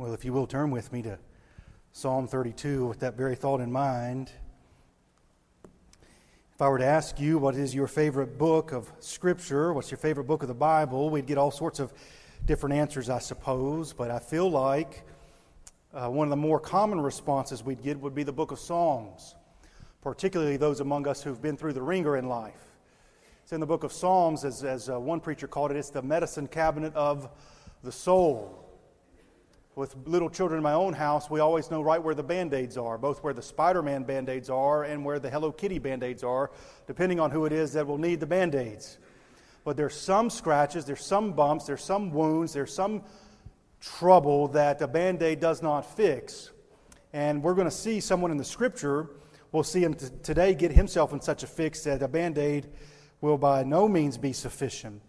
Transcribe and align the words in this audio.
Well, 0.00 0.14
if 0.14 0.24
you 0.24 0.32
will 0.32 0.46
turn 0.46 0.70
with 0.70 0.94
me 0.94 1.02
to 1.02 1.18
Psalm 1.92 2.26
32 2.26 2.86
with 2.86 3.00
that 3.00 3.18
very 3.18 3.34
thought 3.34 3.60
in 3.60 3.70
mind. 3.70 4.32
If 6.54 6.62
I 6.62 6.70
were 6.70 6.78
to 6.78 6.86
ask 6.86 7.20
you 7.20 7.36
what 7.36 7.54
is 7.54 7.74
your 7.74 7.86
favorite 7.86 8.38
book 8.38 8.72
of 8.72 8.90
Scripture, 9.00 9.74
what's 9.74 9.90
your 9.90 9.98
favorite 9.98 10.24
book 10.24 10.40
of 10.40 10.48
the 10.48 10.54
Bible, 10.54 11.10
we'd 11.10 11.26
get 11.26 11.36
all 11.36 11.50
sorts 11.50 11.80
of 11.80 11.92
different 12.46 12.76
answers, 12.76 13.10
I 13.10 13.18
suppose. 13.18 13.92
But 13.92 14.10
I 14.10 14.20
feel 14.20 14.50
like 14.50 15.04
uh, 15.92 16.08
one 16.08 16.26
of 16.26 16.30
the 16.30 16.36
more 16.36 16.60
common 16.60 16.98
responses 16.98 17.62
we'd 17.62 17.82
get 17.82 18.00
would 18.00 18.14
be 18.14 18.22
the 18.22 18.32
book 18.32 18.52
of 18.52 18.58
Psalms, 18.58 19.34
particularly 20.00 20.56
those 20.56 20.80
among 20.80 21.06
us 21.08 21.22
who've 21.22 21.42
been 21.42 21.58
through 21.58 21.74
the 21.74 21.82
ringer 21.82 22.16
in 22.16 22.26
life. 22.26 22.70
It's 23.42 23.52
in 23.52 23.60
the 23.60 23.66
book 23.66 23.84
of 23.84 23.92
Psalms, 23.92 24.46
as, 24.46 24.64
as 24.64 24.88
uh, 24.88 24.98
one 24.98 25.20
preacher 25.20 25.46
called 25.46 25.70
it, 25.72 25.76
it's 25.76 25.90
the 25.90 26.00
medicine 26.00 26.46
cabinet 26.46 26.94
of 26.94 27.28
the 27.82 27.92
soul 27.92 28.69
with 29.80 29.96
little 30.04 30.28
children 30.28 30.58
in 30.58 30.62
my 30.62 30.74
own 30.74 30.92
house, 30.92 31.30
we 31.30 31.40
always 31.40 31.70
know 31.70 31.80
right 31.80 32.02
where 32.02 32.14
the 32.14 32.22
band 32.22 32.52
aids 32.52 32.76
are, 32.76 32.98
both 32.98 33.24
where 33.24 33.32
the 33.32 33.40
Spider 33.40 33.82
Man 33.82 34.02
band 34.02 34.28
aids 34.28 34.50
are 34.50 34.84
and 34.84 35.02
where 35.02 35.18
the 35.18 35.30
Hello 35.30 35.50
Kitty 35.50 35.78
band 35.78 36.02
aids 36.02 36.22
are, 36.22 36.50
depending 36.86 37.18
on 37.18 37.30
who 37.30 37.46
it 37.46 37.52
is 37.54 37.72
that 37.72 37.86
will 37.86 37.96
need 37.96 38.20
the 38.20 38.26
band 38.26 38.54
aids. 38.54 38.98
But 39.64 39.78
there's 39.78 39.94
some 39.94 40.28
scratches, 40.28 40.84
there's 40.84 41.02
some 41.02 41.32
bumps, 41.32 41.64
there's 41.64 41.82
some 41.82 42.10
wounds, 42.10 42.52
there's 42.52 42.74
some 42.74 43.02
trouble 43.80 44.48
that 44.48 44.82
a 44.82 44.86
band 44.86 45.22
aid 45.22 45.40
does 45.40 45.62
not 45.62 45.96
fix. 45.96 46.50
And 47.14 47.42
we're 47.42 47.54
going 47.54 47.66
to 47.66 47.70
see 47.70 48.00
someone 48.00 48.30
in 48.30 48.36
the 48.36 48.44
scripture, 48.44 49.08
we'll 49.50 49.62
see 49.62 49.82
him 49.82 49.94
t- 49.94 50.08
today 50.22 50.52
get 50.52 50.72
himself 50.72 51.14
in 51.14 51.22
such 51.22 51.42
a 51.42 51.46
fix 51.46 51.84
that 51.84 52.02
a 52.02 52.08
band 52.08 52.36
aid 52.36 52.66
will 53.22 53.38
by 53.38 53.62
no 53.62 53.88
means 53.88 54.18
be 54.18 54.34
sufficient. 54.34 55.00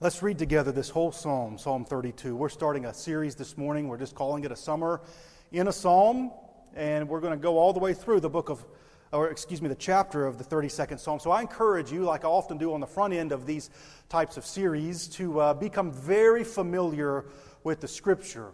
Let's 0.00 0.24
read 0.24 0.40
together 0.40 0.72
this 0.72 0.90
whole 0.90 1.12
psalm, 1.12 1.56
Psalm 1.56 1.84
32. 1.84 2.34
We're 2.34 2.48
starting 2.48 2.84
a 2.86 2.92
series 2.92 3.36
this 3.36 3.56
morning. 3.56 3.86
We're 3.86 3.96
just 3.96 4.16
calling 4.16 4.42
it 4.42 4.50
a 4.50 4.56
summer 4.56 5.00
in 5.52 5.68
a 5.68 5.72
psalm, 5.72 6.32
and 6.74 7.08
we're 7.08 7.20
going 7.20 7.32
to 7.32 7.40
go 7.40 7.58
all 7.58 7.72
the 7.72 7.78
way 7.78 7.94
through 7.94 8.18
the 8.18 8.28
book 8.28 8.50
of, 8.50 8.66
or 9.12 9.28
excuse 9.30 9.62
me, 9.62 9.68
the 9.68 9.76
chapter 9.76 10.26
of 10.26 10.36
the 10.36 10.42
32nd 10.42 10.98
psalm. 10.98 11.20
So 11.20 11.30
I 11.30 11.42
encourage 11.42 11.92
you, 11.92 12.02
like 12.02 12.24
I 12.24 12.28
often 12.28 12.58
do 12.58 12.74
on 12.74 12.80
the 12.80 12.88
front 12.88 13.14
end 13.14 13.30
of 13.30 13.46
these 13.46 13.70
types 14.08 14.36
of 14.36 14.44
series, 14.44 15.06
to 15.10 15.38
uh, 15.38 15.54
become 15.54 15.92
very 15.92 16.42
familiar 16.42 17.26
with 17.62 17.80
the 17.80 17.88
scripture. 17.88 18.50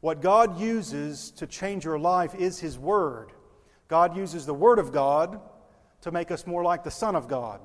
What 0.00 0.20
God 0.20 0.60
uses 0.60 1.30
to 1.32 1.46
change 1.46 1.86
your 1.86 1.98
life 1.98 2.34
is 2.34 2.60
His 2.60 2.78
Word. 2.78 3.32
God 3.88 4.14
uses 4.14 4.44
the 4.44 4.54
Word 4.54 4.78
of 4.78 4.92
God 4.92 5.40
to 6.02 6.10
make 6.10 6.30
us 6.30 6.46
more 6.46 6.62
like 6.62 6.84
the 6.84 6.90
Son 6.90 7.16
of 7.16 7.26
God. 7.26 7.62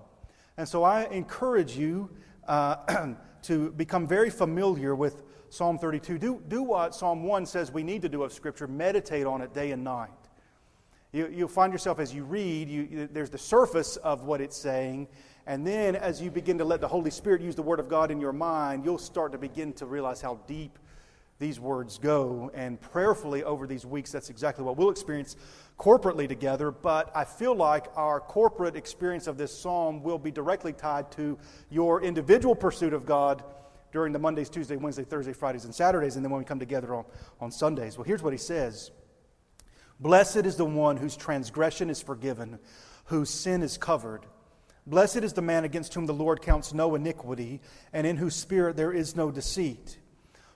And 0.56 0.70
so 0.70 0.84
I 0.84 1.04
encourage 1.06 1.76
you 1.76 2.10
uh, 2.48 3.14
to 3.44 3.72
become 3.72 4.08
very 4.08 4.30
familiar 4.30 4.96
with 4.96 5.24
Psalm 5.50 5.78
32. 5.78 6.18
Do, 6.18 6.42
do 6.48 6.64
what 6.64 6.96
Psalm 6.96 7.24
1 7.24 7.46
says 7.46 7.72
we 7.72 7.84
need 7.84 8.02
to 8.02 8.10
do 8.10 8.24
of 8.24 8.34
Scripture 8.34 8.68
meditate 8.68 9.26
on 9.26 9.42
it 9.42 9.54
day 9.54 9.72
and 9.72 9.84
night. 9.84 10.10
You, 11.12 11.28
you'll 11.28 11.48
find 11.48 11.72
yourself 11.72 12.00
as 12.00 12.14
you 12.14 12.24
read, 12.24 12.70
you, 12.70 13.08
there's 13.12 13.30
the 13.30 13.38
surface 13.38 13.98
of 13.98 14.24
what 14.24 14.42
it's 14.42 14.58
saying, 14.58 15.08
and 15.46 15.68
then 15.68 15.96
as 15.96 16.22
you 16.22 16.32
begin 16.32 16.58
to 16.58 16.66
let 16.66 16.82
the 16.82 16.88
Holy 16.88 17.12
Spirit 17.12 17.42
use 17.42 17.56
the 17.56 17.62
Word 17.62 17.80
of 17.80 17.90
God 17.90 18.10
in 18.10 18.20
your 18.20 18.34
mind, 18.34 18.86
you'll 18.86 18.98
start 18.98 19.32
to 19.34 19.38
begin 19.38 19.74
to 19.74 19.86
realize 19.86 20.22
how 20.22 20.40
deep 20.48 20.80
these 21.40 21.60
words 21.60 21.98
go. 21.98 22.52
And 22.54 22.80
prayerfully 22.80 23.44
over 23.44 23.68
these 23.68 23.86
weeks, 23.86 24.12
that's 24.12 24.30
exactly 24.30 24.64
what 24.64 24.78
we'll 24.78 24.90
experience 24.90 25.36
corporately 25.78 26.28
together. 26.28 26.72
But 26.72 27.12
I 27.16 27.26
feel 27.26 27.56
like 27.56 27.88
our 27.96 28.20
corporate 28.20 28.76
experience 28.76 29.28
of 29.28 29.38
this 29.38 29.58
psalm 29.58 30.04
will 30.04 30.20
be 30.20 30.32
directly 30.32 30.74
tied 30.74 31.12
to 31.14 31.38
your 31.70 32.02
individual 32.02 32.56
pursuit 32.56 32.94
of 32.94 33.06
God 33.06 33.44
during 33.92 34.12
the 34.12 34.20
Mondays, 34.20 34.50
Tuesdays, 34.50 34.80
Wednesdays, 34.80 35.08
Thursdays, 35.08 35.38
Fridays, 35.38 35.66
and 35.66 35.74
Saturdays, 35.74 36.16
and 36.16 36.26
then 36.26 36.32
when 36.32 36.40
we 36.40 36.46
come 36.46 36.60
together 36.60 36.96
on, 36.96 37.06
on 37.40 37.52
Sundays. 37.52 37.98
Well, 37.98 38.06
here's 38.06 38.24
what 38.24 38.34
he 38.34 38.40
says 38.40 38.92
Blessed 40.00 40.38
is 40.38 40.58
the 40.58 40.66
one 40.66 40.98
whose 40.98 41.16
transgression 41.16 41.90
is 41.90 42.02
forgiven, 42.02 42.60
whose 43.06 43.30
sin 43.30 43.62
is 43.62 43.78
covered. 43.78 44.26
Blessed 44.86 45.18
is 45.18 45.34
the 45.34 45.42
man 45.42 45.64
against 45.64 45.94
whom 45.94 46.08
the 46.08 46.14
Lord 46.14 46.42
counts 46.42 46.74
no 46.74 46.96
iniquity, 46.96 47.62
and 47.94 48.06
in 48.06 48.18
whose 48.18 48.36
spirit 48.36 48.76
there 48.76 48.92
is 48.92 49.16
no 49.16 49.32
deceit. 49.32 49.98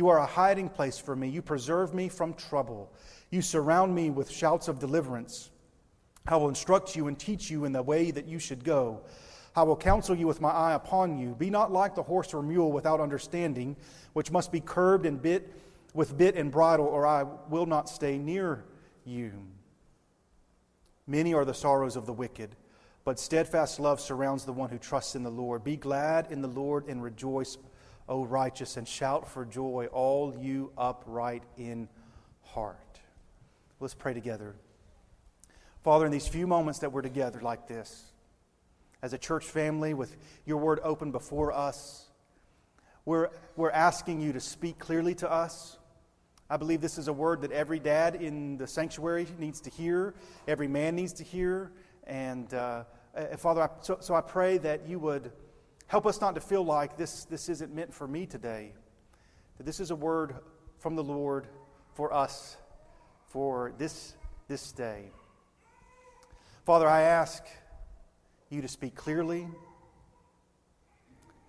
You 0.00 0.08
are 0.08 0.20
a 0.20 0.24
hiding 0.24 0.70
place 0.70 0.98
for 0.98 1.14
me. 1.14 1.28
You 1.28 1.42
preserve 1.42 1.92
me 1.92 2.08
from 2.08 2.32
trouble. 2.32 2.90
You 3.28 3.42
surround 3.42 3.94
me 3.94 4.08
with 4.08 4.30
shouts 4.30 4.66
of 4.66 4.78
deliverance. 4.78 5.50
I 6.26 6.38
will 6.38 6.48
instruct 6.48 6.96
you 6.96 7.08
and 7.08 7.18
teach 7.18 7.50
you 7.50 7.66
in 7.66 7.72
the 7.72 7.82
way 7.82 8.10
that 8.10 8.26
you 8.26 8.38
should 8.38 8.64
go. 8.64 9.02
I 9.54 9.62
will 9.62 9.76
counsel 9.76 10.16
you 10.16 10.26
with 10.26 10.40
my 10.40 10.48
eye 10.48 10.72
upon 10.72 11.18
you. 11.18 11.34
Be 11.34 11.50
not 11.50 11.70
like 11.70 11.94
the 11.94 12.02
horse 12.02 12.32
or 12.32 12.42
mule 12.42 12.72
without 12.72 12.98
understanding, 12.98 13.76
which 14.14 14.32
must 14.32 14.50
be 14.50 14.60
curbed 14.60 15.04
and 15.04 15.20
bit 15.20 15.54
with 15.92 16.16
bit 16.16 16.34
and 16.34 16.50
bridle, 16.50 16.86
or 16.86 17.06
I 17.06 17.24
will 17.50 17.66
not 17.66 17.86
stay 17.86 18.16
near 18.16 18.64
you. 19.04 19.32
Many 21.06 21.34
are 21.34 21.44
the 21.44 21.52
sorrows 21.52 21.96
of 21.96 22.06
the 22.06 22.14
wicked, 22.14 22.56
but 23.04 23.20
steadfast 23.20 23.78
love 23.78 24.00
surrounds 24.00 24.46
the 24.46 24.52
one 24.54 24.70
who 24.70 24.78
trusts 24.78 25.14
in 25.14 25.24
the 25.24 25.30
Lord. 25.30 25.62
Be 25.62 25.76
glad 25.76 26.32
in 26.32 26.40
the 26.40 26.48
Lord 26.48 26.86
and 26.88 27.02
rejoice 27.02 27.58
O 28.10 28.24
righteous, 28.24 28.76
and 28.76 28.88
shout 28.88 29.28
for 29.28 29.44
joy, 29.44 29.86
all 29.92 30.36
you 30.36 30.72
upright 30.76 31.44
in 31.56 31.88
heart. 32.42 32.98
Let's 33.78 33.94
pray 33.94 34.14
together. 34.14 34.56
Father, 35.84 36.06
in 36.06 36.12
these 36.12 36.26
few 36.26 36.48
moments 36.48 36.80
that 36.80 36.90
we're 36.90 37.02
together 37.02 37.40
like 37.40 37.68
this, 37.68 38.10
as 39.00 39.12
a 39.12 39.18
church 39.18 39.46
family 39.46 39.94
with 39.94 40.16
your 40.44 40.56
word 40.56 40.80
open 40.82 41.12
before 41.12 41.52
us, 41.52 42.10
we're, 43.04 43.28
we're 43.54 43.70
asking 43.70 44.20
you 44.20 44.32
to 44.32 44.40
speak 44.40 44.80
clearly 44.80 45.14
to 45.14 45.30
us. 45.30 45.78
I 46.50 46.56
believe 46.56 46.80
this 46.80 46.98
is 46.98 47.06
a 47.06 47.12
word 47.12 47.42
that 47.42 47.52
every 47.52 47.78
dad 47.78 48.16
in 48.16 48.56
the 48.56 48.66
sanctuary 48.66 49.28
needs 49.38 49.60
to 49.60 49.70
hear, 49.70 50.14
every 50.48 50.66
man 50.66 50.96
needs 50.96 51.12
to 51.14 51.24
hear. 51.24 51.70
And 52.08 52.52
uh, 52.52 52.82
uh 53.14 53.36
Father, 53.36 53.62
I, 53.62 53.68
so, 53.82 53.98
so 54.00 54.16
I 54.16 54.20
pray 54.20 54.58
that 54.58 54.88
you 54.88 54.98
would 54.98 55.30
Help 55.90 56.06
us 56.06 56.20
not 56.20 56.36
to 56.36 56.40
feel 56.40 56.64
like 56.64 56.96
this, 56.96 57.24
this 57.24 57.48
isn't 57.48 57.74
meant 57.74 57.92
for 57.92 58.06
me 58.06 58.24
today, 58.24 58.70
that 59.56 59.66
this 59.66 59.80
is 59.80 59.90
a 59.90 59.96
word 59.96 60.36
from 60.78 60.94
the 60.94 61.02
Lord 61.02 61.48
for 61.94 62.14
us 62.14 62.56
for 63.26 63.72
this, 63.76 64.14
this 64.46 64.70
day. 64.70 65.10
Father, 66.64 66.88
I 66.88 67.02
ask 67.02 67.42
you 68.50 68.62
to 68.62 68.68
speak 68.68 68.94
clearly 68.94 69.48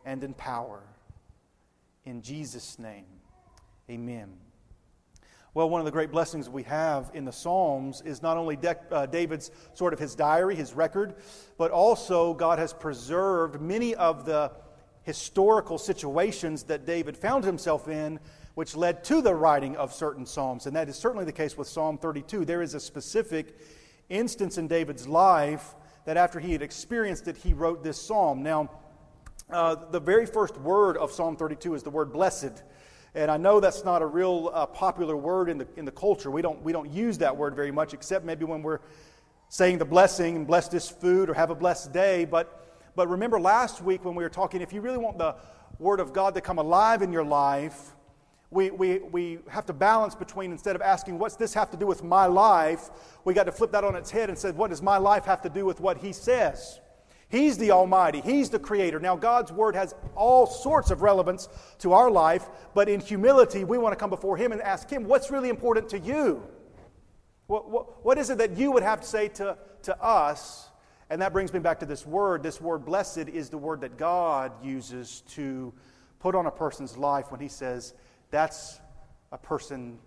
and 0.05 0.23
in 0.23 0.33
power. 0.33 0.81
In 2.05 2.23
Jesus' 2.23 2.79
name, 2.79 3.05
amen. 3.91 4.31
Well, 5.53 5.69
one 5.69 5.81
of 5.81 5.85
the 5.85 5.91
great 5.91 6.11
blessings 6.11 6.49
we 6.49 6.63
have 6.63 7.11
in 7.13 7.25
the 7.25 7.33
Psalms 7.33 8.01
is 8.05 8.21
not 8.21 8.37
only 8.37 8.55
De- 8.55 8.77
uh, 8.89 9.05
David's 9.05 9.51
sort 9.73 9.91
of 9.91 9.99
his 9.99 10.15
diary, 10.15 10.55
his 10.55 10.73
record, 10.73 11.15
but 11.57 11.71
also 11.71 12.33
God 12.33 12.57
has 12.57 12.71
preserved 12.71 13.59
many 13.59 13.93
of 13.95 14.23
the 14.25 14.53
historical 15.03 15.77
situations 15.77 16.63
that 16.63 16.85
David 16.85 17.17
found 17.17 17.43
himself 17.43 17.89
in, 17.89 18.17
which 18.53 18.77
led 18.77 19.03
to 19.03 19.21
the 19.21 19.35
writing 19.35 19.75
of 19.75 19.93
certain 19.93 20.25
Psalms. 20.25 20.67
And 20.67 20.75
that 20.77 20.87
is 20.87 20.95
certainly 20.95 21.25
the 21.25 21.33
case 21.33 21.57
with 21.57 21.67
Psalm 21.67 21.97
32. 21.97 22.45
There 22.45 22.61
is 22.61 22.73
a 22.73 22.79
specific 22.79 23.59
instance 24.07 24.57
in 24.57 24.69
David's 24.69 25.05
life 25.05 25.75
that 26.05 26.15
after 26.15 26.39
he 26.39 26.53
had 26.53 26.61
experienced 26.61 27.27
it, 27.27 27.35
he 27.35 27.53
wrote 27.53 27.83
this 27.83 28.01
psalm. 28.01 28.41
Now, 28.41 28.69
uh, 29.49 29.75
the 29.91 29.99
very 29.99 30.25
first 30.25 30.57
word 30.57 30.95
of 30.95 31.11
Psalm 31.11 31.35
32 31.35 31.75
is 31.75 31.83
the 31.83 31.89
word 31.89 32.13
blessed. 32.13 32.63
And 33.13 33.29
I 33.29 33.37
know 33.37 33.59
that's 33.59 33.83
not 33.83 34.01
a 34.01 34.05
real 34.05 34.51
uh, 34.53 34.65
popular 34.65 35.17
word 35.17 35.49
in 35.49 35.57
the, 35.57 35.67
in 35.75 35.83
the 35.83 35.91
culture. 35.91 36.31
We 36.31 36.41
don't, 36.41 36.61
we 36.63 36.71
don't 36.71 36.91
use 36.91 37.17
that 37.17 37.35
word 37.35 37.55
very 37.55 37.71
much, 37.71 37.93
except 37.93 38.23
maybe 38.23 38.45
when 38.45 38.63
we're 38.63 38.79
saying 39.49 39.79
the 39.79 39.85
blessing 39.85 40.37
and 40.37 40.47
bless 40.47 40.69
this 40.69 40.89
food 40.89 41.29
or 41.29 41.33
have 41.33 41.49
a 41.49 41.55
blessed 41.55 41.91
day. 41.91 42.23
But, 42.23 42.79
but 42.95 43.09
remember 43.09 43.39
last 43.39 43.81
week 43.81 44.05
when 44.05 44.15
we 44.15 44.23
were 44.23 44.29
talking, 44.29 44.61
if 44.61 44.71
you 44.71 44.79
really 44.79 44.97
want 44.97 45.17
the 45.17 45.35
Word 45.77 45.99
of 45.99 46.13
God 46.13 46.35
to 46.35 46.41
come 46.41 46.57
alive 46.57 47.01
in 47.01 47.11
your 47.11 47.25
life, 47.25 47.95
we, 48.49 48.71
we, 48.71 48.99
we 48.99 49.39
have 49.49 49.65
to 49.65 49.73
balance 49.73 50.15
between 50.15 50.51
instead 50.51 50.75
of 50.75 50.81
asking, 50.81 51.19
what's 51.19 51.35
this 51.35 51.53
have 51.53 51.69
to 51.71 51.77
do 51.77 51.87
with 51.87 52.03
my 52.03 52.27
life? 52.27 52.89
We 53.25 53.33
got 53.33 53.45
to 53.45 53.51
flip 53.51 53.71
that 53.73 53.83
on 53.83 53.95
its 53.95 54.11
head 54.11 54.29
and 54.29 54.37
say, 54.37 54.51
what 54.51 54.69
does 54.69 54.81
my 54.81 54.97
life 54.97 55.25
have 55.25 55.41
to 55.41 55.49
do 55.49 55.65
with 55.65 55.81
what 55.81 55.97
He 55.97 56.13
says? 56.13 56.79
He's 57.31 57.57
the 57.57 57.71
Almighty, 57.71 58.19
He's 58.19 58.49
the 58.49 58.59
Creator. 58.59 58.99
Now, 58.99 59.15
God's 59.15 59.53
Word 59.53 59.73
has 59.73 59.95
all 60.15 60.45
sorts 60.45 60.91
of 60.91 61.01
relevance 61.01 61.47
to 61.79 61.93
our 61.93 62.11
life, 62.11 62.49
but 62.73 62.89
in 62.89 62.99
humility, 62.99 63.63
we 63.63 63.77
want 63.77 63.93
to 63.93 63.95
come 63.95 64.09
before 64.09 64.35
Him 64.35 64.51
and 64.51 64.61
ask 64.61 64.89
Him, 64.89 65.05
What's 65.05 65.31
really 65.31 65.47
important 65.47 65.87
to 65.89 65.99
you? 65.99 66.43
What, 67.47 67.69
what, 67.69 68.05
what 68.05 68.17
is 68.17 68.29
it 68.29 68.37
that 68.39 68.57
you 68.57 68.73
would 68.73 68.83
have 68.83 68.99
to 68.99 69.07
say 69.07 69.29
to, 69.29 69.57
to 69.83 70.03
us? 70.03 70.67
And 71.09 71.21
that 71.21 71.31
brings 71.31 71.53
me 71.53 71.59
back 71.59 71.79
to 71.79 71.85
this 71.85 72.05
word. 72.05 72.43
This 72.43 72.59
word, 72.59 72.85
blessed, 72.85 73.29
is 73.29 73.49
the 73.49 73.57
word 73.57 73.81
that 73.81 73.97
God 73.97 74.51
uses 74.63 75.21
to 75.29 75.73
put 76.19 76.35
on 76.35 76.45
a 76.47 76.51
person's 76.51 76.97
life 76.97 77.31
when 77.31 77.39
He 77.39 77.47
says, 77.47 77.93
That's 78.29 78.81
a 79.31 79.37
person's 79.37 79.97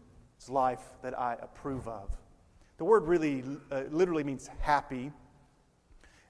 life 0.48 0.82
that 1.02 1.18
I 1.18 1.38
approve 1.40 1.88
of. 1.88 2.14
The 2.76 2.84
word 2.84 3.04
really 3.04 3.42
uh, 3.70 3.84
literally 3.90 4.24
means 4.24 4.50
happy. 4.60 5.10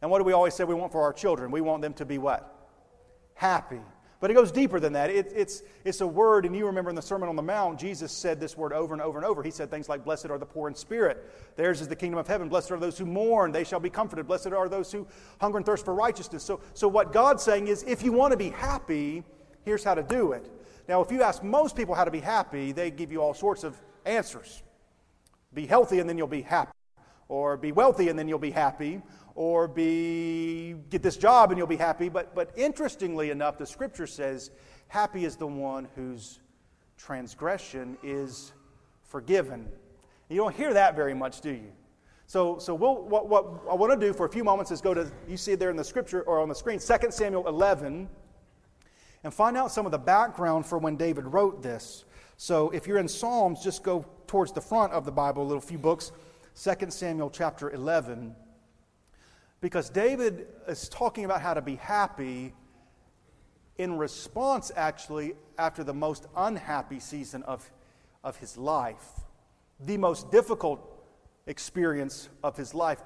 And 0.05 0.11
what 0.11 0.19
do 0.19 0.25
we 0.25 0.35
always 0.35 0.53
say 0.53 0.65
we 0.65 0.75
want 0.75 0.93
for 0.93 1.01
our 1.01 1.15
children? 1.15 1.51
We 1.51 1.63
want 1.63 1.81
them 1.81 1.95
to 1.95 2.05
be 2.05 2.19
what? 2.19 2.69
Happy. 3.33 3.81
But 4.21 4.31
it 4.31 4.35
goes 4.35 4.53
deeper 4.53 4.79
than 4.79 4.93
that. 4.93 5.09
It, 5.09 5.33
it's, 5.35 5.63
it's 5.83 6.03
a 6.03 6.07
word, 6.07 6.45
and 6.45 6.55
you 6.55 6.67
remember 6.67 6.91
in 6.91 6.95
the 6.95 7.01
Sermon 7.01 7.27
on 7.27 7.37
the 7.37 7.43
Mount, 7.43 7.81
Jesus 7.81 8.13
said 8.13 8.39
this 8.39 8.55
word 8.55 8.75
over 8.75 8.93
and 8.93 9.03
over 9.03 9.17
and 9.17 9.25
over. 9.25 9.43
He 9.43 9.51
said 9.51 9.71
things 9.71 9.89
like, 9.89 10.05
Blessed 10.05 10.27
are 10.27 10.37
the 10.37 10.45
poor 10.45 10.69
in 10.69 10.75
spirit. 10.75 11.57
Theirs 11.57 11.81
is 11.81 11.89
the 11.89 11.97
kingdom 11.97 12.19
of 12.19 12.27
heaven. 12.27 12.51
Blessed 12.51 12.71
are 12.73 12.79
those 12.79 12.99
who 12.99 13.07
mourn. 13.07 13.51
They 13.51 13.65
shall 13.65 13.81
be 13.81 13.89
comforted. 13.89 14.27
Blessed 14.27 14.49
are 14.49 14.69
those 14.69 14.93
who 14.93 15.07
hunger 15.41 15.57
and 15.57 15.65
thirst 15.65 15.87
for 15.87 15.95
righteousness. 15.95 16.43
So, 16.43 16.61
so 16.75 16.87
what 16.87 17.11
God's 17.11 17.43
saying 17.43 17.69
is, 17.69 17.83
if 17.85 18.03
you 18.03 18.13
want 18.13 18.33
to 18.33 18.37
be 18.37 18.51
happy, 18.51 19.25
here's 19.63 19.85
how 19.85 19.95
to 19.95 20.03
do 20.03 20.33
it. 20.33 20.51
Now, 20.87 21.01
if 21.01 21.11
you 21.11 21.23
ask 21.23 21.43
most 21.43 21.77
people 21.77 21.95
how 21.95 22.05
to 22.05 22.11
be 22.11 22.21
happy, 22.21 22.73
they 22.73 22.91
give 22.91 23.11
you 23.11 23.23
all 23.23 23.33
sorts 23.33 23.65
of 23.65 23.75
answers. 24.05 24.63
Be 25.55 25.65
healthy 25.67 25.99
and 25.99 26.07
then 26.07 26.19
you'll 26.19 26.27
be 26.27 26.43
happy. 26.43 26.73
Or 27.29 27.57
be 27.57 27.73
wealthy 27.73 28.11
and 28.11 28.19
then 28.19 28.29
you'll 28.29 28.39
be 28.39 28.51
happy. 28.51 29.01
Or 29.35 29.67
be 29.67 30.77
get 30.91 31.03
this 31.03 31.17
job 31.17 31.51
and 31.51 31.59
you'll 31.59 31.67
be 31.67 31.77
happy. 31.77 32.09
But, 32.09 32.35
but 32.35 32.51
interestingly 32.57 33.31
enough, 33.31 33.59
the 33.59 33.67
scripture 33.67 34.07
says, 34.07 34.51
happy 34.89 35.25
is 35.25 35.37
the 35.37 35.47
one 35.47 35.89
whose 35.97 36.39
transgression 36.97 37.99
is 38.03 38.53
forgiven. 39.03 39.69
You 40.29 40.37
don't 40.37 40.55
hear 40.55 40.73
that 40.75 40.95
very 40.95 41.15
much, 41.15 41.41
do 41.41 41.51
you? 41.51 41.73
So, 42.27 42.59
so 42.59 42.75
we'll, 42.75 43.03
what, 43.03 43.29
what 43.29 43.45
I 43.71 43.75
want 43.75 43.99
to 43.99 44.07
do 44.07 44.13
for 44.13 44.25
a 44.25 44.31
few 44.31 44.45
moments 44.45 44.71
is 44.71 44.81
go 44.81 44.95
to, 44.95 45.11
you 45.29 45.37
see 45.37 45.55
there 45.57 45.71
in 45.71 45.77
the 45.77 45.85
scripture 45.85 46.23
or 46.23 46.41
on 46.41 46.49
the 46.49 46.55
screen, 46.55 46.79
2 46.79 47.11
Samuel 47.11 47.47
11 47.47 48.09
and 49.25 49.33
find 49.33 49.57
out 49.57 49.73
some 49.73 49.87
of 49.87 49.93
the 49.93 49.99
background 49.99 50.67
for 50.67 50.79
when 50.79 50.97
David 50.97 51.25
wrote 51.25 51.63
this. 51.63 52.05
So 52.37 52.71
if 52.71 52.87
you're 52.87 52.99
in 52.99 53.09
Psalms, 53.09 53.63
just 53.65 53.83
go 53.83 54.05
towards 54.27 54.53
the 54.53 54.61
front 54.61 54.93
of 54.93 55.05
the 55.05 55.13
Bible, 55.13 55.43
a 55.43 55.47
little 55.47 55.63
few 55.63 55.79
books, 55.79 56.13
2 56.63 56.91
Samuel 56.91 57.31
chapter 57.31 57.71
11. 57.71 58.37
Because 59.65 59.89
David 59.89 60.47
is 60.69 60.91
talking 60.91 61.25
about 61.25 61.41
how 61.41 61.55
to 61.55 61.63
be 61.63 61.77
happy 61.77 62.53
in 63.79 63.97
response, 63.97 64.71
actually, 64.77 65.33
after 65.57 65.83
the 65.83 65.95
most 65.95 66.27
unhappy 66.37 67.01
season 67.01 67.43
of, 67.45 67.73
of 68.23 68.37
his 68.37 68.59
life, 68.59 69.07
the 69.81 69.97
most 69.97 70.31
difficult 70.31 70.87
experience 71.47 72.29
of 72.43 72.59
his 72.59 72.75
life 72.75 73.03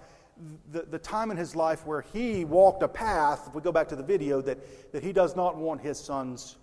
the, 0.72 0.82
the 0.82 0.98
time 0.98 1.30
in 1.30 1.36
his 1.36 1.54
life 1.54 1.86
where 1.86 2.00
he 2.00 2.44
walked 2.44 2.82
a 2.82 2.88
path, 2.88 3.44
if 3.46 3.54
we 3.54 3.62
go 3.62 3.70
back 3.70 3.86
to 3.88 3.96
the 3.96 4.02
video, 4.02 4.42
that, 4.42 4.92
that 4.92 5.04
he 5.04 5.12
does 5.12 5.36
not 5.36 5.56
want 5.56 5.80
his 5.80 5.96
sons 5.96 6.56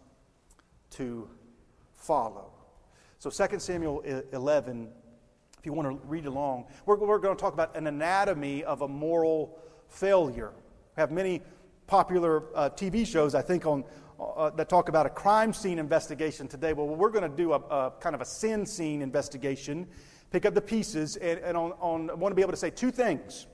to 0.89 1.29
follow. 1.93 2.51
So 3.19 3.29
2 3.29 3.59
Samuel 3.59 4.01
11, 4.33 4.89
if 5.57 5.65
you 5.65 5.71
want 5.71 5.87
to 5.87 6.05
read 6.05 6.25
along, 6.25 6.65
we're, 6.85 6.97
we're 6.97 7.17
going 7.17 7.35
to 7.35 7.41
talk 7.41 7.53
about 7.53 7.77
an 7.77 7.87
anatomy 7.87 8.61
of 8.65 8.81
a 8.81 8.87
moral 8.89 9.57
failure. 9.89 10.51
We 10.95 11.01
have 11.01 11.11
many 11.11 11.41
popular 11.87 12.43
uh, 12.55 12.69
TV 12.69 13.05
shows, 13.05 13.35
I 13.35 13.41
think, 13.41 13.65
on, 13.65 13.83
uh, 14.19 14.49
that 14.51 14.69
talk 14.69 14.89
about 14.89 15.05
a 15.05 15.09
crime 15.09 15.53
scene 15.53 15.79
investigation 15.79 16.47
today. 16.47 16.73
Well, 16.73 16.87
we're 16.87 17.09
going 17.09 17.29
to 17.29 17.35
do 17.35 17.53
a, 17.53 17.57
a, 17.57 17.93
kind 17.99 18.15
of 18.15 18.21
a 18.21 18.25
sin 18.25 18.65
scene 18.65 19.01
investigation, 19.01 19.87
pick 20.31 20.45
up 20.45 20.53
the 20.53 20.61
pieces, 20.61 21.15
and, 21.17 21.39
and 21.39 21.57
on, 21.57 21.73
on, 21.79 22.19
want 22.19 22.31
to 22.31 22.35
be 22.35 22.41
able 22.41 22.53
to 22.53 22.57
say 22.57 22.69
two 22.69 22.91
things 22.91 23.47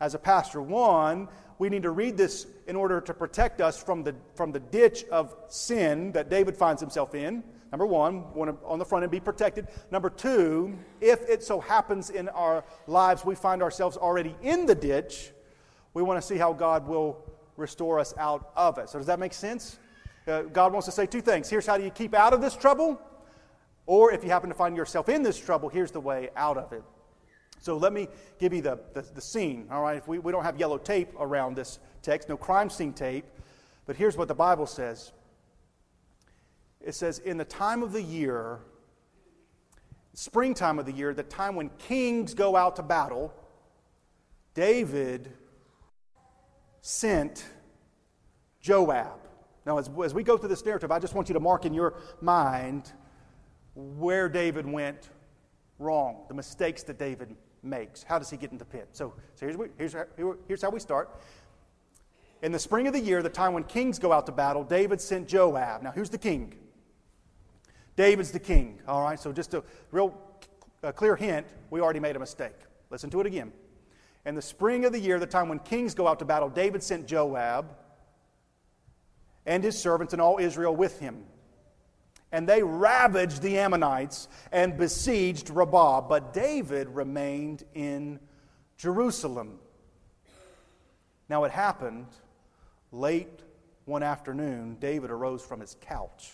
as 0.00 0.14
a 0.14 0.18
pastor. 0.18 0.60
One, 0.60 1.28
we 1.58 1.68
need 1.68 1.82
to 1.84 1.90
read 1.90 2.16
this 2.16 2.46
in 2.66 2.74
order 2.74 3.00
to 3.00 3.14
protect 3.14 3.60
us 3.60 3.80
from 3.80 4.02
the, 4.02 4.14
from 4.34 4.50
the 4.50 4.60
ditch 4.60 5.04
of 5.12 5.36
sin 5.48 6.10
that 6.12 6.28
David 6.28 6.56
finds 6.56 6.80
himself 6.80 7.14
in. 7.14 7.44
Number 7.70 7.86
one, 7.86 8.34
want 8.34 8.50
to, 8.50 8.66
on 8.66 8.78
the 8.78 8.84
front 8.84 9.04
end, 9.04 9.12
be 9.12 9.20
protected. 9.20 9.68
Number 9.90 10.10
two, 10.10 10.76
if 11.00 11.22
it 11.28 11.42
so 11.42 11.60
happens 11.60 12.10
in 12.10 12.28
our 12.30 12.64
lives 12.86 13.24
we 13.24 13.34
find 13.34 13.62
ourselves 13.62 13.96
already 13.96 14.34
in 14.42 14.66
the 14.66 14.74
ditch, 14.74 15.32
we 15.94 16.02
want 16.02 16.20
to 16.20 16.26
see 16.26 16.36
how 16.36 16.52
God 16.52 16.86
will 16.86 17.24
restore 17.56 17.98
us 17.98 18.14
out 18.18 18.50
of 18.56 18.78
it. 18.78 18.88
So, 18.88 18.98
does 18.98 19.06
that 19.06 19.18
make 19.18 19.32
sense? 19.32 19.78
Uh, 20.26 20.42
God 20.42 20.72
wants 20.72 20.86
to 20.86 20.92
say 20.92 21.06
two 21.06 21.20
things. 21.20 21.50
Here's 21.50 21.66
how 21.66 21.76
do 21.76 21.84
you 21.84 21.90
keep 21.90 22.14
out 22.14 22.32
of 22.32 22.40
this 22.40 22.56
trouble, 22.56 23.00
or 23.86 24.12
if 24.12 24.22
you 24.22 24.30
happen 24.30 24.48
to 24.48 24.54
find 24.54 24.76
yourself 24.76 25.08
in 25.08 25.22
this 25.22 25.38
trouble, 25.38 25.68
here's 25.68 25.90
the 25.90 26.00
way 26.00 26.30
out 26.36 26.56
of 26.56 26.72
it. 26.72 26.82
So 27.58 27.76
let 27.76 27.92
me 27.92 28.08
give 28.38 28.52
you 28.52 28.62
the, 28.62 28.80
the, 28.92 29.02
the 29.02 29.20
scene, 29.20 29.68
all 29.70 29.82
right? 29.82 29.96
If 29.96 30.08
we, 30.08 30.18
we 30.18 30.32
don't 30.32 30.44
have 30.44 30.58
yellow 30.58 30.78
tape 30.78 31.10
around 31.18 31.56
this 31.56 31.78
text, 32.02 32.28
no 32.28 32.36
crime 32.36 32.70
scene 32.70 32.92
tape, 32.92 33.24
but 33.86 33.96
here's 33.96 34.16
what 34.16 34.28
the 34.28 34.34
Bible 34.34 34.66
says 34.66 35.12
it 36.80 36.94
says, 36.94 37.18
In 37.20 37.36
the 37.36 37.44
time 37.44 37.82
of 37.82 37.92
the 37.92 38.02
year, 38.02 38.60
springtime 40.14 40.78
of 40.78 40.86
the 40.86 40.92
year, 40.92 41.14
the 41.14 41.22
time 41.22 41.54
when 41.54 41.70
kings 41.78 42.34
go 42.34 42.56
out 42.56 42.76
to 42.76 42.82
battle, 42.82 43.32
David 44.54 45.32
sent 46.82 47.46
Joab. 48.60 49.18
Now, 49.64 49.78
as, 49.78 49.88
as 50.04 50.12
we 50.12 50.22
go 50.22 50.36
through 50.36 50.50
this 50.50 50.64
narrative, 50.64 50.90
I 50.90 50.98
just 50.98 51.14
want 51.14 51.28
you 51.28 51.32
to 51.34 51.40
mark 51.40 51.64
in 51.64 51.72
your 51.72 51.94
mind 52.20 52.92
where 53.74 54.28
David 54.28 54.66
went 54.66 55.08
wrong, 55.78 56.24
the 56.28 56.34
mistakes 56.34 56.82
that 56.82 56.98
David 56.98 57.34
makes. 57.62 58.02
How 58.02 58.18
does 58.18 58.28
he 58.28 58.36
get 58.36 58.52
in 58.52 58.58
the 58.58 58.64
pit? 58.64 58.88
So, 58.92 59.14
so 59.34 59.46
here's, 59.46 59.56
here's, 59.78 60.06
here's 60.46 60.62
how 60.62 60.70
we 60.70 60.80
start. 60.80 61.08
In 62.42 62.50
the 62.50 62.58
spring 62.58 62.88
of 62.88 62.92
the 62.92 63.00
year, 63.00 63.22
the 63.22 63.28
time 63.28 63.52
when 63.52 63.62
kings 63.62 64.00
go 64.00 64.12
out 64.12 64.26
to 64.26 64.32
battle, 64.32 64.64
David 64.64 65.00
sent 65.00 65.28
Joab. 65.28 65.82
Now, 65.82 65.92
who's 65.92 66.10
the 66.10 66.18
king? 66.18 66.54
David's 67.94 68.32
the 68.32 68.40
king. 68.40 68.80
All 68.88 69.02
right, 69.02 69.18
so 69.20 69.32
just 69.32 69.54
a 69.54 69.62
real 69.92 70.16
clear 70.96 71.14
hint 71.14 71.46
we 71.70 71.80
already 71.80 72.00
made 72.00 72.16
a 72.16 72.18
mistake. 72.18 72.56
Listen 72.90 73.10
to 73.10 73.20
it 73.20 73.26
again. 73.26 73.52
In 74.24 74.34
the 74.34 74.42
spring 74.42 74.84
of 74.84 74.92
the 74.92 75.00
year, 75.00 75.18
the 75.18 75.26
time 75.26 75.48
when 75.48 75.58
kings 75.58 75.94
go 75.94 76.06
out 76.06 76.18
to 76.20 76.24
battle, 76.24 76.48
David 76.48 76.82
sent 76.82 77.06
Joab 77.06 77.76
and 79.44 79.64
his 79.64 79.78
servants 79.78 80.12
and 80.12 80.22
all 80.22 80.38
Israel 80.38 80.74
with 80.74 81.00
him 81.00 81.24
and 82.32 82.48
they 82.48 82.62
ravaged 82.62 83.42
the 83.42 83.58
Ammonites 83.58 84.26
and 84.50 84.76
besieged 84.76 85.50
Rabbah. 85.50 86.00
But 86.00 86.32
David 86.32 86.88
remained 86.88 87.62
in 87.74 88.18
Jerusalem. 88.78 89.58
Now 91.28 91.44
it 91.44 91.52
happened 91.52 92.06
late 92.90 93.40
one 93.84 94.02
afternoon, 94.02 94.78
David 94.80 95.10
arose 95.10 95.44
from 95.44 95.60
his 95.60 95.76
couch. 95.82 96.32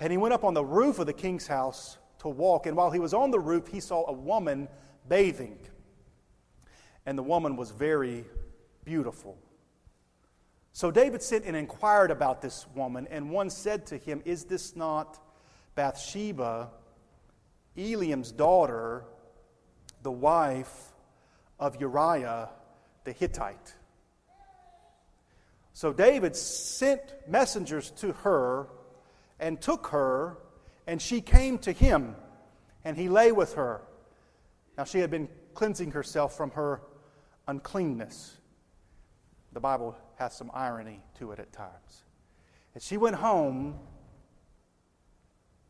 And 0.00 0.10
he 0.10 0.16
went 0.16 0.32
up 0.32 0.44
on 0.44 0.54
the 0.54 0.64
roof 0.64 0.98
of 0.98 1.06
the 1.06 1.12
king's 1.12 1.46
house 1.46 1.98
to 2.20 2.28
walk. 2.28 2.66
And 2.66 2.76
while 2.76 2.90
he 2.90 2.98
was 2.98 3.12
on 3.12 3.30
the 3.30 3.38
roof, 3.38 3.68
he 3.68 3.80
saw 3.80 4.06
a 4.06 4.12
woman 4.12 4.66
bathing. 5.08 5.58
And 7.04 7.18
the 7.18 7.22
woman 7.22 7.56
was 7.56 7.70
very 7.70 8.24
beautiful. 8.84 9.36
So 10.72 10.90
David 10.90 11.22
sent 11.22 11.44
and 11.44 11.54
inquired 11.54 12.10
about 12.10 12.40
this 12.40 12.66
woman, 12.74 13.06
and 13.10 13.30
one 13.30 13.50
said 13.50 13.86
to 13.86 13.98
him, 13.98 14.22
Is 14.24 14.44
this 14.44 14.74
not 14.74 15.18
Bathsheba, 15.74 16.70
Eliam's 17.76 18.32
daughter, 18.32 19.04
the 20.02 20.10
wife 20.10 20.92
of 21.60 21.80
Uriah 21.80 22.48
the 23.04 23.12
Hittite? 23.12 23.74
So 25.74 25.92
David 25.92 26.36
sent 26.36 27.00
messengers 27.28 27.90
to 27.92 28.12
her 28.12 28.68
and 29.38 29.60
took 29.60 29.88
her, 29.88 30.38
and 30.86 31.02
she 31.02 31.20
came 31.20 31.58
to 31.58 31.72
him, 31.72 32.14
and 32.84 32.96
he 32.96 33.08
lay 33.08 33.32
with 33.32 33.54
her. 33.54 33.82
Now 34.76 34.84
she 34.84 34.98
had 34.98 35.10
been 35.10 35.28
cleansing 35.54 35.90
herself 35.92 36.36
from 36.36 36.50
her 36.52 36.82
uncleanness. 37.46 38.38
The 39.52 39.60
Bible 39.60 39.96
has 40.18 40.34
some 40.34 40.50
irony 40.54 41.00
to 41.18 41.32
it 41.32 41.38
at 41.38 41.52
times. 41.52 42.04
And 42.74 42.82
she 42.82 42.96
went 42.96 43.16
home 43.16 43.78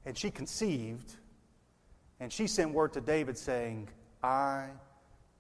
and 0.04 0.16
she 0.16 0.30
conceived, 0.30 1.14
and 2.20 2.32
she 2.32 2.46
sent 2.46 2.72
word 2.72 2.92
to 2.94 3.00
David 3.00 3.38
saying, 3.38 3.88
I 4.22 4.68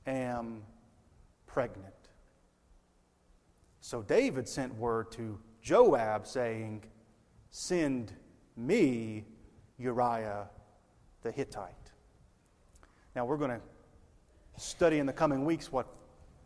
am 0.06 0.62
pregnant. 1.46 1.94
So 3.80 4.02
David 4.02 4.48
sent 4.48 4.74
word 4.76 5.10
to 5.12 5.38
Joab 5.60 6.26
saying, 6.26 6.84
Send 7.50 8.12
me 8.56 9.24
Uriah 9.78 10.48
the 11.22 11.32
Hittite. 11.32 11.81
Now 13.14 13.26
we're 13.26 13.36
going 13.36 13.50
to 13.50 13.60
study 14.56 14.98
in 14.98 15.06
the 15.06 15.12
coming 15.12 15.44
weeks 15.44 15.70
what 15.70 15.86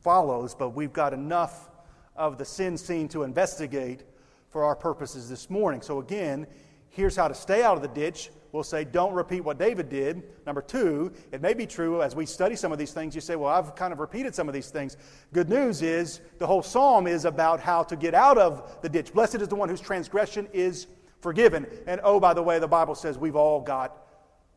follows, 0.01 0.55
but 0.55 0.71
we've 0.71 0.93
got 0.93 1.13
enough 1.13 1.71
of 2.17 2.39
the 2.39 2.45
sin 2.45 2.77
scene 2.77 3.09
to 3.09 3.23
investigate 3.23 4.03
for 4.49 4.65
our 4.65 4.75
purposes 4.75 5.29
this 5.29 5.51
morning. 5.51 5.83
So, 5.83 6.01
again, 6.01 6.47
here's 6.89 7.15
how 7.15 7.29
to 7.29 7.35
stay 7.35 7.63
out 7.63 7.77
of 7.77 7.83
the 7.83 7.89
ditch. 7.89 8.31
We'll 8.53 8.65
say, 8.65 8.85
don't 8.85 9.13
repeat 9.13 9.43
what 9.43 9.59
David 9.59 9.89
did. 9.89 10.23
Number 10.47 10.63
two, 10.63 11.13
it 11.31 11.43
may 11.43 11.53
be 11.53 11.67
true 11.67 12.03
as 12.03 12.17
we 12.17 12.25
study 12.25 12.57
some 12.57 12.73
of 12.73 12.79
these 12.79 12.93
things, 12.93 13.15
you 13.15 13.21
say, 13.21 13.37
well, 13.37 13.53
I've 13.53 13.75
kind 13.75 13.93
of 13.93 14.01
repeated 14.01 14.35
some 14.35 14.49
of 14.49 14.55
these 14.55 14.71
things. 14.71 14.97
Good 15.33 15.49
news 15.49 15.83
is 15.83 16.21
the 16.39 16.47
whole 16.47 16.63
psalm 16.63 17.07
is 17.07 17.27
about 17.27 17.61
how 17.61 17.83
to 17.83 17.97
get 17.97 18.15
out 18.15 18.39
of 18.39 18.81
the 18.81 18.89
ditch. 18.89 19.13
Blessed 19.13 19.37
is 19.37 19.49
the 19.49 19.57
one 19.57 19.69
whose 19.69 19.81
transgression 19.81 20.49
is 20.53 20.87
forgiven. 21.21 21.67
And 21.87 22.01
oh, 22.03 22.19
by 22.19 22.33
the 22.33 22.43
way, 22.43 22.59
the 22.59 22.69
Bible 22.69 22.95
says 22.95 23.19
we've 23.19 23.37
all 23.37 23.61
got 23.61 23.95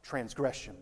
transgression. 0.01 0.75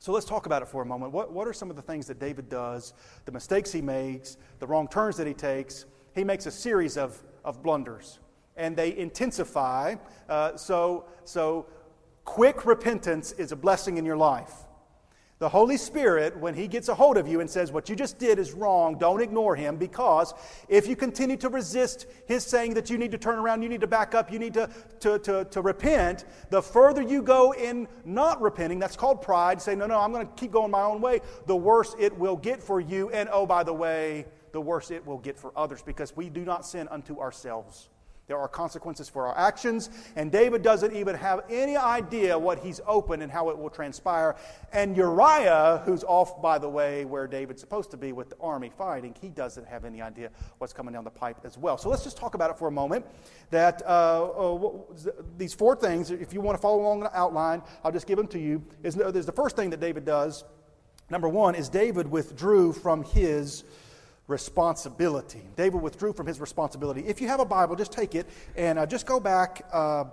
So 0.00 0.12
let's 0.12 0.24
talk 0.24 0.46
about 0.46 0.62
it 0.62 0.68
for 0.68 0.80
a 0.80 0.86
moment. 0.86 1.12
What, 1.12 1.30
what 1.30 1.46
are 1.46 1.52
some 1.52 1.68
of 1.68 1.76
the 1.76 1.82
things 1.82 2.06
that 2.06 2.18
David 2.18 2.48
does, 2.48 2.94
the 3.26 3.32
mistakes 3.32 3.70
he 3.70 3.82
makes, 3.82 4.38
the 4.58 4.66
wrong 4.66 4.88
turns 4.88 5.18
that 5.18 5.26
he 5.26 5.34
takes? 5.34 5.84
He 6.14 6.24
makes 6.24 6.46
a 6.46 6.50
series 6.50 6.96
of, 6.96 7.22
of 7.44 7.62
blunders, 7.62 8.18
and 8.56 8.74
they 8.74 8.96
intensify. 8.96 9.96
Uh, 10.26 10.56
so, 10.56 11.04
so, 11.24 11.66
quick 12.24 12.64
repentance 12.64 13.32
is 13.32 13.52
a 13.52 13.56
blessing 13.56 13.98
in 13.98 14.06
your 14.06 14.16
life. 14.16 14.54
The 15.40 15.48
Holy 15.48 15.78
Spirit, 15.78 16.36
when 16.36 16.52
He 16.54 16.68
gets 16.68 16.90
a 16.90 16.94
hold 16.94 17.16
of 17.16 17.26
you 17.26 17.40
and 17.40 17.48
says, 17.48 17.72
What 17.72 17.88
you 17.88 17.96
just 17.96 18.18
did 18.18 18.38
is 18.38 18.52
wrong, 18.52 18.98
don't 18.98 19.22
ignore 19.22 19.56
Him, 19.56 19.76
because 19.76 20.34
if 20.68 20.86
you 20.86 20.94
continue 20.94 21.38
to 21.38 21.48
resist 21.48 22.04
His 22.26 22.44
saying 22.44 22.74
that 22.74 22.90
you 22.90 22.98
need 22.98 23.10
to 23.12 23.18
turn 23.18 23.38
around, 23.38 23.62
you 23.62 23.70
need 23.70 23.80
to 23.80 23.86
back 23.86 24.14
up, 24.14 24.30
you 24.30 24.38
need 24.38 24.52
to, 24.52 24.68
to, 25.00 25.18
to, 25.20 25.46
to 25.46 25.62
repent, 25.62 26.26
the 26.50 26.60
further 26.60 27.00
you 27.00 27.22
go 27.22 27.52
in 27.52 27.88
not 28.04 28.42
repenting, 28.42 28.78
that's 28.78 28.96
called 28.96 29.22
pride, 29.22 29.62
say, 29.62 29.74
No, 29.74 29.86
no, 29.86 29.98
I'm 29.98 30.12
going 30.12 30.26
to 30.26 30.32
keep 30.34 30.52
going 30.52 30.70
my 30.70 30.82
own 30.82 31.00
way, 31.00 31.22
the 31.46 31.56
worse 31.56 31.96
it 31.98 32.14
will 32.18 32.36
get 32.36 32.62
for 32.62 32.78
you. 32.78 33.08
And 33.08 33.26
oh, 33.32 33.46
by 33.46 33.64
the 33.64 33.72
way, 33.72 34.26
the 34.52 34.60
worse 34.60 34.90
it 34.90 35.06
will 35.06 35.18
get 35.18 35.38
for 35.38 35.52
others, 35.56 35.80
because 35.80 36.14
we 36.14 36.28
do 36.28 36.44
not 36.44 36.66
sin 36.66 36.86
unto 36.90 37.18
ourselves. 37.18 37.88
There 38.30 38.38
are 38.38 38.46
consequences 38.46 39.08
for 39.08 39.26
our 39.26 39.36
actions, 39.36 39.90
and 40.14 40.30
David 40.30 40.62
doesn't 40.62 40.94
even 40.94 41.16
have 41.16 41.40
any 41.50 41.76
idea 41.76 42.38
what 42.38 42.60
he's 42.60 42.80
open 42.86 43.22
and 43.22 43.32
how 43.32 43.50
it 43.50 43.58
will 43.58 43.70
transpire. 43.70 44.36
And 44.72 44.96
Uriah, 44.96 45.82
who's 45.84 46.04
off, 46.04 46.40
by 46.40 46.56
the 46.60 46.68
way, 46.68 47.04
where 47.04 47.26
David's 47.26 47.60
supposed 47.60 47.90
to 47.90 47.96
be 47.96 48.12
with 48.12 48.30
the 48.30 48.36
army 48.40 48.70
fighting, 48.78 49.16
he 49.20 49.30
doesn't 49.30 49.66
have 49.66 49.84
any 49.84 50.00
idea 50.00 50.30
what's 50.58 50.72
coming 50.72 50.94
down 50.94 51.02
the 51.02 51.10
pipe 51.10 51.38
as 51.42 51.58
well. 51.58 51.76
So 51.76 51.88
let's 51.88 52.04
just 52.04 52.16
talk 52.16 52.34
about 52.34 52.52
it 52.52 52.56
for 52.56 52.68
a 52.68 52.70
moment. 52.70 53.04
That 53.50 53.82
uh, 53.84 54.26
uh, 54.26 54.78
these 55.36 55.52
four 55.52 55.74
things, 55.74 56.12
if 56.12 56.32
you 56.32 56.40
want 56.40 56.56
to 56.56 56.62
follow 56.62 56.82
along 56.82 57.00
the 57.00 57.18
outline, 57.18 57.62
I'll 57.82 57.90
just 57.90 58.06
give 58.06 58.16
them 58.16 58.28
to 58.28 58.38
you. 58.38 58.62
Is 58.84 58.94
there's 58.94 59.26
the 59.26 59.32
first 59.32 59.56
thing 59.56 59.70
that 59.70 59.80
David 59.80 60.04
does. 60.04 60.44
Number 61.10 61.28
one 61.28 61.56
is 61.56 61.68
David 61.68 62.08
withdrew 62.08 62.74
from 62.74 63.02
his 63.02 63.64
responsibility. 64.30 65.42
David 65.56 65.82
withdrew 65.82 66.12
from 66.12 66.26
his 66.26 66.40
responsibility. 66.40 67.04
If 67.06 67.20
you 67.20 67.28
have 67.28 67.40
a 67.40 67.44
Bible, 67.44 67.76
just 67.76 67.92
take 67.92 68.14
it 68.14 68.26
and 68.56 68.78
uh, 68.78 68.86
just 68.86 69.04
go 69.04 69.20
back 69.20 69.66
uh, 69.72 70.04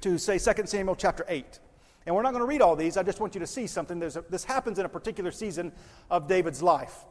to, 0.00 0.16
say, 0.16 0.38
2 0.38 0.66
Samuel 0.66 0.96
chapter 0.96 1.26
8. 1.28 1.58
And 2.06 2.14
we're 2.14 2.22
not 2.22 2.32
going 2.32 2.42
to 2.42 2.46
read 2.46 2.62
all 2.62 2.76
these. 2.76 2.96
I 2.96 3.02
just 3.02 3.20
want 3.20 3.34
you 3.34 3.40
to 3.40 3.46
see 3.46 3.66
something. 3.66 4.02
A, 4.02 4.10
this 4.30 4.44
happens 4.44 4.78
in 4.78 4.86
a 4.86 4.88
particular 4.88 5.30
season 5.30 5.72
of 6.10 6.28
David's 6.28 6.62
life. 6.62 7.04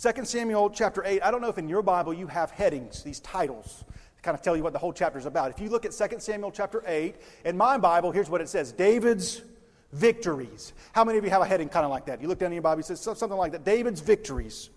2 0.00 0.24
Samuel 0.24 0.70
chapter 0.70 1.04
8, 1.04 1.22
I 1.22 1.30
don't 1.30 1.42
know 1.42 1.48
if 1.48 1.58
in 1.58 1.68
your 1.68 1.82
Bible 1.82 2.14
you 2.14 2.26
have 2.26 2.50
headings, 2.50 3.02
these 3.02 3.20
titles, 3.20 3.84
to 4.16 4.22
kind 4.22 4.34
of 4.34 4.40
tell 4.40 4.56
you 4.56 4.62
what 4.62 4.72
the 4.72 4.78
whole 4.78 4.92
chapter 4.92 5.18
is 5.18 5.26
about. 5.26 5.50
If 5.50 5.60
you 5.60 5.68
look 5.68 5.84
at 5.84 5.92
2 5.92 6.18
Samuel 6.18 6.50
chapter 6.50 6.82
8, 6.86 7.16
in 7.44 7.58
my 7.58 7.76
Bible, 7.76 8.10
here's 8.10 8.30
what 8.30 8.40
it 8.40 8.48
says 8.48 8.72
David's 8.72 9.42
victories. 9.92 10.72
How 10.92 11.04
many 11.04 11.18
of 11.18 11.24
you 11.24 11.30
have 11.30 11.42
a 11.42 11.46
heading 11.46 11.68
kind 11.68 11.84
of 11.84 11.90
like 11.90 12.06
that? 12.06 12.20
You 12.20 12.28
look 12.28 12.38
down 12.38 12.48
in 12.48 12.54
your 12.54 12.62
Bible, 12.62 12.80
it 12.80 12.86
says 12.86 13.00
something 13.00 13.30
like 13.30 13.52
that 13.52 13.64
David's 13.64 14.00
victories. 14.00 14.70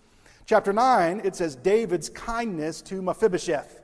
Chapter 0.44 0.72
9, 0.72 1.22
it 1.24 1.34
says 1.34 1.56
David's 1.56 2.08
kindness 2.08 2.80
to 2.82 3.02
Mephibosheth. 3.02 3.82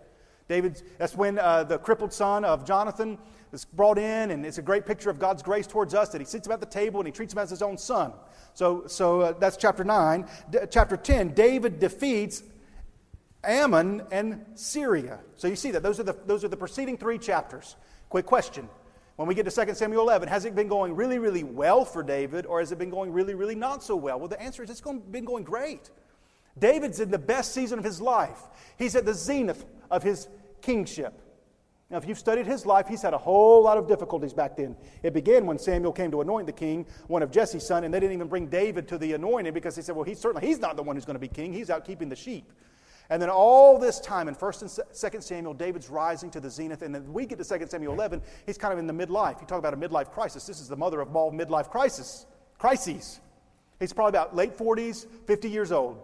David's, 0.48 0.82
that's 0.98 1.16
when 1.16 1.38
uh, 1.38 1.64
the 1.64 1.78
crippled 1.78 2.12
son 2.12 2.44
of 2.44 2.64
Jonathan 2.64 3.18
is 3.52 3.64
brought 3.64 3.98
in, 3.98 4.30
and 4.30 4.46
it's 4.46 4.58
a 4.58 4.62
great 4.62 4.86
picture 4.86 5.10
of 5.10 5.18
God's 5.18 5.42
grace 5.42 5.66
towards 5.66 5.94
us 5.94 6.10
that 6.10 6.20
he 6.20 6.24
sits 6.24 6.46
him 6.46 6.52
at 6.52 6.60
the 6.60 6.66
table 6.66 7.00
and 7.00 7.06
he 7.06 7.12
treats 7.12 7.32
him 7.32 7.38
as 7.38 7.50
his 7.50 7.62
own 7.62 7.76
son. 7.76 8.12
So, 8.54 8.86
so 8.86 9.20
uh, 9.20 9.32
that's 9.32 9.56
chapter 9.56 9.82
9. 9.82 10.26
D- 10.50 10.58
chapter 10.70 10.96
10, 10.96 11.34
David 11.34 11.80
defeats 11.80 12.42
Ammon 13.44 14.02
and 14.10 14.44
Syria. 14.54 15.18
So 15.36 15.48
you 15.48 15.56
see 15.56 15.70
that. 15.72 15.82
Those 15.82 15.98
are 15.98 16.04
the, 16.04 16.16
those 16.26 16.44
are 16.44 16.48
the 16.48 16.56
preceding 16.56 16.96
three 16.96 17.18
chapters. 17.18 17.76
Quick 18.08 18.26
question 18.26 18.68
when 19.22 19.28
we 19.28 19.36
get 19.36 19.48
to 19.48 19.66
2 19.66 19.74
Samuel 19.74 20.02
11, 20.02 20.28
has 20.28 20.44
it 20.46 20.56
been 20.56 20.66
going 20.66 20.96
really, 20.96 21.20
really 21.20 21.44
well 21.44 21.84
for 21.84 22.02
David, 22.02 22.44
or 22.44 22.58
has 22.58 22.72
it 22.72 22.78
been 22.78 22.90
going 22.90 23.12
really, 23.12 23.36
really 23.36 23.54
not 23.54 23.80
so 23.84 23.94
well? 23.94 24.18
Well, 24.18 24.26
the 24.26 24.42
answer 24.42 24.64
is 24.64 24.70
it's 24.70 24.80
been 24.80 25.24
going 25.24 25.44
great. 25.44 25.90
David's 26.58 26.98
in 26.98 27.08
the 27.08 27.20
best 27.20 27.54
season 27.54 27.78
of 27.78 27.84
his 27.84 28.00
life. 28.00 28.40
He's 28.76 28.96
at 28.96 29.04
the 29.04 29.14
zenith 29.14 29.64
of 29.92 30.02
his 30.02 30.26
kingship. 30.60 31.22
Now, 31.88 31.98
if 31.98 32.08
you've 32.08 32.18
studied 32.18 32.46
his 32.46 32.66
life, 32.66 32.88
he's 32.88 33.02
had 33.02 33.14
a 33.14 33.18
whole 33.18 33.62
lot 33.62 33.78
of 33.78 33.86
difficulties 33.86 34.32
back 34.32 34.56
then. 34.56 34.74
It 35.04 35.14
began 35.14 35.46
when 35.46 35.56
Samuel 35.56 35.92
came 35.92 36.10
to 36.10 36.20
anoint 36.20 36.46
the 36.46 36.52
king, 36.52 36.84
one 37.06 37.22
of 37.22 37.30
Jesse's 37.30 37.64
son, 37.64 37.84
and 37.84 37.94
they 37.94 38.00
didn't 38.00 38.14
even 38.14 38.26
bring 38.26 38.48
David 38.48 38.88
to 38.88 38.98
the 38.98 39.12
anointing 39.12 39.54
because 39.54 39.76
they 39.76 39.82
said, 39.82 39.94
well, 39.94 40.04
he's 40.04 40.18
certainly 40.18 40.44
he's 40.44 40.58
not 40.58 40.74
the 40.74 40.82
one 40.82 40.96
who's 40.96 41.04
going 41.04 41.14
to 41.14 41.20
be 41.20 41.28
king. 41.28 41.52
He's 41.52 41.70
out 41.70 41.84
keeping 41.84 42.08
the 42.08 42.16
sheep. 42.16 42.50
And 43.12 43.20
then 43.20 43.28
all 43.28 43.78
this 43.78 44.00
time 44.00 44.26
in 44.26 44.34
1st 44.34 44.62
and 44.62 44.70
2nd 44.94 45.22
Samuel, 45.22 45.52
David's 45.52 45.90
rising 45.90 46.30
to 46.30 46.40
the 46.40 46.48
zenith. 46.48 46.80
And 46.80 46.94
then 46.94 47.12
we 47.12 47.26
get 47.26 47.36
to 47.36 47.44
2nd 47.44 47.68
Samuel 47.68 47.92
11, 47.92 48.22
he's 48.46 48.56
kind 48.56 48.72
of 48.72 48.78
in 48.78 48.86
the 48.86 48.94
midlife. 48.94 49.38
You 49.38 49.46
talk 49.46 49.58
about 49.58 49.74
a 49.74 49.76
midlife 49.76 50.10
crisis. 50.10 50.46
This 50.46 50.60
is 50.60 50.68
the 50.68 50.78
mother 50.78 50.98
of 50.98 51.14
all 51.14 51.30
midlife 51.30 51.68
crisis, 51.68 52.24
crises. 52.58 53.20
He's 53.78 53.92
probably 53.92 54.18
about 54.18 54.34
late 54.34 54.56
40s, 54.56 55.04
50 55.26 55.50
years 55.50 55.72
old. 55.72 56.00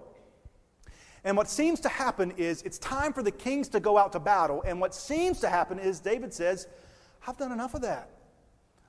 And 1.24 1.34
what 1.34 1.48
seems 1.48 1.80
to 1.80 1.88
happen 1.88 2.34
is 2.36 2.60
it's 2.60 2.78
time 2.78 3.14
for 3.14 3.22
the 3.22 3.30
kings 3.30 3.68
to 3.68 3.80
go 3.80 3.96
out 3.96 4.12
to 4.12 4.20
battle. 4.20 4.62
And 4.66 4.78
what 4.78 4.94
seems 4.94 5.40
to 5.40 5.48
happen 5.48 5.78
is 5.78 6.00
David 6.00 6.34
says, 6.34 6.68
I've 7.26 7.38
done 7.38 7.52
enough 7.52 7.72
of 7.72 7.80
that. 7.80 8.10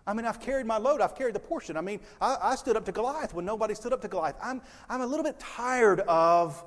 I 0.06 0.12
mean, 0.12 0.26
I've 0.26 0.42
carried 0.42 0.66
my 0.66 0.78
load, 0.78 1.00
I've 1.00 1.16
carried 1.16 1.36
the 1.36 1.40
portion. 1.40 1.78
I 1.78 1.82
mean, 1.82 2.02
I, 2.20 2.36
I 2.42 2.56
stood 2.56 2.76
up 2.76 2.84
to 2.84 2.92
Goliath 2.92 3.34
when 3.34 3.46
nobody 3.46 3.76
stood 3.76 3.94
up 3.94 4.02
to 4.02 4.10
Goliath. 4.10 4.36
I'm, 4.44 4.62
I'm 4.90 5.00
a 5.00 5.08
little 5.08 5.24
bit 5.24 5.40
tired 5.40 6.02
of 6.02 6.66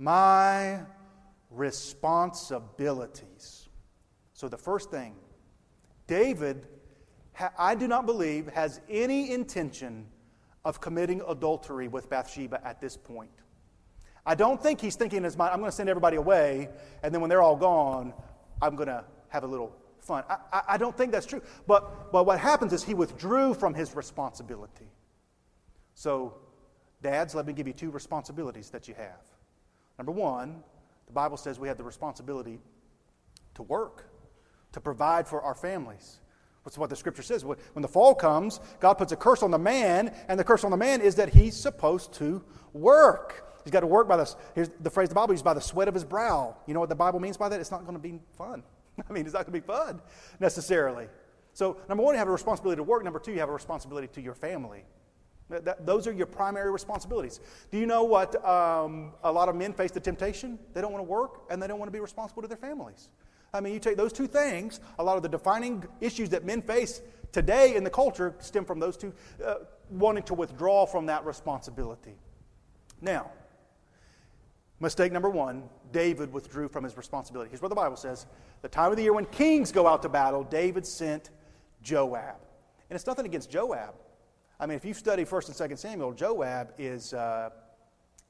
my 0.00 0.80
responsibilities. 1.50 3.68
So, 4.32 4.48
the 4.48 4.56
first 4.56 4.90
thing, 4.90 5.14
David, 6.06 6.66
I 7.58 7.74
do 7.74 7.86
not 7.86 8.06
believe, 8.06 8.46
has 8.48 8.80
any 8.88 9.30
intention 9.30 10.06
of 10.64 10.80
committing 10.80 11.20
adultery 11.28 11.88
with 11.88 12.08
Bathsheba 12.08 12.66
at 12.66 12.80
this 12.80 12.96
point. 12.96 13.28
I 14.24 14.34
don't 14.34 14.62
think 14.62 14.80
he's 14.80 14.96
thinking 14.96 15.18
in 15.18 15.24
his 15.24 15.36
mind, 15.36 15.52
I'm 15.52 15.60
going 15.60 15.70
to 15.70 15.76
send 15.76 15.90
everybody 15.90 16.16
away, 16.16 16.70
and 17.02 17.14
then 17.14 17.20
when 17.20 17.28
they're 17.28 17.42
all 17.42 17.56
gone, 17.56 18.14
I'm 18.60 18.76
going 18.76 18.88
to 18.88 19.04
have 19.28 19.44
a 19.44 19.46
little 19.46 19.74
fun. 20.00 20.24
I, 20.28 20.36
I, 20.52 20.62
I, 20.68 20.76
don't 20.76 20.96
think 20.96 21.12
that's 21.12 21.26
true. 21.26 21.42
But, 21.66 22.12
but 22.12 22.24
what 22.24 22.40
happens 22.40 22.72
is 22.72 22.82
he 22.82 22.94
withdrew 22.94 23.54
from 23.54 23.74
his 23.74 23.94
responsibility. 23.94 24.88
So, 25.94 26.34
dads, 27.02 27.34
let 27.34 27.46
me 27.46 27.52
give 27.52 27.66
you 27.66 27.72
two 27.72 27.90
responsibilities 27.90 28.70
that 28.70 28.88
you 28.88 28.94
have. 28.94 29.29
Number 30.00 30.12
one, 30.12 30.62
the 31.08 31.12
Bible 31.12 31.36
says 31.36 31.60
we 31.60 31.68
have 31.68 31.76
the 31.76 31.84
responsibility 31.84 32.58
to 33.52 33.62
work, 33.62 34.10
to 34.72 34.80
provide 34.80 35.28
for 35.28 35.42
our 35.42 35.54
families. 35.54 36.20
That's 36.64 36.78
what 36.78 36.88
the 36.88 36.96
scripture 36.96 37.22
says. 37.22 37.44
When 37.44 37.58
the 37.82 37.86
fall 37.86 38.14
comes, 38.14 38.60
God 38.80 38.94
puts 38.94 39.12
a 39.12 39.16
curse 39.16 39.42
on 39.42 39.50
the 39.50 39.58
man, 39.58 40.14
and 40.26 40.40
the 40.40 40.44
curse 40.44 40.64
on 40.64 40.70
the 40.70 40.76
man 40.78 41.02
is 41.02 41.16
that 41.16 41.28
he's 41.28 41.54
supposed 41.54 42.14
to 42.14 42.42
work. 42.72 43.60
He's 43.62 43.72
got 43.72 43.80
to 43.80 43.86
work 43.86 44.08
by 44.08 44.16
the, 44.16 44.34
here's 44.54 44.70
the 44.80 44.88
phrase 44.88 45.10
the 45.10 45.14
Bible 45.14 45.34
uses, 45.34 45.42
by 45.42 45.52
the 45.52 45.60
sweat 45.60 45.86
of 45.86 45.92
his 45.92 46.06
brow. 46.06 46.56
You 46.66 46.72
know 46.72 46.80
what 46.80 46.88
the 46.88 46.94
Bible 46.94 47.20
means 47.20 47.36
by 47.36 47.50
that? 47.50 47.60
It's 47.60 47.70
not 47.70 47.82
going 47.82 47.92
to 47.92 47.98
be 47.98 48.20
fun. 48.38 48.62
I 49.06 49.12
mean, 49.12 49.26
it's 49.26 49.34
not 49.34 49.44
going 49.44 49.52
to 49.52 49.60
be 49.60 49.66
fun 49.66 50.00
necessarily. 50.40 51.08
So, 51.52 51.76
number 51.90 52.02
one, 52.02 52.14
you 52.14 52.20
have 52.20 52.28
a 52.28 52.32
responsibility 52.32 52.78
to 52.78 52.84
work. 52.84 53.04
Number 53.04 53.18
two, 53.18 53.32
you 53.32 53.40
have 53.40 53.50
a 53.50 53.52
responsibility 53.52 54.08
to 54.14 54.22
your 54.22 54.34
family. 54.34 54.84
That, 55.50 55.84
those 55.84 56.06
are 56.06 56.12
your 56.12 56.26
primary 56.26 56.70
responsibilities. 56.70 57.40
Do 57.70 57.78
you 57.78 57.86
know 57.86 58.04
what 58.04 58.42
um, 58.46 59.12
a 59.24 59.32
lot 59.32 59.48
of 59.48 59.56
men 59.56 59.72
face 59.72 59.90
the 59.90 60.00
temptation? 60.00 60.58
They 60.74 60.80
don't 60.80 60.92
want 60.92 61.04
to 61.04 61.10
work 61.10 61.42
and 61.50 61.60
they 61.60 61.66
don't 61.66 61.78
want 61.78 61.88
to 61.88 61.92
be 61.92 62.00
responsible 62.00 62.42
to 62.42 62.48
their 62.48 62.56
families. 62.56 63.08
I 63.52 63.60
mean, 63.60 63.74
you 63.74 63.80
take 63.80 63.96
those 63.96 64.12
two 64.12 64.26
things, 64.26 64.80
a 64.98 65.04
lot 65.04 65.16
of 65.16 65.22
the 65.22 65.28
defining 65.28 65.84
issues 66.00 66.28
that 66.30 66.44
men 66.44 66.62
face 66.62 67.02
today 67.32 67.74
in 67.74 67.84
the 67.84 67.90
culture 67.90 68.34
stem 68.38 68.64
from 68.64 68.78
those 68.78 68.96
two, 68.96 69.12
uh, 69.44 69.56
wanting 69.90 70.22
to 70.24 70.34
withdraw 70.34 70.86
from 70.86 71.06
that 71.06 71.24
responsibility. 71.24 72.14
Now, 73.00 73.30
mistake 74.78 75.12
number 75.12 75.30
one 75.30 75.64
David 75.92 76.32
withdrew 76.32 76.68
from 76.68 76.84
his 76.84 76.96
responsibility. 76.96 77.50
Here's 77.50 77.62
what 77.62 77.68
the 77.68 77.74
Bible 77.74 77.96
says 77.96 78.26
The 78.62 78.68
time 78.68 78.90
of 78.90 78.96
the 78.96 79.02
year 79.02 79.12
when 79.12 79.26
kings 79.26 79.72
go 79.72 79.86
out 79.86 80.02
to 80.02 80.08
battle, 80.08 80.44
David 80.44 80.86
sent 80.86 81.30
Joab. 81.82 82.36
And 82.88 82.96
it's 82.96 83.06
nothing 83.06 83.26
against 83.26 83.50
Joab. 83.50 83.94
I 84.60 84.66
mean, 84.66 84.76
if 84.76 84.84
you 84.84 84.92
study 84.92 85.24
1st 85.24 85.60
and 85.60 85.70
2nd 85.70 85.78
Samuel, 85.78 86.12
Joab 86.12 86.74
is, 86.76 87.14
uh, 87.14 87.48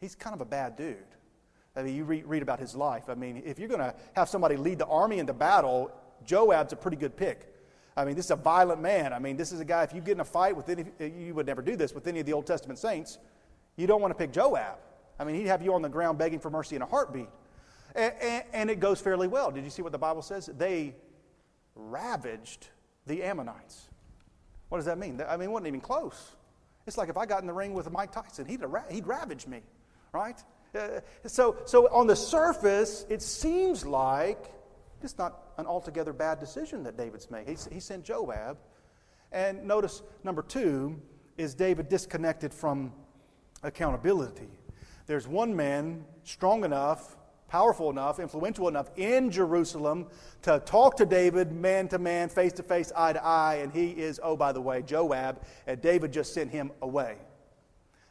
he's 0.01 0.15
kind 0.15 0.33
of 0.33 0.41
a 0.41 0.45
bad 0.45 0.77
dude. 0.77 0.97
I 1.75 1.83
mean, 1.83 1.97
you 1.97 2.05
read, 2.05 2.25
read 2.25 2.43
about 2.43 2.61
his 2.61 2.77
life. 2.77 3.09
I 3.09 3.15
mean, 3.15 3.43
if 3.45 3.59
you're 3.59 3.69
going 3.69 3.81
to 3.81 3.95
have 4.15 4.29
somebody 4.29 4.57
lead 4.57 4.79
the 4.79 4.87
army 4.87 5.19
into 5.19 5.33
battle, 5.33 5.91
Joab's 6.25 6.73
a 6.73 6.77
pretty 6.77 6.97
good 6.97 7.17
pick. 7.17 7.53
I 7.97 8.05
mean, 8.05 8.15
this 8.15 8.27
is 8.27 8.31
a 8.31 8.37
violent 8.37 8.81
man. 8.81 9.13
I 9.13 9.19
mean, 9.19 9.37
this 9.37 9.51
is 9.51 9.59
a 9.59 9.65
guy, 9.65 9.83
if 9.83 9.93
you 9.93 10.01
get 10.01 10.13
in 10.13 10.21
a 10.21 10.25
fight 10.25 10.57
with 10.57 10.69
any, 10.69 10.85
you 11.01 11.35
would 11.35 11.47
never 11.47 11.63
do 11.63 11.75
this 11.75 11.93
with 11.93 12.07
any 12.07 12.21
of 12.21 12.27
the 12.27 12.33
Old 12.33 12.47
Testament 12.47 12.79
saints, 12.79 13.19
you 13.77 13.89
don't 13.89 14.01
want 14.01 14.13
to 14.13 14.19
pick 14.19 14.33
Joab. 14.33 14.79
I 15.19 15.25
mean, 15.25 15.35
he'd 15.35 15.49
have 15.49 15.63
you 15.63 15.75
on 15.75 15.83
the 15.83 15.89
ground 15.89 16.17
begging 16.17 16.39
for 16.39 16.49
mercy 16.49 16.77
in 16.77 16.83
a 16.83 16.87
heartbeat. 16.87 17.29
And, 17.97 18.15
and, 18.23 18.45
and, 18.53 18.71
it 18.71 18.79
goes 18.79 19.01
fairly 19.01 19.27
well. 19.27 19.51
Did 19.51 19.65
you 19.65 19.71
see 19.71 19.83
what 19.83 19.91
the 19.91 19.99
Bible 19.99 20.23
says? 20.23 20.47
They 20.47 20.95
ravaged 21.75 22.69
the 23.07 23.25
Ammonites. 23.25 23.90
What 24.71 24.79
does 24.79 24.87
that 24.87 24.99
mean? 24.99 25.23
I 25.29 25.37
mean, 25.37 25.51
it 25.51 25.53
wasn't 25.53 25.69
even 25.69 25.81
close. 25.81 26.37
It's 26.87 26.97
like 26.97 27.11
if 27.11 27.17
I 27.17 27.27
got 27.27 27.43
in 27.43 27.47
the 27.47 27.53
ring 27.53 27.75
with 27.75 27.91
Mike 27.91 28.13
Tyson, 28.13 28.47
he'd, 28.47 28.63
he'd 28.91 29.07
ravage 29.07 29.47
me, 29.47 29.61
right? 30.13 30.43
Uh, 30.75 31.01
so, 31.27 31.57
so 31.67 31.89
on 31.93 32.07
the 32.07 32.17
surface, 32.17 33.05
it 33.09 33.21
seems 33.21 33.85
like 33.85 34.53
it's 35.03 35.19
not 35.19 35.53
an 35.59 35.67
altogether 35.67 36.13
bad 36.13 36.39
decision 36.39 36.85
that 36.85 36.97
David's 36.97 37.31
made. 37.31 37.49
He, 37.49 37.57
he 37.75 37.81
sent 37.81 38.05
Joab. 38.05 38.59
And 39.33 39.65
notice 39.65 40.03
number 40.25 40.43
two 40.43 41.01
is 41.37 41.55
David 41.55 41.89
disconnected 41.89 42.55
from 42.55 42.93
accountability. 43.63 44.49
There's 45.07 45.27
one 45.27 45.55
man 45.55 46.05
strong 46.23 46.65
enough, 46.65 47.17
powerful 47.51 47.91
enough, 47.91 48.21
influential 48.21 48.69
enough 48.69 48.91
in 48.97 49.31
Jerusalem 49.31 50.07
to 50.43 50.61
talk 50.61 50.97
to 50.97 51.05
David 51.05 51.53
man 51.53 51.89
to 51.89 51.99
man, 51.99 52.29
face 52.29 52.53
to 52.55 52.63
face, 52.63 52.93
eye 52.97 53.13
to 53.13 53.23
eye, 53.23 53.57
and 53.57 53.73
he 53.73 53.91
is, 53.91 54.21
oh, 54.23 54.37
by 54.37 54.53
the 54.53 54.61
way, 54.61 54.83
Joab, 54.83 55.43
and 55.67 55.83
David 55.83 56.13
just 56.13 56.33
sent 56.33 56.51
him 56.51 56.71
away. 56.81 57.17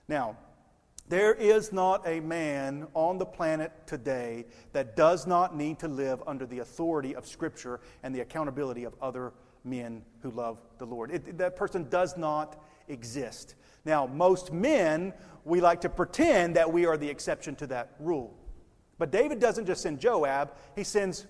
Now, 0.09 0.37
there 1.07 1.33
is 1.33 1.71
not 1.71 2.05
a 2.05 2.19
man 2.19 2.85
on 2.93 3.17
the 3.17 3.25
planet 3.25 3.71
today 3.87 4.45
that 4.73 4.95
does 4.95 5.25
not 5.25 5.55
need 5.55 5.79
to 5.79 5.87
live 5.87 6.21
under 6.27 6.45
the 6.45 6.59
authority 6.59 7.15
of 7.15 7.25
Scripture 7.25 7.79
and 8.03 8.13
the 8.13 8.19
accountability 8.19 8.83
of 8.83 8.93
other 9.01 9.33
men 9.63 10.03
who 10.21 10.31
love 10.31 10.59
the 10.77 10.85
Lord. 10.85 11.11
It, 11.11 11.37
that 11.37 11.55
person 11.55 11.89
does 11.89 12.17
not 12.17 12.61
exist. 12.89 13.55
Now, 13.85 14.05
most 14.05 14.51
men, 14.51 15.13
we 15.45 15.61
like 15.61 15.81
to 15.81 15.89
pretend 15.89 16.57
that 16.57 16.71
we 16.71 16.85
are 16.85 16.97
the 16.97 17.09
exception 17.09 17.55
to 17.55 17.67
that 17.67 17.95
rule. 17.99 18.35
But 18.99 19.11
David 19.11 19.39
doesn't 19.39 19.65
just 19.65 19.81
send 19.81 19.99
Joab, 19.99 20.51
he 20.75 20.83
sends 20.83 21.25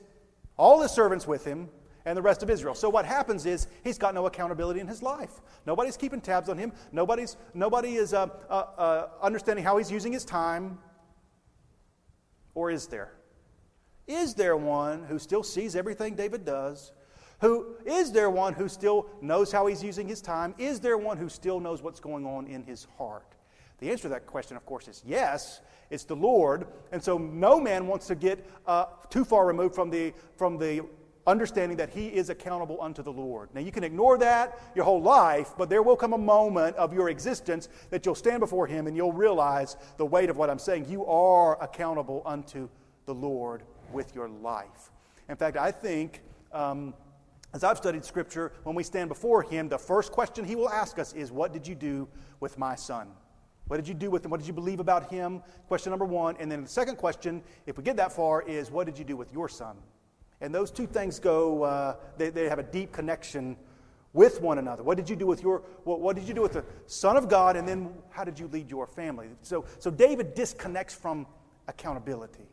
all 0.58 0.82
his 0.82 0.92
servants 0.92 1.26
with 1.26 1.46
him 1.46 1.70
and 2.06 2.18
the 2.18 2.22
rest 2.22 2.44
of 2.44 2.50
Israel. 2.50 2.74
So 2.74 2.90
what 2.90 3.06
happens 3.06 3.46
is 3.46 3.68
he's 3.84 3.98
got 3.98 4.14
no 4.14 4.26
accountability 4.26 4.80
in 4.80 4.88
his 4.88 5.02
life. 5.02 5.32
Nobody's 5.66 5.96
keeping 5.96 6.20
tabs 6.20 6.50
on 6.50 6.58
him. 6.58 6.74
Nobody's, 6.92 7.38
nobody 7.54 7.96
is 7.96 8.14
uh, 8.14 8.28
uh, 8.50 8.54
uh, 8.54 9.08
understanding 9.22 9.64
how 9.64 9.78
he's 9.78 9.92
using 9.92 10.12
his 10.12 10.26
time. 10.26 10.80
Or 12.56 12.72
is 12.72 12.88
there? 12.88 13.14
Is 14.08 14.34
there 14.34 14.58
one 14.58 15.04
who 15.04 15.20
still 15.20 15.44
sees 15.44 15.76
everything 15.76 16.16
David 16.16 16.44
does? 16.44 16.92
Who 17.42 17.76
is 17.86 18.12
there 18.12 18.30
one 18.30 18.54
who 18.54 18.68
still 18.68 19.08
knows 19.22 19.52
how 19.52 19.68
he's 19.68 19.84
using 19.84 20.08
his 20.08 20.22
time? 20.22 20.56
Is 20.58 20.80
there 20.80 20.98
one 20.98 21.18
who 21.18 21.30
still 21.30 21.60
knows 21.60 21.82
what's 21.82 22.00
going 22.00 22.26
on 22.26 22.48
in 22.48 22.64
his 22.64 22.88
heart? 22.98 23.36
The 23.80 23.90
answer 23.90 24.04
to 24.04 24.10
that 24.10 24.26
question, 24.26 24.58
of 24.58 24.66
course, 24.66 24.88
is 24.88 25.02
yes. 25.06 25.62
It's 25.90 26.04
the 26.04 26.16
Lord. 26.16 26.68
And 26.92 27.04
so 27.04 27.18
no 27.18 27.60
man 27.60 27.88
wants 27.88 28.08
to 28.08 28.16
get 28.16 28.46
uh, 28.68 28.86
too 29.10 29.26
far 29.26 29.46
removed 29.48 29.76
from 29.76 29.90
the, 29.90 30.14
from 30.36 30.58
the 30.58 30.82
understanding 31.26 31.78
that 31.78 31.90
he 31.90 32.08
is 32.08 32.30
accountable 32.30 32.78
unto 32.82 33.02
the 33.04 33.12
Lord. 33.12 33.50
Now, 33.54 33.62
you 33.62 33.72
can 33.72 33.84
ignore 33.84 34.18
that 34.18 34.60
your 34.76 34.86
whole 34.86 35.02
life, 35.02 35.54
but 35.58 35.70
there 35.70 35.84
will 35.84 35.96
come 35.96 36.14
a 36.14 36.18
moment 36.18 36.76
of 36.76 36.94
your 36.94 37.10
existence 37.10 37.70
that 37.90 38.06
you'll 38.06 38.16
stand 38.16 38.40
before 38.40 38.68
him 38.68 38.88
and 38.88 38.96
you'll 38.96 39.14
realize 39.14 39.78
the 39.98 40.06
weight 40.06 40.30
of 40.30 40.38
what 40.38 40.50
I'm 40.50 40.60
saying. 40.60 40.86
You 40.90 41.06
are 41.06 41.62
accountable 41.64 42.22
unto 42.26 42.70
the 43.06 43.14
Lord 43.14 43.64
with 43.92 44.14
your 44.16 44.30
life. 44.30 44.92
In 45.30 45.36
fact, 45.36 45.58
I 45.58 45.72
think. 45.72 46.22
Um, 46.52 46.94
as 47.52 47.64
I've 47.64 47.78
studied 47.78 48.06
Scripture, 48.06 48.52
when 48.64 48.76
we 48.76 48.84
stand 48.84 49.10
before 49.10 49.42
Him, 49.42 49.70
the 49.70 49.78
first 49.78 50.12
question 50.12 50.46
He 50.46 50.56
will 50.56 50.70
ask 50.70 51.00
us 51.00 51.14
is, 51.14 51.32
What 51.32 51.52
did 51.52 51.68
you 51.68 51.74
do 51.74 52.08
with 52.40 52.60
my 52.60 52.76
son? 52.76 53.08
What 53.70 53.78
did 53.78 53.88
you 53.88 53.94
do 53.94 54.10
with 54.10 54.26
him? 54.26 54.32
What 54.32 54.40
did 54.40 54.48
you 54.48 54.54
believe 54.54 54.80
about 54.80 55.12
him? 55.12 55.44
Question 55.68 55.92
number 55.92 56.04
one. 56.04 56.36
And 56.40 56.52
then 56.52 56.64
the 56.64 56.70
second 56.70 56.96
question, 56.96 57.44
if 57.68 57.78
we 57.78 57.84
get 57.84 57.98
that 57.98 58.12
far, 58.12 58.42
is 58.42 58.72
what 58.72 58.88
did 58.88 58.98
you 58.98 59.06
do 59.06 59.16
with 59.16 59.32
your 59.32 59.48
son? 59.48 59.78
And 60.42 60.54
those 60.54 60.72
two 60.72 60.88
things 60.88 61.20
go, 61.20 61.62
uh, 61.64 61.96
they, 62.18 62.32
they 62.32 62.50
have 62.50 62.58
a 62.58 62.64
deep 62.64 62.92
connection 62.92 63.58
with 64.12 64.42
one 64.42 64.58
another. 64.58 64.82
What 64.82 64.98
did 64.98 65.08
you 65.08 65.16
do 65.16 65.28
with 65.28 65.44
your, 65.44 65.62
what, 65.84 66.02
what, 66.02 66.16
did 66.16 66.28
you 66.28 66.34
do 66.34 66.42
with 66.42 66.54
the 66.54 66.66
Son 66.88 67.16
of 67.16 67.30
God? 67.30 67.56
And 67.56 67.68
then 67.68 67.94
how 68.10 68.24
did 68.24 68.40
you 68.40 68.48
lead 68.48 68.72
your 68.72 68.88
family? 68.88 69.28
So, 69.44 69.66
so 69.78 69.92
David 69.92 70.34
disconnects 70.34 70.96
from 70.96 71.28
accountability. 71.68 72.48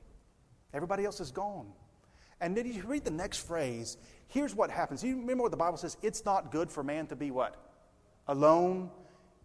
Everybody 0.75 1.07
else 1.07 1.19
is 1.21 1.31
gone. 1.31 1.73
And 2.43 2.55
then 2.55 2.71
you 2.71 2.83
read 2.83 3.05
the 3.05 3.11
next 3.11 3.47
phrase. 3.47 3.97
Here's 4.29 4.55
what 4.55 4.71
happens. 4.71 5.03
You 5.03 5.17
remember 5.17 5.45
what 5.45 5.51
the 5.51 5.57
Bible 5.57 5.79
says? 5.79 5.97
It's 6.03 6.27
not 6.27 6.53
good 6.53 6.71
for 6.71 6.83
man 6.83 7.07
to 7.07 7.17
be 7.17 7.31
what? 7.31 7.57
Alone 8.29 8.91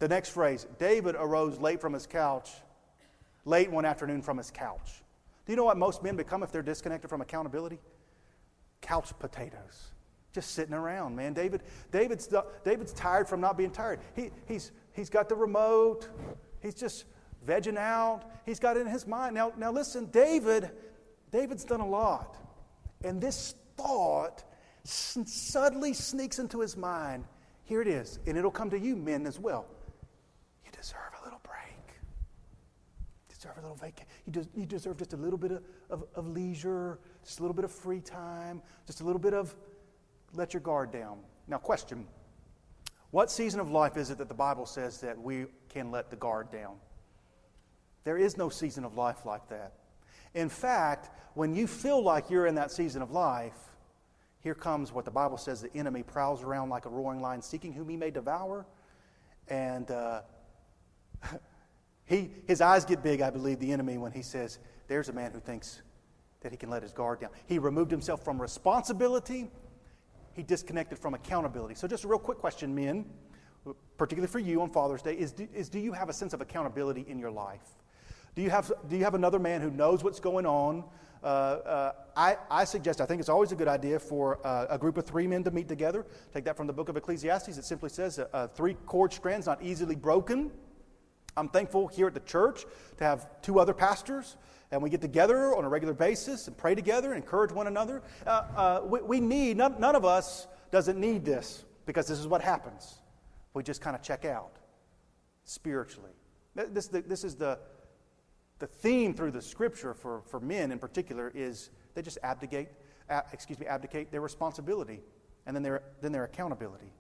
the 0.02 0.08
next 0.08 0.30
phrase 0.30 0.66
David 0.80 1.16
arose 1.16 1.60
late 1.60 1.80
from 1.80 1.94
his 1.94 2.08
couch, 2.08 2.50
late 3.46 3.72
one 3.72 3.86
afternoon 3.86 4.24
from 4.24 4.36
his 4.36 4.50
couch. 4.50 5.04
Do 5.46 5.52
you 5.52 5.56
know 5.56 5.64
what 5.64 5.78
most 5.78 6.02
men 6.02 6.16
become 6.16 6.42
if 6.42 6.52
they're 6.52 6.64
disconnected 6.64 7.08
from 7.08 7.22
accountability? 7.22 7.80
Couch 8.82 9.12
potatoes. 9.20 9.92
Just 10.34 10.56
sitting 10.56 10.74
around, 10.74 11.16
man. 11.16 11.34
David, 11.34 11.62
David's, 11.92 12.28
David's 12.64 12.94
tired 12.94 13.28
from 13.28 13.42
not 13.42 13.58
being 13.58 13.70
tired. 13.70 14.00
He, 14.16 14.32
he's, 14.48 14.72
he's 14.94 15.10
got 15.10 15.30
the 15.30 15.36
remote. 15.36 16.10
He's 16.64 16.74
just 16.74 17.06
vegging 17.46 17.78
out. 17.78 18.24
He's 18.44 18.60
got 18.60 18.78
it 18.78 18.82
in 18.82 18.88
his 18.88 19.06
mind. 19.06 19.36
Now, 19.36 19.54
now 19.56 19.72
listen, 19.72 20.06
David, 20.08 20.72
David's 21.32 21.64
done 21.64 21.82
a 21.82 21.88
lot. 21.88 22.38
And 23.04 23.22
this 23.22 23.54
thought 23.78 24.44
suddenly 24.84 25.94
sneaks 25.94 26.40
into 26.40 26.60
his 26.60 26.76
mind. 26.76 27.26
Here 27.66 27.84
it 27.84 27.88
is. 27.88 28.18
And 28.26 28.36
it'll 28.36 28.50
come 28.50 28.72
to 28.72 28.80
you, 28.80 28.96
men, 28.96 29.28
as 29.28 29.38
well 29.38 29.68
deserve 30.82 31.14
a 31.22 31.24
little 31.24 31.42
break. 31.44 32.02
You 33.30 33.31
deserve 33.42 33.58
a 33.58 33.62
little 33.62 33.76
vacation. 33.76 34.08
You, 34.26 34.32
des- 34.34 34.50
you 34.56 34.66
deserve 34.66 34.98
just 34.98 35.14
a 35.14 35.18
little 35.18 35.38
bit 35.38 35.52
of, 35.52 35.64
of, 35.90 36.04
of 36.16 36.28
leisure, 36.28 37.00
just 37.26 37.40
a 37.40 37.42
little 37.42 37.56
bit 37.56 37.66
of 37.66 37.72
free 37.72 38.00
time, 38.00 38.62
just 38.86 39.02
a 39.02 39.04
little 39.04 39.20
bit 39.20 39.34
of 39.34 39.56
let 40.34 40.54
your 40.54 40.62
guard 40.62 40.92
down. 40.92 41.20
Now, 41.48 41.58
question 41.58 42.06
What 43.10 43.32
season 43.32 43.60
of 43.60 43.72
life 43.72 43.98
is 43.98 44.12
it 44.12 44.18
that 44.20 44.28
the 44.28 44.36
Bible 44.36 44.66
says 44.66 45.00
that 45.02 45.20
we 45.20 45.46
can 45.70 45.92
let 45.92 46.10
the 46.10 46.16
guard 46.16 46.52
down? 46.52 46.76
There 48.04 48.18
is 48.18 48.38
no 48.38 48.50
season 48.50 48.86
of 48.86 48.96
life 48.96 49.26
like 49.26 49.50
that. 49.50 49.74
In 50.34 50.50
fact, 50.50 51.10
when 51.34 51.54
you 51.56 51.68
feel 51.68 52.02
like 52.02 52.30
you're 52.30 52.46
in 52.46 52.56
that 52.56 52.72
season 52.72 53.02
of 53.02 53.12
life, 53.12 53.58
here 54.40 54.56
comes 54.56 54.92
what 54.92 55.06
the 55.06 55.12
Bible 55.12 55.38
says 55.38 55.62
the 55.62 55.76
enemy 55.76 56.04
prowls 56.04 56.44
around 56.44 56.70
like 56.70 56.86
a 56.86 56.90
roaring 56.90 57.22
lion, 57.22 57.42
seeking 57.42 57.74
whom 57.74 57.90
he 57.90 57.98
may 57.98 58.12
devour. 58.12 58.66
And 59.48 59.90
uh, 59.92 60.22
he, 62.12 62.30
his 62.46 62.60
eyes 62.60 62.84
get 62.84 63.02
big, 63.02 63.22
I 63.22 63.30
believe, 63.30 63.60
the 63.60 63.72
enemy, 63.72 63.98
when 63.98 64.12
he 64.12 64.22
says, 64.22 64.60
There's 64.90 65.08
a 65.08 65.14
man 65.14 65.32
who 65.32 65.40
thinks 65.40 65.82
that 66.42 66.52
he 66.52 66.58
can 66.58 66.70
let 66.70 66.84
his 66.84 66.92
guard 66.92 67.22
down. 67.22 67.30
He 67.48 67.58
removed 67.58 67.90
himself 67.90 68.24
from 68.24 68.42
responsibility, 68.42 69.50
he 70.34 70.44
disconnected 70.44 71.00
from 71.00 71.14
accountability. 71.14 71.76
So, 71.76 71.88
just 71.88 72.04
a 72.04 72.10
real 72.10 72.20
quick 72.20 72.38
question, 72.38 72.76
men, 72.76 73.06
particularly 73.98 74.30
for 74.30 74.40
you 74.40 74.62
on 74.62 74.72
Father's 74.72 75.02
Day, 75.02 75.14
is 75.14 75.32
do, 75.32 75.48
is 75.54 75.70
do 75.70 75.80
you 75.80 75.94
have 75.94 76.10
a 76.10 76.14
sense 76.14 76.34
of 76.34 76.42
accountability 76.42 77.06
in 77.08 77.18
your 77.18 77.32
life? 77.32 77.78
Do 78.36 78.42
you 78.42 78.50
have, 78.50 78.72
do 78.90 78.98
you 78.98 79.06
have 79.06 79.16
another 79.16 79.40
man 79.40 79.62
who 79.62 79.72
knows 79.72 80.04
what's 80.04 80.20
going 80.20 80.46
on? 80.46 80.84
Uh, 81.24 81.28
uh, 81.28 81.92
I, 82.18 82.38
I, 82.50 82.66
suggest, 82.66 83.00
I 83.00 83.06
think 83.06 83.20
it's 83.20 83.30
always 83.30 83.54
a 83.54 83.56
good 83.56 83.68
idea 83.68 84.00
for 84.00 84.46
uh, 84.46 84.66
a 84.70 84.78
group 84.78 84.98
of 84.98 85.06
three 85.06 85.28
men 85.28 85.44
to 85.44 85.52
meet 85.52 85.68
together. 85.68 86.06
Take 86.34 86.44
that 86.46 86.58
from 86.58 86.68
the 86.68 86.74
book 86.74 86.90
of 86.90 86.98
Ecclesiastes. 86.98 87.58
It 87.58 87.64
simply 87.64 87.90
says 87.90 88.20
uh, 88.20 88.48
three 88.48 88.74
cord 88.86 89.14
strands 89.14 89.46
not 89.46 89.62
easily 89.62 89.96
broken. 89.96 90.52
I'm 91.38 91.50
thankful 91.50 91.88
here 91.88 92.08
at 92.08 92.14
the 92.14 92.20
church 92.22 92.66
to 92.98 93.04
have 93.04 93.28
two 93.42 93.60
other 93.60 93.74
pastors, 93.74 94.38
and 94.72 94.82
we 94.82 94.90
get 94.90 95.02
together 95.02 95.56
on 95.56 95.64
a 95.64 95.70
regular 95.70 95.94
basis 95.94 96.48
and 96.48 96.58
pray 96.58 96.76
together, 96.76 97.14
and 97.14 97.24
encourage 97.24 97.52
one 97.52 97.68
another. 97.68 98.02
Uh, 98.26 98.30
uh, 98.30 98.82
we, 98.86 99.02
we, 99.02 99.20
need, 99.20 99.58
none, 99.58 99.80
none 99.80 99.96
of 99.96 100.06
us 100.06 100.48
doesn't 100.72 101.00
need 101.00 101.26
this 101.26 101.66
because 101.86 102.08
this 102.08 102.20
is 102.20 102.28
what 102.28 102.42
happens. 102.42 103.00
We 103.54 103.64
just 103.64 103.82
kind 103.82 103.96
of 103.96 104.02
check 104.02 104.26
out 104.26 104.58
spiritually. 105.44 106.12
This, 106.56 106.88
this 106.88 107.24
is 107.24 107.36
the, 107.36 107.60
the 108.60 108.68
theme 108.68 109.14
through 109.14 109.32
the 109.32 109.42
scripture 109.42 109.94
for, 109.94 110.22
for 110.26 110.40
men 110.40 110.72
in 110.72 110.80
particular 110.80 111.32
is 111.34 111.70
they 111.96 112.02
just 112.02 112.18
abdicate, 112.24 112.70
excuse 113.32 113.60
me, 113.60 113.66
abdicate 113.68 114.12
their 114.12 114.22
responsibility 114.22 115.02
and 115.46 115.56
then 115.56 115.64
their, 115.64 115.84
then 116.02 116.12
their 116.12 116.26
accountability. 116.26 116.94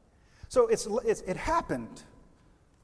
So 0.47 0.67
it's, 0.67 0.87
it's, 1.05 1.21
it 1.21 1.37
happened 1.37 2.03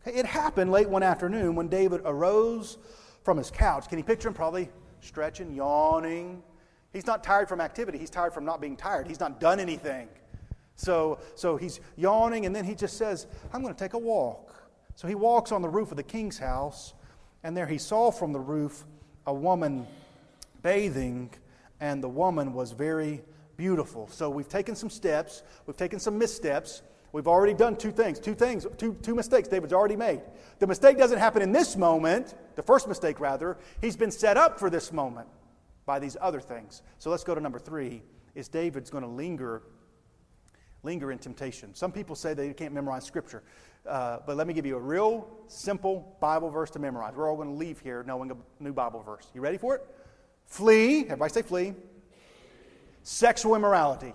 it 0.06 0.26
happened 0.26 0.72
late 0.72 0.90
one 0.90 1.04
afternoon 1.04 1.56
when 1.56 1.68
David 1.68 2.02
arose 2.06 2.78
from 3.24 3.38
his 3.38 3.52
couch. 3.52 3.90
Can 3.90 3.98
you 3.98 4.04
picture 4.04 4.28
him 4.28 4.34
probably 4.34 4.70
stretching, 5.02 5.54
yawning? 5.54 6.42
He's 6.94 7.06
not 7.06 7.24
tired 7.24 7.50
from 7.50 7.62
activity, 7.62 7.98
he's 7.98 8.10
tired 8.10 8.34
from 8.34 8.46
not 8.46 8.62
being 8.62 8.78
tired. 8.78 9.08
He's 9.08 9.20
not 9.20 9.40
done 9.40 9.60
anything. 9.60 10.08
So, 10.76 11.20
so 11.36 11.58
he's 11.58 11.80
yawning, 11.96 12.46
and 12.46 12.56
then 12.56 12.64
he 12.64 12.76
just 12.76 12.98
says, 12.98 13.28
I'm 13.52 13.62
going 13.62 13.74
to 13.74 13.80
take 13.80 13.94
a 13.94 14.00
walk. 14.00 14.54
So 14.96 15.08
he 15.08 15.16
walks 15.16 15.52
on 15.52 15.62
the 15.62 15.70
roof 15.70 15.92
of 15.92 15.98
the 15.98 16.04
king's 16.04 16.38
house, 16.38 16.94
and 17.44 17.56
there 17.56 17.68
he 17.68 17.78
saw 17.78 18.12
from 18.12 18.32
the 18.32 18.40
roof 18.40 18.86
a 19.26 19.34
woman 19.34 19.86
bathing, 20.62 21.32
and 21.80 22.04
the 22.04 22.10
woman 22.10 22.54
was 22.54 22.72
very 22.72 23.24
beautiful. 23.58 24.08
So 24.12 24.30
we've 24.30 24.48
taken 24.48 24.76
some 24.76 24.90
steps, 24.90 25.44
we've 25.66 25.78
taken 25.78 26.00
some 26.00 26.18
missteps 26.18 26.84
We've 27.18 27.28
already 27.28 27.56
done 27.56 27.76
two 27.76 27.92
things, 27.92 28.20
two 28.20 28.36
things, 28.36 28.68
two, 28.78 28.94
two 29.02 29.16
mistakes 29.16 29.48
David's 29.48 29.74
already 29.74 29.96
made. 29.96 30.22
The 30.60 30.68
mistake 30.68 31.00
doesn't 31.00 31.18
happen 31.18 31.42
in 31.42 31.52
this 31.52 31.76
moment, 31.76 32.36
the 32.56 32.62
first 32.62 32.88
mistake 32.88 33.20
rather. 33.20 33.58
He's 33.82 33.98
been 33.98 34.12
set 34.12 34.38
up 34.38 34.60
for 34.60 34.70
this 34.70 34.94
moment 34.94 35.28
by 35.88 35.98
these 35.98 36.16
other 36.22 36.40
things. 36.40 36.84
So 37.00 37.10
let's 37.10 37.24
go 37.24 37.34
to 37.34 37.42
number 37.42 37.58
three. 37.58 38.04
Is 38.36 38.48
David's 38.48 38.92
going 38.92 39.04
to 39.04 39.10
linger, 39.10 39.64
linger 40.84 41.12
in 41.12 41.18
temptation? 41.18 41.74
Some 41.74 41.92
people 41.92 42.16
say 42.16 42.36
they 42.36 42.54
can't 42.54 42.72
memorize 42.72 43.04
scripture. 43.04 43.42
Uh, 43.84 44.20
but 44.24 44.38
let 44.38 44.46
me 44.46 44.54
give 44.54 44.68
you 44.68 44.78
a 44.78 44.80
real 44.80 45.28
simple 45.48 46.16
Bible 46.20 46.52
verse 46.52 46.70
to 46.70 46.78
memorize. 46.78 47.16
We're 47.16 47.28
all 47.28 47.36
going 47.36 47.50
to 47.50 47.56
leave 47.56 47.80
here 47.80 48.04
knowing 48.06 48.30
a 48.30 48.64
new 48.64 48.74
Bible 48.74 49.02
verse. 49.02 49.32
You 49.34 49.42
ready 49.42 49.58
for 49.58 49.74
it? 49.74 49.82
Flee, 50.46 51.06
everybody 51.06 51.34
say 51.34 51.42
flee. 51.42 51.74
Sexual 53.02 53.56
immorality. 53.56 54.14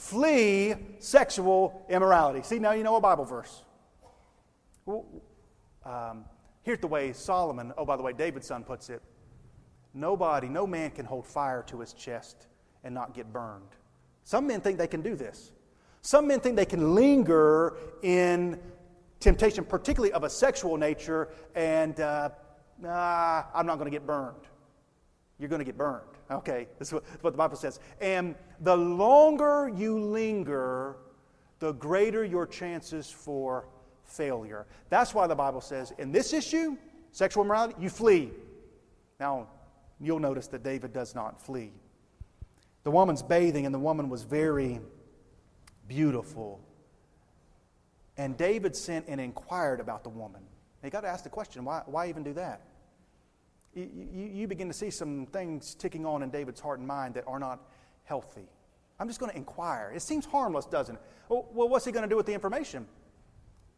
Flee 0.00 0.74
sexual 0.98 1.84
immorality. 1.90 2.40
See, 2.42 2.58
now 2.58 2.72
you 2.72 2.82
know 2.82 2.96
a 2.96 3.00
Bible 3.02 3.26
verse. 3.26 3.64
Um, 5.84 6.24
here's 6.62 6.78
the 6.78 6.86
way 6.86 7.12
Solomon, 7.12 7.74
oh, 7.76 7.84
by 7.84 7.98
the 7.98 8.02
way, 8.02 8.14
David's 8.14 8.46
son 8.46 8.64
puts 8.64 8.88
it 8.88 9.02
Nobody, 9.92 10.48
no 10.48 10.66
man 10.66 10.90
can 10.90 11.04
hold 11.04 11.26
fire 11.26 11.62
to 11.64 11.80
his 11.80 11.92
chest 11.92 12.46
and 12.82 12.94
not 12.94 13.12
get 13.12 13.30
burned. 13.30 13.76
Some 14.24 14.46
men 14.46 14.62
think 14.62 14.78
they 14.78 14.86
can 14.86 15.02
do 15.02 15.14
this. 15.14 15.52
Some 16.00 16.26
men 16.26 16.40
think 16.40 16.56
they 16.56 16.64
can 16.64 16.94
linger 16.94 17.76
in 18.02 18.58
temptation, 19.20 19.66
particularly 19.66 20.14
of 20.14 20.24
a 20.24 20.30
sexual 20.30 20.78
nature, 20.78 21.28
and 21.54 22.00
uh, 22.00 22.30
I'm 22.82 23.66
not 23.66 23.76
going 23.76 23.84
to 23.84 23.90
get 23.90 24.06
burned. 24.06 24.46
You're 25.40 25.48
going 25.48 25.60
to 25.60 25.64
get 25.64 25.78
burned. 25.78 26.04
Okay, 26.30 26.68
that's 26.78 26.92
what, 26.92 27.02
what 27.22 27.32
the 27.32 27.38
Bible 27.38 27.56
says. 27.56 27.80
And 28.00 28.34
the 28.60 28.76
longer 28.76 29.72
you 29.74 29.98
linger, 29.98 30.96
the 31.58 31.72
greater 31.72 32.24
your 32.24 32.46
chances 32.46 33.10
for 33.10 33.66
failure. 34.04 34.66
That's 34.90 35.14
why 35.14 35.26
the 35.26 35.34
Bible 35.34 35.60
says 35.60 35.92
in 35.98 36.12
this 36.12 36.32
issue, 36.32 36.76
sexual 37.10 37.44
immorality, 37.44 37.74
you 37.80 37.88
flee. 37.88 38.30
Now, 39.18 39.48
you'll 39.98 40.20
notice 40.20 40.46
that 40.48 40.62
David 40.62 40.92
does 40.92 41.14
not 41.14 41.40
flee. 41.40 41.72
The 42.82 42.90
woman's 42.90 43.22
bathing, 43.22 43.66
and 43.66 43.74
the 43.74 43.78
woman 43.78 44.08
was 44.08 44.22
very 44.22 44.80
beautiful. 45.88 46.60
And 48.16 48.36
David 48.36 48.76
sent 48.76 49.06
and 49.08 49.20
inquired 49.20 49.80
about 49.80 50.04
the 50.04 50.10
woman. 50.10 50.42
He 50.82 50.90
got 50.90 51.02
to 51.02 51.08
ask 51.08 51.24
the 51.24 51.30
question 51.30 51.64
why, 51.64 51.82
why 51.86 52.08
even 52.08 52.22
do 52.22 52.32
that? 52.34 52.62
You, 53.74 54.30
you, 54.32 54.48
begin 54.48 54.66
to 54.66 54.74
see 54.74 54.90
some 54.90 55.26
things 55.26 55.74
ticking 55.74 56.04
on 56.04 56.22
in 56.22 56.30
David's 56.30 56.60
heart 56.60 56.80
and 56.80 56.88
mind 56.88 57.14
that 57.14 57.24
are 57.26 57.38
not 57.38 57.60
healthy. 58.04 58.48
I'm 58.98 59.06
just 59.06 59.20
going 59.20 59.30
to 59.30 59.36
inquire. 59.36 59.92
It 59.94 60.02
seems 60.02 60.26
harmless, 60.26 60.66
doesn't 60.66 60.96
it? 60.96 61.02
Well, 61.28 61.48
well 61.52 61.68
what's 61.68 61.84
he 61.84 61.92
going 61.92 62.02
to 62.02 62.08
do 62.08 62.16
with 62.16 62.26
the 62.26 62.34
information? 62.34 62.86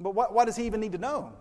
But 0.01 0.15
what, 0.15 0.33
why 0.33 0.47
does 0.47 0.57
he 0.57 0.65
even 0.65 0.81
need 0.81 0.93
to 0.93 0.99
know? 0.99 1.35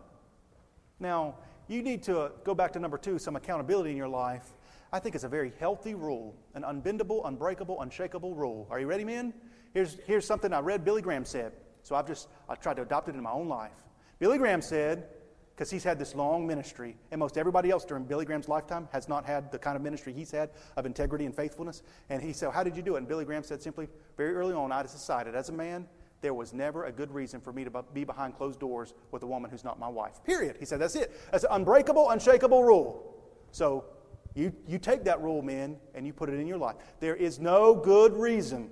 Now, 1.00 1.36
you 1.70 1.82
need 1.82 2.04
to 2.04 2.32
go 2.44 2.54
back 2.54 2.74
to 2.74 2.80
number 2.80 2.98
two 2.98 3.18
some 3.20 3.38
accountability 3.38 3.92
in 3.92 3.98
your 3.98 4.10
life 4.10 4.54
I 4.94 5.00
think 5.00 5.16
it's 5.16 5.24
a 5.24 5.30
very 5.30 5.54
healthy 5.60 5.96
rule, 5.96 6.36
an 6.54 6.64
unbendable, 6.64 7.26
unbreakable, 7.26 7.82
unshakable 7.82 8.36
rule. 8.36 8.68
Are 8.70 8.80
you 8.80 8.88
ready, 8.88 9.06
men? 9.06 9.34
Here's, 9.74 9.98
here's 10.06 10.26
something 10.26 10.52
I 10.52 10.60
read 10.60 10.84
Billy 10.84 11.02
Graham 11.02 11.24
said. 11.24 11.54
So 11.84 11.96
I've 11.96 12.08
just 12.08 12.28
I 12.50 12.56
tried 12.56 12.76
to 12.76 12.82
adopt 12.82 13.08
it 13.08 13.16
in 13.16 13.24
my 13.24 13.32
own 13.32 13.48
life. 13.48 13.72
Billy 14.20 14.38
Graham 14.38 14.62
said, 14.62 15.08
because 15.56 15.70
he's 15.70 15.84
had 15.84 16.00
this 16.00 16.16
long 16.16 16.48
ministry, 16.48 16.96
and 17.12 17.20
most 17.20 17.38
everybody 17.38 17.70
else 17.70 17.86
during 17.86 18.04
Billy 18.04 18.26
Graham's 18.26 18.48
lifetime 18.48 18.88
has 18.92 19.08
not 19.08 19.26
had 19.26 19.52
the 19.52 19.60
kind 19.60 19.76
of 19.76 19.82
ministry 19.82 20.14
he's 20.14 20.32
had 20.32 20.50
of 20.76 20.86
integrity 20.86 21.26
and 21.26 21.36
faithfulness. 21.36 21.84
And 22.10 22.22
he 22.22 22.34
said, 22.34 22.52
How 22.52 22.64
did 22.64 22.76
you 22.76 22.82
do 22.82 22.96
it? 22.96 23.00
And 23.00 23.08
Billy 23.08 23.26
Graham 23.26 23.44
said 23.44 23.62
simply, 23.62 23.88
very 24.18 24.34
early 24.34 24.54
on, 24.54 24.72
I 24.72 24.82
decided 24.82 25.36
as 25.36 25.50
a 25.50 25.54
man, 25.54 25.88
there 26.22 26.34
was 26.34 26.54
never 26.54 26.86
a 26.86 26.92
good 26.92 27.12
reason 27.12 27.42
for 27.42 27.52
me 27.52 27.64
to 27.64 27.84
be 27.94 28.04
behind 28.04 28.36
closed 28.36 28.60
doors 28.60 28.94
with 29.12 29.24
a 29.24 29.28
woman 29.28 29.50
who's 29.52 29.64
not 29.64 29.80
my 29.80 29.88
wife. 29.88 30.24
Period. 30.24 30.56
He 30.60 30.66
said, 30.66 30.80
That's 30.80 30.96
it. 30.96 31.12
That's 31.32 31.44
an 31.44 31.52
unbreakable, 31.52 32.10
unshakable 32.10 32.64
rule. 32.64 33.16
So 33.52 33.86
you, 34.34 34.54
you 34.68 34.78
take 34.78 35.04
that 35.04 35.22
rule, 35.22 35.42
men, 35.42 35.78
and 35.94 36.06
you 36.06 36.14
put 36.14 36.30
it 36.30 36.40
in 36.40 36.48
your 36.48 36.58
life. 36.58 36.78
There 37.00 37.16
is 37.16 37.40
no 37.40 37.76
good 37.76 38.14
reason, 38.14 38.70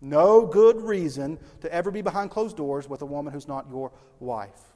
no 0.00 0.46
good 0.46 0.80
reason 0.80 1.38
to 1.60 1.72
ever 1.72 1.90
be 1.90 2.02
behind 2.02 2.30
closed 2.30 2.56
doors 2.56 2.88
with 2.88 3.02
a 3.02 3.06
woman 3.06 3.32
who's 3.32 3.48
not 3.48 3.66
your 3.70 3.92
wife. 4.18 4.69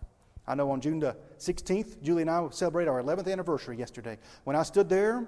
I 0.46 0.54
know 0.54 0.70
on 0.70 0.80
June 0.80 1.00
the 1.00 1.16
16th, 1.38 2.02
Julie 2.02 2.22
and 2.22 2.30
I 2.30 2.46
celebrated 2.50 2.90
our 2.90 3.02
11th 3.02 3.30
anniversary 3.30 3.78
yesterday. 3.78 4.18
When 4.44 4.56
I 4.56 4.62
stood 4.62 4.88
there 4.88 5.26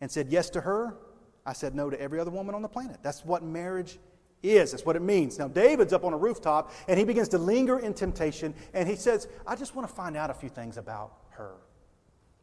and 0.00 0.10
said 0.10 0.28
yes 0.30 0.48
to 0.50 0.62
her, 0.62 0.96
I 1.44 1.52
said 1.52 1.74
no 1.74 1.90
to 1.90 2.00
every 2.00 2.18
other 2.18 2.30
woman 2.30 2.54
on 2.54 2.62
the 2.62 2.68
planet. 2.68 2.98
That's 3.02 3.24
what 3.24 3.42
marriage 3.42 3.98
is. 4.42 4.72
That's 4.72 4.84
what 4.86 4.96
it 4.96 5.02
means. 5.02 5.38
Now, 5.38 5.48
David's 5.48 5.92
up 5.92 6.04
on 6.04 6.12
a 6.12 6.16
rooftop 6.16 6.72
and 6.88 6.98
he 6.98 7.04
begins 7.04 7.28
to 7.28 7.38
linger 7.38 7.78
in 7.78 7.94
temptation 7.94 8.54
and 8.72 8.88
he 8.88 8.96
says, 8.96 9.28
I 9.46 9.56
just 9.56 9.74
want 9.74 9.88
to 9.88 9.94
find 9.94 10.16
out 10.16 10.30
a 10.30 10.34
few 10.34 10.48
things 10.48 10.76
about 10.76 11.12
her. 11.30 11.52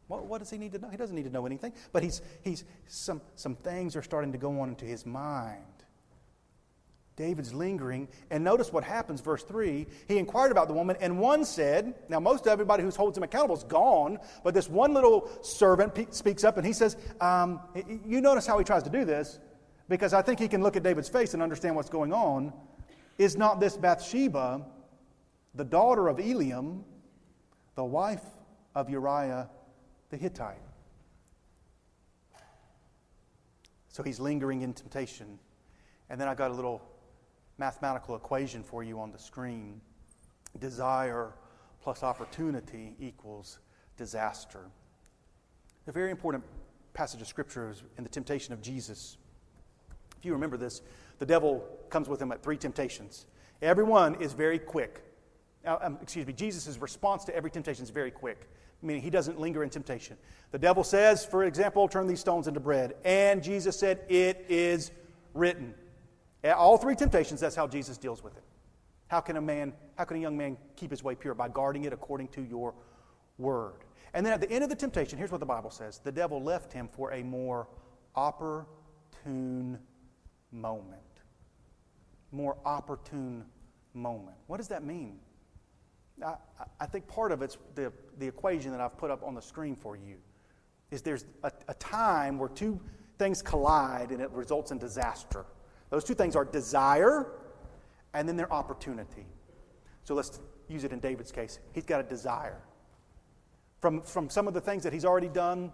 What, 0.06 0.26
what, 0.26 0.38
does 0.38 0.50
he 0.50 0.58
need 0.58 0.72
to 0.72 0.78
know? 0.78 0.88
He 0.88 0.96
doesn't 0.96 1.16
need 1.16 1.24
to 1.24 1.30
know 1.30 1.46
anything. 1.46 1.72
But 1.92 2.02
he's, 2.02 2.20
he's, 2.42 2.64
some, 2.86 3.20
some 3.36 3.56
things 3.56 3.96
are 3.96 4.02
starting 4.02 4.32
to 4.32 4.38
go 4.38 4.60
on 4.60 4.68
into 4.68 4.84
his 4.84 5.06
mind. 5.06 5.64
David's 7.16 7.54
lingering. 7.54 8.08
And 8.30 8.42
notice 8.42 8.72
what 8.72 8.84
happens, 8.84 9.20
verse 9.20 9.42
3. 9.44 9.86
He 10.08 10.18
inquired 10.18 10.50
about 10.50 10.68
the 10.68 10.74
woman, 10.74 10.96
and 11.00 11.18
one 11.18 11.44
said, 11.44 11.94
Now, 12.08 12.20
most 12.20 12.46
everybody 12.46 12.82
who 12.82 12.90
holds 12.90 13.16
him 13.16 13.22
accountable 13.22 13.56
is 13.56 13.64
gone, 13.64 14.18
but 14.42 14.54
this 14.54 14.68
one 14.68 14.94
little 14.94 15.30
servant 15.42 16.14
speaks 16.14 16.44
up 16.44 16.56
and 16.56 16.66
he 16.66 16.72
says, 16.72 16.96
um, 17.20 17.60
You 18.04 18.20
notice 18.20 18.46
how 18.46 18.58
he 18.58 18.64
tries 18.64 18.82
to 18.84 18.90
do 18.90 19.04
this, 19.04 19.38
because 19.88 20.12
I 20.12 20.22
think 20.22 20.40
he 20.40 20.48
can 20.48 20.62
look 20.62 20.76
at 20.76 20.82
David's 20.82 21.08
face 21.08 21.34
and 21.34 21.42
understand 21.42 21.76
what's 21.76 21.90
going 21.90 22.12
on. 22.12 22.52
Is 23.16 23.36
not 23.36 23.60
this 23.60 23.76
Bathsheba, 23.76 24.66
the 25.54 25.64
daughter 25.64 26.08
of 26.08 26.16
Eliam, 26.16 26.82
the 27.76 27.84
wife 27.84 28.24
of 28.74 28.90
Uriah 28.90 29.48
the 30.10 30.16
Hittite. 30.16 30.58
So 33.88 34.02
he's 34.02 34.20
lingering 34.20 34.62
in 34.62 34.72
temptation. 34.72 35.38
And 36.10 36.20
then 36.20 36.28
I 36.28 36.34
got 36.34 36.50
a 36.50 36.54
little 36.54 36.82
mathematical 37.58 38.16
equation 38.16 38.62
for 38.62 38.82
you 38.82 39.00
on 39.00 39.12
the 39.12 39.18
screen. 39.18 39.80
Desire 40.58 41.32
plus 41.82 42.02
opportunity 42.02 42.94
equals 42.98 43.58
disaster. 43.96 44.60
A 45.86 45.92
very 45.92 46.10
important 46.10 46.44
passage 46.94 47.20
of 47.20 47.26
scripture 47.26 47.70
is 47.70 47.82
in 47.98 48.04
the 48.04 48.10
temptation 48.10 48.54
of 48.54 48.62
Jesus. 48.62 49.18
If 50.18 50.24
you 50.24 50.32
remember 50.32 50.56
this, 50.56 50.82
the 51.18 51.26
devil 51.26 51.64
comes 51.90 52.08
with 52.08 52.20
him 52.20 52.32
at 52.32 52.42
three 52.42 52.56
temptations. 52.56 53.26
Everyone 53.62 54.14
is 54.16 54.32
very 54.32 54.58
quick. 54.58 55.02
Um, 55.64 55.98
excuse 56.02 56.26
me, 56.26 56.32
Jesus' 56.32 56.78
response 56.78 57.24
to 57.24 57.36
every 57.36 57.50
temptation 57.50 57.84
is 57.84 57.90
very 57.90 58.10
quick 58.10 58.48
meaning 58.84 59.02
he 59.02 59.10
doesn't 59.10 59.40
linger 59.40 59.64
in 59.64 59.70
temptation. 59.70 60.16
The 60.52 60.58
devil 60.58 60.84
says, 60.84 61.24
for 61.24 61.44
example, 61.44 61.88
turn 61.88 62.06
these 62.06 62.20
stones 62.20 62.46
into 62.46 62.60
bread. 62.60 62.94
And 63.04 63.42
Jesus 63.42 63.78
said, 63.78 64.00
It 64.08 64.44
is 64.48 64.92
written. 65.32 65.74
All 66.52 66.76
three 66.76 66.94
temptations, 66.94 67.40
that's 67.40 67.56
how 67.56 67.66
Jesus 67.66 67.96
deals 67.96 68.22
with 68.22 68.36
it. 68.36 68.42
How 69.08 69.20
can 69.20 69.36
a 69.36 69.40
man, 69.40 69.72
how 69.96 70.04
can 70.04 70.16
a 70.16 70.20
young 70.20 70.36
man 70.36 70.56
keep 70.76 70.90
his 70.90 71.02
way 71.02 71.14
pure? 71.14 71.34
By 71.34 71.48
guarding 71.48 71.84
it 71.84 71.92
according 71.92 72.28
to 72.28 72.42
your 72.42 72.74
word. 73.38 73.84
And 74.12 74.24
then 74.24 74.32
at 74.32 74.40
the 74.40 74.50
end 74.50 74.62
of 74.62 74.70
the 74.70 74.76
temptation, 74.76 75.18
here's 75.18 75.30
what 75.30 75.40
the 75.40 75.46
Bible 75.46 75.70
says 75.70 75.98
the 75.98 76.12
devil 76.12 76.42
left 76.42 76.72
him 76.72 76.88
for 76.88 77.12
a 77.12 77.22
more 77.22 77.68
opportune 78.14 79.78
moment. 80.52 81.00
More 82.30 82.56
opportune 82.64 83.44
moment. 83.92 84.36
What 84.46 84.58
does 84.58 84.68
that 84.68 84.84
mean? 84.84 85.18
I, 86.24 86.34
I 86.78 86.86
think 86.86 87.08
part 87.08 87.32
of 87.32 87.42
it's 87.42 87.58
the, 87.74 87.92
the 88.18 88.26
equation 88.26 88.70
that 88.70 88.80
I've 88.80 88.96
put 88.96 89.10
up 89.10 89.24
on 89.24 89.34
the 89.34 89.42
screen 89.42 89.74
for 89.74 89.96
you 89.96 90.16
is 90.90 91.02
there's 91.02 91.24
a, 91.42 91.50
a 91.68 91.74
time 91.74 92.38
where 92.38 92.48
two 92.48 92.80
things 93.18 93.42
collide 93.42 94.10
and 94.10 94.20
it 94.20 94.30
results 94.30 94.70
in 94.70 94.78
disaster. 94.78 95.44
Those 95.94 96.02
two 96.02 96.14
things 96.14 96.34
are 96.34 96.44
desire 96.44 97.28
and 98.14 98.28
then 98.28 98.36
their 98.36 98.52
opportunity. 98.52 99.26
So 100.02 100.16
let's 100.16 100.40
use 100.68 100.82
it 100.82 100.92
in 100.92 100.98
David's 100.98 101.30
case. 101.30 101.60
He's 101.70 101.84
got 101.84 102.00
a 102.00 102.02
desire. 102.02 102.60
From, 103.80 104.02
from 104.02 104.28
some 104.28 104.48
of 104.48 104.54
the 104.54 104.60
things 104.60 104.82
that 104.82 104.92
he's 104.92 105.04
already 105.04 105.28
done, 105.28 105.70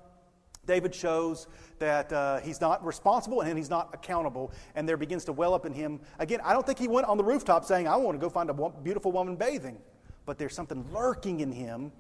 David 0.66 0.94
shows 0.94 1.46
that 1.78 2.12
uh, 2.12 2.40
he's 2.40 2.60
not 2.60 2.84
responsible 2.84 3.40
and 3.40 3.56
he's 3.56 3.70
not 3.70 3.94
accountable, 3.94 4.52
and 4.74 4.86
there 4.86 4.98
begins 4.98 5.24
to 5.24 5.32
well 5.32 5.54
up 5.54 5.64
in 5.64 5.72
him. 5.72 6.00
Again, 6.18 6.40
I 6.44 6.52
don't 6.52 6.66
think 6.66 6.78
he 6.78 6.86
went 6.86 7.06
on 7.06 7.16
the 7.16 7.24
rooftop 7.24 7.64
saying, 7.64 7.88
I 7.88 7.96
want 7.96 8.14
to 8.14 8.20
go 8.20 8.28
find 8.28 8.50
a 8.50 8.70
beautiful 8.82 9.12
woman 9.12 9.36
bathing 9.36 9.78
but 10.26 10.38
there's 10.38 10.54
something 10.54 10.84
lurking 10.92 11.40
in 11.40 11.50
him. 11.50 11.92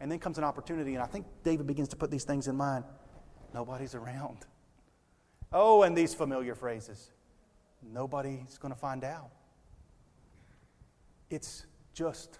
And 0.00 0.10
then 0.10 0.18
comes 0.18 0.36
an 0.36 0.44
opportunity, 0.44 0.94
and 0.94 1.02
I 1.02 1.06
think 1.06 1.26
David 1.44 1.66
begins 1.68 1.88
to 1.88 1.96
put 1.96 2.10
these 2.10 2.24
things 2.24 2.48
in 2.48 2.56
mind. 2.56 2.84
Nobody's 3.54 3.94
around. 3.94 4.46
Oh, 5.52 5.82
and 5.82 5.96
these 5.96 6.12
familiar 6.12 6.54
phrases. 6.54 7.10
Nobody's 7.82 8.58
going 8.58 8.72
to 8.72 8.78
find 8.78 9.04
out. 9.04 9.30
It's 11.30 11.66
just 11.92 12.38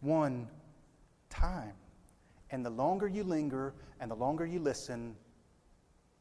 one 0.00 0.48
time. 1.28 1.72
And 2.50 2.64
the 2.64 2.70
longer 2.70 3.06
you 3.06 3.24
linger 3.24 3.74
and 4.00 4.10
the 4.10 4.16
longer 4.16 4.44
you 4.44 4.58
listen, 4.58 5.14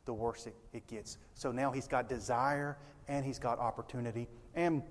the 0.05 0.13
worse 0.13 0.47
it, 0.47 0.55
it 0.73 0.87
gets. 0.87 1.17
So 1.33 1.51
now 1.51 1.71
he's 1.71 1.87
got 1.87 2.07
desire 2.07 2.77
and 3.07 3.25
he's 3.25 3.39
got 3.39 3.59
opportunity. 3.59 4.27
And 4.55 4.83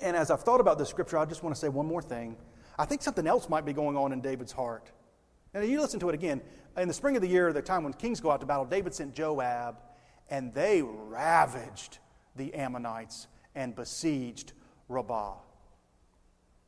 And 0.00 0.16
as 0.16 0.30
I've 0.30 0.42
thought 0.42 0.60
about 0.60 0.78
this 0.78 0.88
scripture, 0.88 1.18
I 1.18 1.24
just 1.24 1.42
want 1.42 1.54
to 1.54 1.60
say 1.60 1.68
one 1.68 1.86
more 1.86 2.02
thing. 2.02 2.36
I 2.78 2.84
think 2.84 3.02
something 3.02 3.26
else 3.26 3.48
might 3.48 3.64
be 3.64 3.72
going 3.72 3.96
on 3.96 4.12
in 4.12 4.20
David's 4.20 4.52
heart. 4.52 4.92
Now, 5.52 5.60
you 5.60 5.80
listen 5.80 5.98
to 6.00 6.08
it 6.08 6.14
again. 6.14 6.40
In 6.76 6.86
the 6.86 6.94
spring 6.94 7.16
of 7.16 7.22
the 7.22 7.28
year, 7.28 7.52
the 7.52 7.62
time 7.62 7.82
when 7.82 7.92
kings 7.92 8.20
go 8.20 8.30
out 8.30 8.40
to 8.40 8.46
battle, 8.46 8.64
David 8.64 8.94
sent 8.94 9.14
Joab, 9.14 9.80
and 10.30 10.54
they 10.54 10.82
ravaged 10.82 11.98
the 12.38 12.54
Ammonites 12.54 13.26
and 13.54 13.74
besieged 13.74 14.52
Rabbah. 14.88 15.34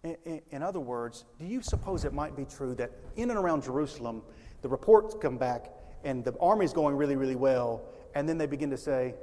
In, 0.03 0.63
other 0.63 0.81
words, 0.81 1.25
do 1.39 1.47
you 1.47 1.61
suppose 1.61 2.05
it 2.05 2.15
might 2.15 2.35
be 2.35 2.45
true 2.45 2.75
that 2.77 2.91
in 3.17 3.31
and 3.31 3.39
around 3.39 3.63
Jerusalem, 3.63 4.23
the 4.63 4.69
reports 4.69 5.15
come 5.21 5.37
back 5.37 5.73
and 6.05 6.25
the 6.25 6.35
army's 6.41 6.73
going 6.73 6.97
really, 6.97 7.17
really 7.17 7.37
well, 7.37 7.83
and 8.15 8.27
then 8.29 8.39
they 8.39 8.47
begin 8.47 8.71
to 8.71 8.79
say, 8.79 9.15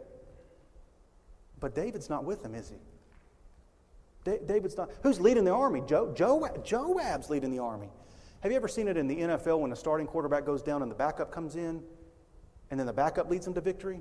but 1.60 1.74
David's 1.74 2.10
not 2.10 2.24
with 2.24 2.44
them, 2.44 2.54
is 2.54 2.70
he? 2.70 2.78
David's 4.46 4.78
not. 4.78 4.92
Who's 5.04 5.20
leading 5.20 5.46
the 5.46 5.54
army? 5.54 5.82
Joe, 5.88 6.14
Joe, 6.14 6.48
Joab's 6.64 7.30
leading 7.30 7.50
the 7.50 7.60
army. 7.60 7.90
Have 8.42 8.52
you 8.52 8.58
ever 8.58 8.68
seen 8.68 8.88
it 8.88 8.98
in 8.98 9.08
the 9.08 9.16
NFL 9.16 9.60
when 9.60 9.70
the 9.70 9.76
starting 9.76 10.06
quarterback 10.06 10.46
goes 10.46 10.62
down 10.62 10.82
and 10.82 10.92
the 10.92 10.96
backup 10.96 11.32
comes 11.32 11.56
in, 11.56 11.82
and 12.70 12.80
then 12.80 12.86
the 12.86 12.94
backup 12.94 13.30
leads 13.32 13.46
them 13.46 13.54
to 13.56 13.62
victory? 13.62 14.00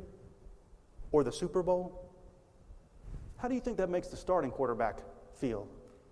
Or 1.13 1.25
the 1.25 1.33
Super 1.33 1.63
Bowl? 1.63 2.06
How 3.39 3.49
do 3.49 3.55
you 3.55 3.61
think 3.61 3.77
that 3.77 3.91
makes 3.91 4.09
the 4.09 4.17
starting 4.17 4.51
quarterback 4.51 4.99
feel? 5.35 5.69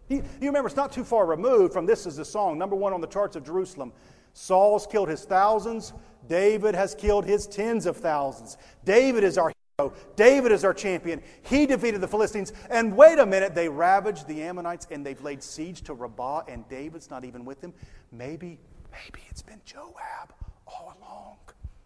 You, 0.09 0.23
remember, 0.43 0.67
it's 0.67 0.77
not 0.77 0.93
too 0.93 1.05
far 1.05 1.25
removed 1.25 1.73
from 1.73 1.87
this 1.87 2.07
is 2.07 2.17
the 2.17 2.25
song, 2.25 2.59
number 2.59 2.77
one 2.77 2.93
on 2.93 3.01
the 3.01 3.07
charts 3.07 3.37
of 3.37 3.45
Jerusalem. 3.45 3.93
Saul's 4.35 4.87
killed 4.87 5.09
his 5.09 5.25
thousands, 5.25 5.93
David 6.29 6.75
has 6.75 6.95
killed 6.95 7.25
his 7.25 7.47
tens 7.47 7.87
of 7.87 7.97
thousands. 7.97 8.59
David 8.85 9.25
is 9.25 9.39
our 9.39 9.53
hero, 9.79 9.95
David 10.17 10.53
is 10.53 10.65
our 10.65 10.75
champion. 10.75 11.23
He 11.43 11.67
defeated 11.67 12.01
the 12.01 12.09
Philistines. 12.09 12.53
And 12.69 12.95
wait 12.97 13.19
a 13.19 13.27
minute, 13.27 13.55
they 13.55 13.69
ravaged 13.69 14.27
the 14.27 14.43
Ammonites 14.43 14.87
and 14.91 15.07
they've 15.07 15.21
laid 15.23 15.43
siege 15.43 15.83
to 15.83 15.95
Rabbah, 15.95 16.43
and 16.49 16.69
David's 16.69 17.11
not 17.11 17.25
even 17.25 17.45
with 17.45 17.61
them. 17.61 17.73
Maybe, 18.13 18.59
maybe 18.93 19.25
it's 19.31 19.43
been 19.43 19.61
Joab 19.65 20.35
all 20.67 20.95
along. 21.01 21.39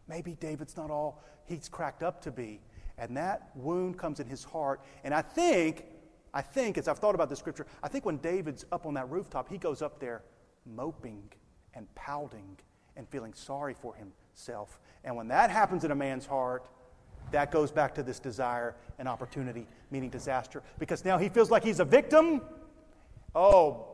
Maybe 0.08 0.34
David's 0.40 0.76
not 0.76 0.90
all 0.90 1.22
he's 1.46 1.68
cracked 1.68 2.02
up 2.02 2.20
to 2.22 2.30
be. 2.30 2.60
And 2.98 3.16
that 3.16 3.50
wound 3.54 3.96
comes 3.96 4.20
in 4.20 4.26
his 4.26 4.44
heart. 4.44 4.80
And 5.04 5.14
I 5.14 5.22
think, 5.22 5.84
I 6.34 6.42
think, 6.42 6.76
as 6.78 6.88
I've 6.88 6.98
thought 6.98 7.14
about 7.14 7.28
the 7.28 7.36
scripture, 7.36 7.66
I 7.82 7.88
think 7.88 8.04
when 8.04 8.18
David's 8.18 8.64
up 8.72 8.86
on 8.86 8.94
that 8.94 9.08
rooftop, 9.08 9.48
he 9.48 9.58
goes 9.58 9.82
up 9.82 10.00
there 10.00 10.22
moping 10.66 11.22
and 11.74 11.92
pouting 11.94 12.58
and 12.96 13.08
feeling 13.08 13.32
sorry 13.32 13.74
for 13.74 13.94
himself. 13.94 14.80
And 15.04 15.16
when 15.16 15.28
that 15.28 15.50
happens 15.50 15.84
in 15.84 15.92
a 15.92 15.94
man's 15.94 16.26
heart, 16.26 16.66
that 17.30 17.50
goes 17.50 17.70
back 17.70 17.94
to 17.94 18.02
this 18.02 18.18
desire 18.18 18.74
and 18.98 19.06
opportunity, 19.06 19.66
meaning 19.90 20.10
disaster. 20.10 20.62
Because 20.78 21.04
now 21.04 21.18
he 21.18 21.28
feels 21.28 21.50
like 21.50 21.62
he's 21.62 21.80
a 21.80 21.84
victim. 21.84 22.42
Oh, 23.34 23.86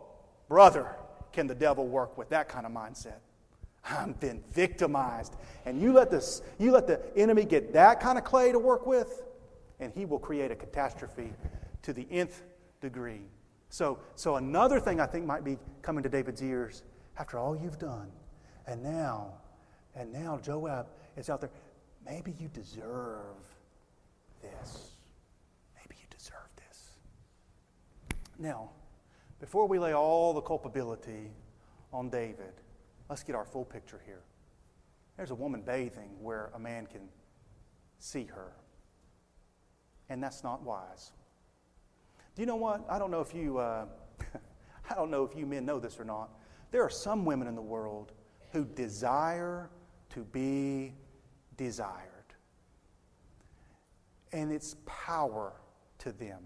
brother, 0.49 0.97
can 1.33 1.47
the 1.47 1.55
devil 1.55 1.87
work 1.87 2.17
with 2.17 2.31
that 2.31 2.49
kind 2.49 2.65
of 2.65 2.73
mindset? 2.73 3.19
I've 3.89 4.19
been 4.19 4.43
victimized. 4.53 5.37
And 5.67 5.81
you 5.81 5.93
let, 5.93 6.11
this, 6.11 6.43
you 6.59 6.73
let 6.73 6.87
the 6.87 7.01
enemy 7.17 7.45
get 7.45 7.73
that 7.75 8.01
kind 8.01 8.19
of 8.19 8.25
clay 8.25 8.53
to 8.53 8.59
work 8.59 8.87
with, 8.87 9.23
and 9.81 9.93
he 9.93 10.05
will 10.05 10.19
create 10.19 10.51
a 10.51 10.57
catastrophe 10.57 11.33
to 11.83 11.93
the 11.93 12.07
nth 12.11 12.43
degree. 12.81 13.23
So, 13.69 13.99
so 14.15 14.37
another 14.37 14.81
thing 14.81 15.01
I 15.01 15.07
think 15.07 15.27
might 15.27 15.45
be 15.45 15.59
coming 15.83 16.03
to 16.05 16.09
David's 16.09 16.43
ears 16.43 16.83
after 17.19 17.39
all 17.39 17.57
you've 17.57 17.79
done, 17.79 18.11
and 18.67 18.83
now, 18.83 19.33
and 19.95 20.13
now 20.13 20.39
Joab 20.43 20.87
is 21.17 21.29
out 21.29 21.41
there. 21.41 21.51
Maybe 22.05 22.35
you 22.39 22.49
deserve 22.49 23.37
this. 24.43 24.93
Maybe 25.77 25.97
you 26.01 26.07
deserve 26.17 26.49
this. 26.57 26.91
Now, 28.39 28.71
before 29.41 29.67
we 29.67 29.79
lay 29.79 29.95
all 29.95 30.33
the 30.33 30.41
culpability 30.41 31.31
on 31.93 32.11
David, 32.11 32.53
let's 33.09 33.23
get 33.23 33.35
our 33.35 33.45
full 33.45 33.65
picture 33.65 34.01
here. 34.05 34.23
There's 35.17 35.31
a 35.31 35.35
woman 35.35 35.63
bathing 35.63 36.11
where 36.21 36.51
a 36.55 36.59
man 36.59 36.87
can 36.87 37.09
see 37.99 38.25
her. 38.25 38.53
And 40.09 40.23
that's 40.23 40.43
not 40.43 40.63
wise. 40.63 41.13
Do 42.35 42.43
you 42.43 42.47
know 42.47 42.57
what? 42.57 42.85
I 42.89 42.99
don't 42.99 43.11
know 43.11 43.21
if 43.21 43.35
you, 43.35 43.59
uh, 43.59 43.87
I 44.91 44.95
don't 44.95 45.11
know 45.11 45.25
if 45.25 45.37
you 45.37 45.47
men 45.47 45.65
know 45.65 45.79
this 45.79 45.99
or 45.99 46.05
not. 46.05 46.31
There 46.73 46.83
are 46.83 46.91
some 46.91 47.25
women 47.25 47.47
in 47.47 47.55
the 47.55 47.63
world 47.63 48.13
who 48.53 48.65
desire 48.65 49.71
to 50.11 50.25
be 50.25 50.95
desired. 51.57 52.11
And 54.33 54.53
it's 54.53 54.77
power 54.85 55.53
to 55.99 56.13
them. 56.13 56.43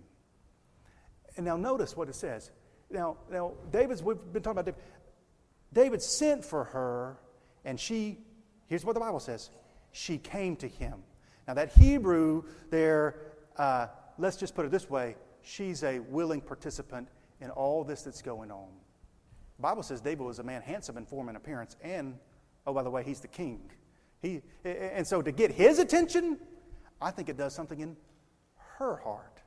And 1.36 1.46
now 1.46 1.56
notice 1.56 1.96
what 1.96 2.08
it 2.08 2.14
says. 2.14 2.50
Now, 2.90 3.16
now 3.30 3.52
David's, 3.70 4.02
we've 4.02 4.16
been 4.32 4.42
talking 4.42 4.58
about 4.58 4.66
David. 4.66 4.80
David 5.72 6.02
sent 6.02 6.44
for 6.44 6.64
her, 6.64 7.18
and 7.64 7.78
she, 7.78 8.18
here's 8.66 8.84
what 8.84 8.94
the 8.94 9.00
Bible 9.00 9.20
says 9.20 9.50
she 9.92 10.18
came 10.18 10.56
to 10.56 10.68
him. 10.68 11.02
Now, 11.46 11.54
that 11.54 11.72
Hebrew 11.72 12.44
there, 12.70 13.16
uh, 13.56 13.88
let's 14.18 14.36
just 14.36 14.54
put 14.54 14.66
it 14.66 14.70
this 14.70 14.88
way 14.88 15.16
she's 15.42 15.82
a 15.82 15.98
willing 15.98 16.40
participant 16.40 17.08
in 17.40 17.50
all 17.50 17.84
this 17.84 18.02
that's 18.02 18.22
going 18.22 18.50
on. 18.50 18.68
The 19.56 19.62
Bible 19.62 19.82
says 19.82 20.00
David 20.00 20.24
was 20.24 20.38
a 20.38 20.42
man 20.42 20.62
handsome 20.62 20.96
in 20.98 21.06
form 21.06 21.28
and 21.28 21.36
appearance, 21.36 21.76
and, 21.82 22.18
oh, 22.66 22.74
by 22.74 22.82
the 22.82 22.90
way, 22.90 23.02
he's 23.02 23.20
the 23.20 23.28
king. 23.28 23.70
He, 24.20 24.42
and 24.64 25.06
so 25.06 25.22
to 25.22 25.32
get 25.32 25.52
his 25.52 25.78
attention, 25.78 26.38
I 27.00 27.10
think 27.10 27.28
it 27.28 27.36
does 27.36 27.54
something 27.54 27.80
in 27.80 27.96
her 28.78 28.96
heart. 28.96 29.40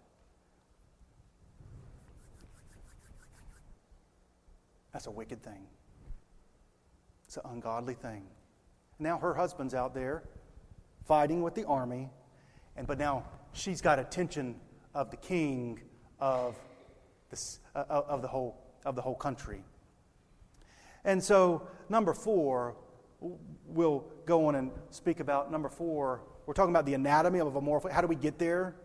That's 4.91 5.07
a 5.07 5.12
wicked 5.12 5.41
thing. 5.43 5.67
It's 7.32 7.38
an 7.38 7.44
ungodly 7.46 7.94
thing. 7.94 8.24
Now 9.00 9.17
her 9.17 9.34
husband's 9.34 9.74
out 9.74 9.94
there 9.94 10.24
fighting 11.06 11.41
with 11.41 11.56
the 11.56 11.63
army, 11.63 12.10
and 12.76 12.86
but 12.86 12.98
now 12.98 13.24
she's 13.54 13.80
got 13.80 14.00
attention 14.00 14.60
of 14.94 15.12
the 15.12 15.15
king 15.15 15.80
of, 16.20 16.58
this, 17.30 17.60
uh, 17.74 17.86
of, 17.88 18.22
the, 18.22 18.28
whole, 18.28 18.58
of 18.84 18.98
the 18.98 19.02
whole 19.02 19.15
country. 19.15 19.63
And 21.06 21.24
so, 21.24 21.65
number 21.88 22.13
four, 22.13 22.76
we'll 23.65 24.04
go 24.26 24.48
on 24.48 24.56
and 24.56 24.70
speak 24.89 25.22
about 25.22 25.54
number 25.54 25.70
four. 25.70 26.24
We're 26.46 26.54
talking 26.54 26.74
about 26.74 26.86
the 26.86 26.96
anatomy 26.96 27.39
of 27.39 27.56
a 27.56 27.62
moral. 27.62 27.89
How 27.89 28.02
do 28.02 28.08
we 28.08 28.17
get 28.17 28.39
there? 28.39 28.76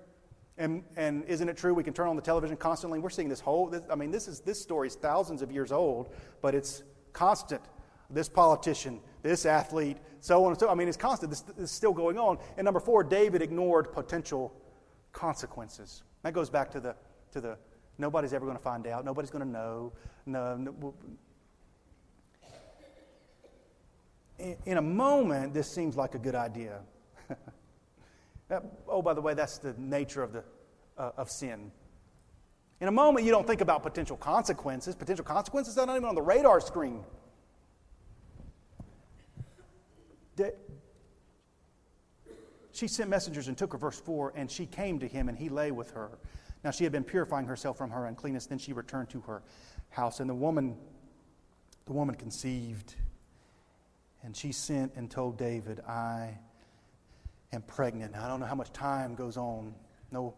And, 0.57 0.85
and 0.97 1.25
isn't 1.25 1.49
it 1.49 1.57
true 1.57 1.75
we 1.75 1.83
can 1.83 1.95
turn 1.95 2.07
on 2.07 2.15
the 2.15 2.23
television 2.23 2.57
constantly? 2.57 3.01
We're 3.01 3.11
seeing 3.11 3.29
this 3.29 3.41
whole. 3.41 3.71
This, 3.71 3.83
I 3.91 3.97
mean, 3.97 4.13
this 4.13 4.29
is 4.29 4.39
this 4.39 4.63
story 4.63 4.87
is 4.87 4.95
thousands 4.95 5.43
of 5.43 5.51
years 5.51 5.73
old, 5.73 6.11
but 6.41 6.55
it's 6.55 6.85
constant. 7.13 7.61
This 8.09 8.29
politician, 8.29 9.01
this 9.23 9.47
athlete, 9.47 9.97
so 10.21 10.45
on 10.45 10.53
and 10.53 10.61
so. 10.61 10.69
I 10.69 10.75
mean, 10.75 10.89
it's 10.89 10.97
constant. 10.97 11.31
This, 11.31 11.41
this 11.41 11.71
is 11.71 11.71
still 11.71 11.93
going 11.93 12.19
on. 12.19 12.39
And 12.57 12.65
number 12.65 12.81
four, 12.81 13.03
David 13.03 13.43
ignored 13.43 13.93
potential 13.93 14.55
consequences. 15.13 16.03
That 16.23 16.33
goes 16.33 16.51
back 16.51 16.71
to 16.73 16.81
the 16.81 16.95
to 17.33 17.41
the 17.41 17.59
nobody's 17.99 18.33
ever 18.33 18.45
going 18.45 18.57
to 18.57 18.63
find 18.63 18.87
out. 18.87 19.05
Nobody's 19.05 19.31
going 19.31 19.45
to 19.45 19.51
know. 19.51 19.93
No, 20.27 20.57
no, 20.57 20.95
in 24.39 24.77
a 24.77 24.83
moment, 24.83 25.55
this 25.55 25.71
seems 25.71 25.97
like 25.97 26.15
a 26.15 26.19
good 26.19 26.35
idea. 26.35 26.81
oh, 28.89 29.03
by 29.03 29.15
the 29.15 29.21
way, 29.21 29.35
that's 29.35 29.59
the 29.59 29.75
nature 29.79 30.23
of, 30.23 30.33
the, 30.33 30.45
uh, 30.99 31.13
of 31.17 31.31
sin. 31.31 31.71
In 32.81 32.89
a 32.89 32.93
moment, 32.93 33.25
you 33.25 33.33
don't 33.33 33.47
think 33.47 33.63
about 33.63 33.83
potential 33.83 34.17
consequences. 34.17 34.95
Potential 34.95 35.25
consequences 35.25 35.79
are 35.79 35.87
not 35.87 35.97
even 35.97 36.09
on 36.09 36.15
the 36.15 36.23
radar 36.23 36.61
screen. 36.61 37.05
She 42.73 42.89
sent 42.89 43.09
messengers 43.09 43.49
and 43.49 43.57
took 43.57 43.73
her, 43.73 43.79
verse 43.79 43.99
4, 43.99 44.35
and 44.37 44.51
she 44.51 44.67
came 44.67 44.99
to 44.99 45.09
him, 45.09 45.29
and 45.29 45.39
he 45.39 45.49
lay 45.49 45.71
with 45.71 45.93
her. 45.93 46.19
Now 46.63 46.71
she 46.71 46.85
had 46.85 46.93
been 46.93 47.05
purifying 47.05 47.47
herself 47.47 47.79
from 47.79 47.91
her 47.91 48.07
uncleanness. 48.07 48.47
Then 48.47 48.59
she 48.59 48.73
returned 48.73 49.11
to 49.11 49.21
her 49.23 49.43
house, 49.89 50.21
and 50.21 50.29
the 50.29 50.35
woman, 50.35 50.77
the 51.87 51.93
woman 51.93 52.15
conceived 52.15 52.95
and 54.27 54.37
she 54.37 54.51
sent 54.51 54.93
and 54.97 55.09
told 55.09 55.39
David, 55.39 55.79
I 55.87 56.37
am 57.53 57.63
pregnant. 57.63 58.17
I 58.17 58.27
don't 58.27 58.41
know 58.41 58.47
how 58.47 58.57
much 58.57 58.73
time 58.73 59.15
goes 59.15 59.37
on. 59.37 59.73
No 60.11 60.35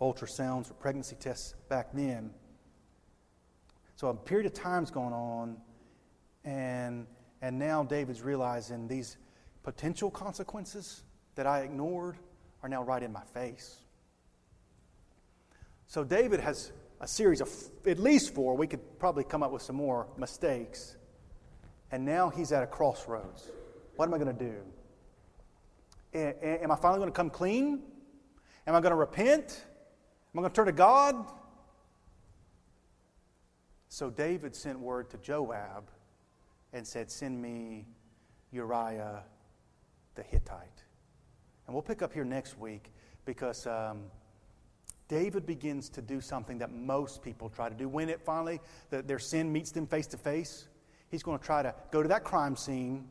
ultrasounds 0.00 0.68
or 0.68 0.74
pregnancy 0.74 1.14
tests 1.14 1.54
back 1.68 1.92
then. 1.92 2.32
So 3.94 4.08
a 4.08 4.14
period 4.14 4.46
of 4.46 4.52
time's 4.52 4.90
going 4.90 5.12
on, 5.12 5.58
and, 6.44 7.06
and 7.42 7.58
now 7.58 7.82
David's 7.82 8.22
realizing 8.22 8.88
these 8.88 9.16
potential 9.62 10.10
consequences 10.10 11.02
that 11.34 11.46
I 11.46 11.60
ignored 11.60 12.16
are 12.62 12.68
now 12.68 12.82
right 12.82 13.02
in 13.02 13.12
my 13.12 13.24
face. 13.34 13.80
So 15.86 16.02
David 16.02 16.40
has 16.40 16.72
a 17.00 17.06
series 17.06 17.40
of 17.40 17.50
at 17.86 17.98
least 17.98 18.34
four, 18.34 18.56
we 18.56 18.66
could 18.66 18.98
probably 18.98 19.24
come 19.24 19.42
up 19.42 19.52
with 19.52 19.62
some 19.62 19.76
more 19.76 20.06
mistakes 20.16 20.96
and 21.92 22.04
now 22.04 22.30
he's 22.30 22.52
at 22.52 22.62
a 22.62 22.66
crossroads. 22.66 23.50
What 23.96 24.06
am 24.06 24.14
I 24.14 24.18
going 24.18 24.36
to 24.36 24.44
do? 24.44 24.56
Am 26.14 26.70
I 26.70 26.76
finally 26.76 26.98
going 26.98 27.10
to 27.10 27.16
come 27.16 27.30
clean? 27.30 27.82
Am 28.66 28.74
I 28.74 28.80
going 28.80 28.90
to 28.90 28.96
repent? 28.96 29.64
Am 30.34 30.38
I 30.38 30.42
going 30.42 30.50
to 30.50 30.56
turn 30.56 30.66
to 30.66 30.72
God? 30.72 31.30
So 33.88 34.10
David 34.10 34.54
sent 34.54 34.78
word 34.78 35.10
to 35.10 35.18
Joab 35.18 35.90
and 36.76 36.86
said, 36.86 37.10
Send 37.10 37.40
me 37.40 37.86
Uriah 38.52 39.22
the 40.14 40.22
Hittite. 40.22 40.84
And 41.66 41.74
we'll 41.74 41.82
pick 41.82 42.02
up 42.02 42.12
here 42.12 42.24
next 42.24 42.58
week 42.58 42.92
because 43.24 43.66
um, 43.66 44.04
David 45.08 45.46
begins 45.46 45.88
to 45.90 46.02
do 46.02 46.20
something 46.20 46.58
that 46.58 46.72
most 46.72 47.22
people 47.22 47.48
try 47.48 47.68
to 47.68 47.74
do. 47.74 47.88
When 47.88 48.08
it 48.08 48.20
finally, 48.20 48.60
the, 48.90 49.02
their 49.02 49.18
sin 49.18 49.52
meets 49.52 49.72
them 49.72 49.86
face 49.86 50.06
to 50.08 50.16
face, 50.16 50.68
he's 51.08 51.22
going 51.22 51.38
to 51.38 51.44
try 51.44 51.62
to 51.62 51.74
go 51.90 52.02
to 52.02 52.08
that 52.08 52.24
crime 52.24 52.56
scene, 52.56 53.08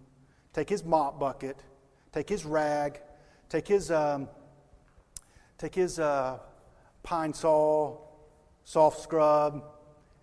take 0.54 0.70
his 0.70 0.84
mop 0.86 1.20
bucket, 1.20 1.58
take 2.14 2.30
his 2.30 2.46
rag, 2.46 3.02
take 3.50 3.68
his, 3.68 3.92
um, 3.92 4.30
take 5.58 5.76
his 5.76 6.00
uh, 6.00 6.40
Pine-Sol, 7.04 8.02
soft 8.64 9.02
scrub, 9.02 9.64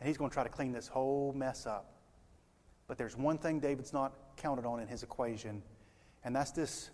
and 0.00 0.08
he's 0.08 0.16
going 0.16 0.30
to 0.30 0.34
try 0.34 0.42
to 0.42 0.48
clean 0.48 0.72
this 0.72 0.88
whole 0.88 1.32
mess 1.32 1.66
up. 1.66 1.91
But 2.92 2.98
there's 2.98 3.16
one 3.16 3.38
thing 3.38 3.58
David's 3.58 3.94
not 3.94 4.12
counted 4.36 4.66
on 4.66 4.78
in 4.78 4.86
his 4.86 5.02
equation, 5.02 5.62
and 6.24 6.36
that's 6.36 6.50
this 6.50 6.90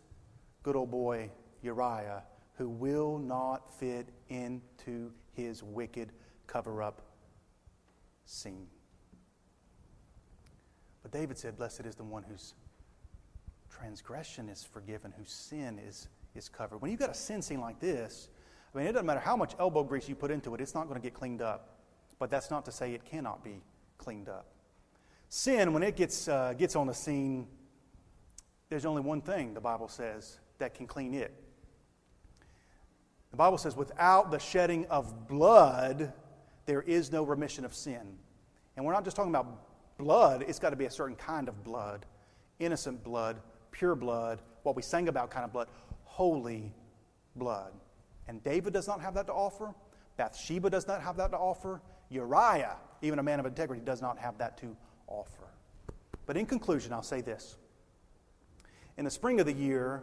good 0.62 0.76
old 0.76 0.92
boy, 0.92 1.28
Uriah, 1.60 2.22
who 2.56 2.68
will 2.68 3.18
not 3.18 3.74
fit 3.80 4.06
into 4.28 5.10
his 5.32 5.64
wicked 5.64 6.12
cover 6.46 6.84
up 6.84 7.02
scene. 8.26 8.68
But 11.02 11.10
David 11.10 11.36
said, 11.36 11.56
Blessed 11.56 11.80
is 11.80 11.96
the 11.96 12.04
one 12.04 12.22
whose 12.22 12.54
transgression 13.68 14.48
is 14.48 14.62
forgiven, 14.62 15.12
whose 15.18 15.32
sin 15.32 15.80
is, 15.84 16.06
is 16.36 16.48
covered. 16.48 16.80
When 16.80 16.92
you've 16.92 17.00
got 17.00 17.10
a 17.10 17.14
sin 17.14 17.42
scene 17.42 17.60
like 17.60 17.80
this, 17.80 18.28
I 18.72 18.78
mean, 18.78 18.86
it 18.86 18.92
doesn't 18.92 19.04
matter 19.04 19.18
how 19.18 19.36
much 19.36 19.56
elbow 19.58 19.82
grease 19.82 20.08
you 20.08 20.14
put 20.14 20.30
into 20.30 20.54
it, 20.54 20.60
it's 20.60 20.76
not 20.76 20.84
going 20.84 21.00
to 21.00 21.04
get 21.04 21.14
cleaned 21.14 21.42
up. 21.42 21.80
But 22.20 22.30
that's 22.30 22.52
not 22.52 22.64
to 22.66 22.70
say 22.70 22.94
it 22.94 23.04
cannot 23.04 23.42
be 23.42 23.62
cleaned 23.98 24.28
up. 24.28 24.46
Sin, 25.28 25.72
when 25.72 25.82
it 25.82 25.96
gets, 25.96 26.28
uh, 26.28 26.54
gets 26.56 26.74
on 26.76 26.86
the 26.86 26.94
scene, 26.94 27.46
there's 28.68 28.86
only 28.86 29.02
one 29.02 29.20
thing, 29.20 29.54
the 29.54 29.60
Bible 29.60 29.88
says, 29.88 30.38
that 30.58 30.74
can 30.74 30.86
clean 30.86 31.14
it. 31.14 31.32
The 33.30 33.36
Bible 33.36 33.58
says, 33.58 33.76
without 33.76 34.30
the 34.30 34.38
shedding 34.38 34.86
of 34.86 35.28
blood, 35.28 36.12
there 36.66 36.82
is 36.82 37.12
no 37.12 37.24
remission 37.24 37.64
of 37.64 37.74
sin. 37.74 38.18
And 38.76 38.84
we're 38.84 38.92
not 38.92 39.04
just 39.04 39.16
talking 39.16 39.30
about 39.32 39.98
blood, 39.98 40.44
it's 40.46 40.58
got 40.58 40.70
to 40.70 40.76
be 40.76 40.86
a 40.86 40.90
certain 40.90 41.16
kind 41.16 41.48
of 41.48 41.64
blood 41.64 42.06
innocent 42.58 43.02
blood, 43.04 43.40
pure 43.70 43.94
blood, 43.94 44.40
what 44.62 44.76
we 44.76 44.82
sang 44.82 45.08
about 45.08 45.30
kind 45.30 45.44
of 45.44 45.52
blood, 45.52 45.68
holy 46.04 46.72
blood. 47.36 47.72
And 48.26 48.42
David 48.42 48.72
does 48.72 48.86
not 48.86 49.00
have 49.00 49.14
that 49.14 49.26
to 49.26 49.32
offer. 49.32 49.74
Bathsheba 50.16 50.70
does 50.70 50.86
not 50.86 51.02
have 51.02 51.16
that 51.16 51.30
to 51.30 51.38
offer. 51.38 51.80
Uriah, 52.10 52.76
even 53.02 53.18
a 53.18 53.22
man 53.22 53.40
of 53.40 53.46
integrity, 53.46 53.80
does 53.84 54.02
not 54.02 54.18
have 54.18 54.36
that 54.38 54.58
to 54.58 54.76
offer. 55.08 55.48
But 56.26 56.36
in 56.36 56.46
conclusion, 56.46 56.92
I'll 56.92 57.02
say 57.02 57.20
this. 57.20 57.56
In 58.96 59.04
the 59.04 59.10
spring 59.10 59.40
of 59.40 59.46
the 59.46 59.52
year, 59.52 60.02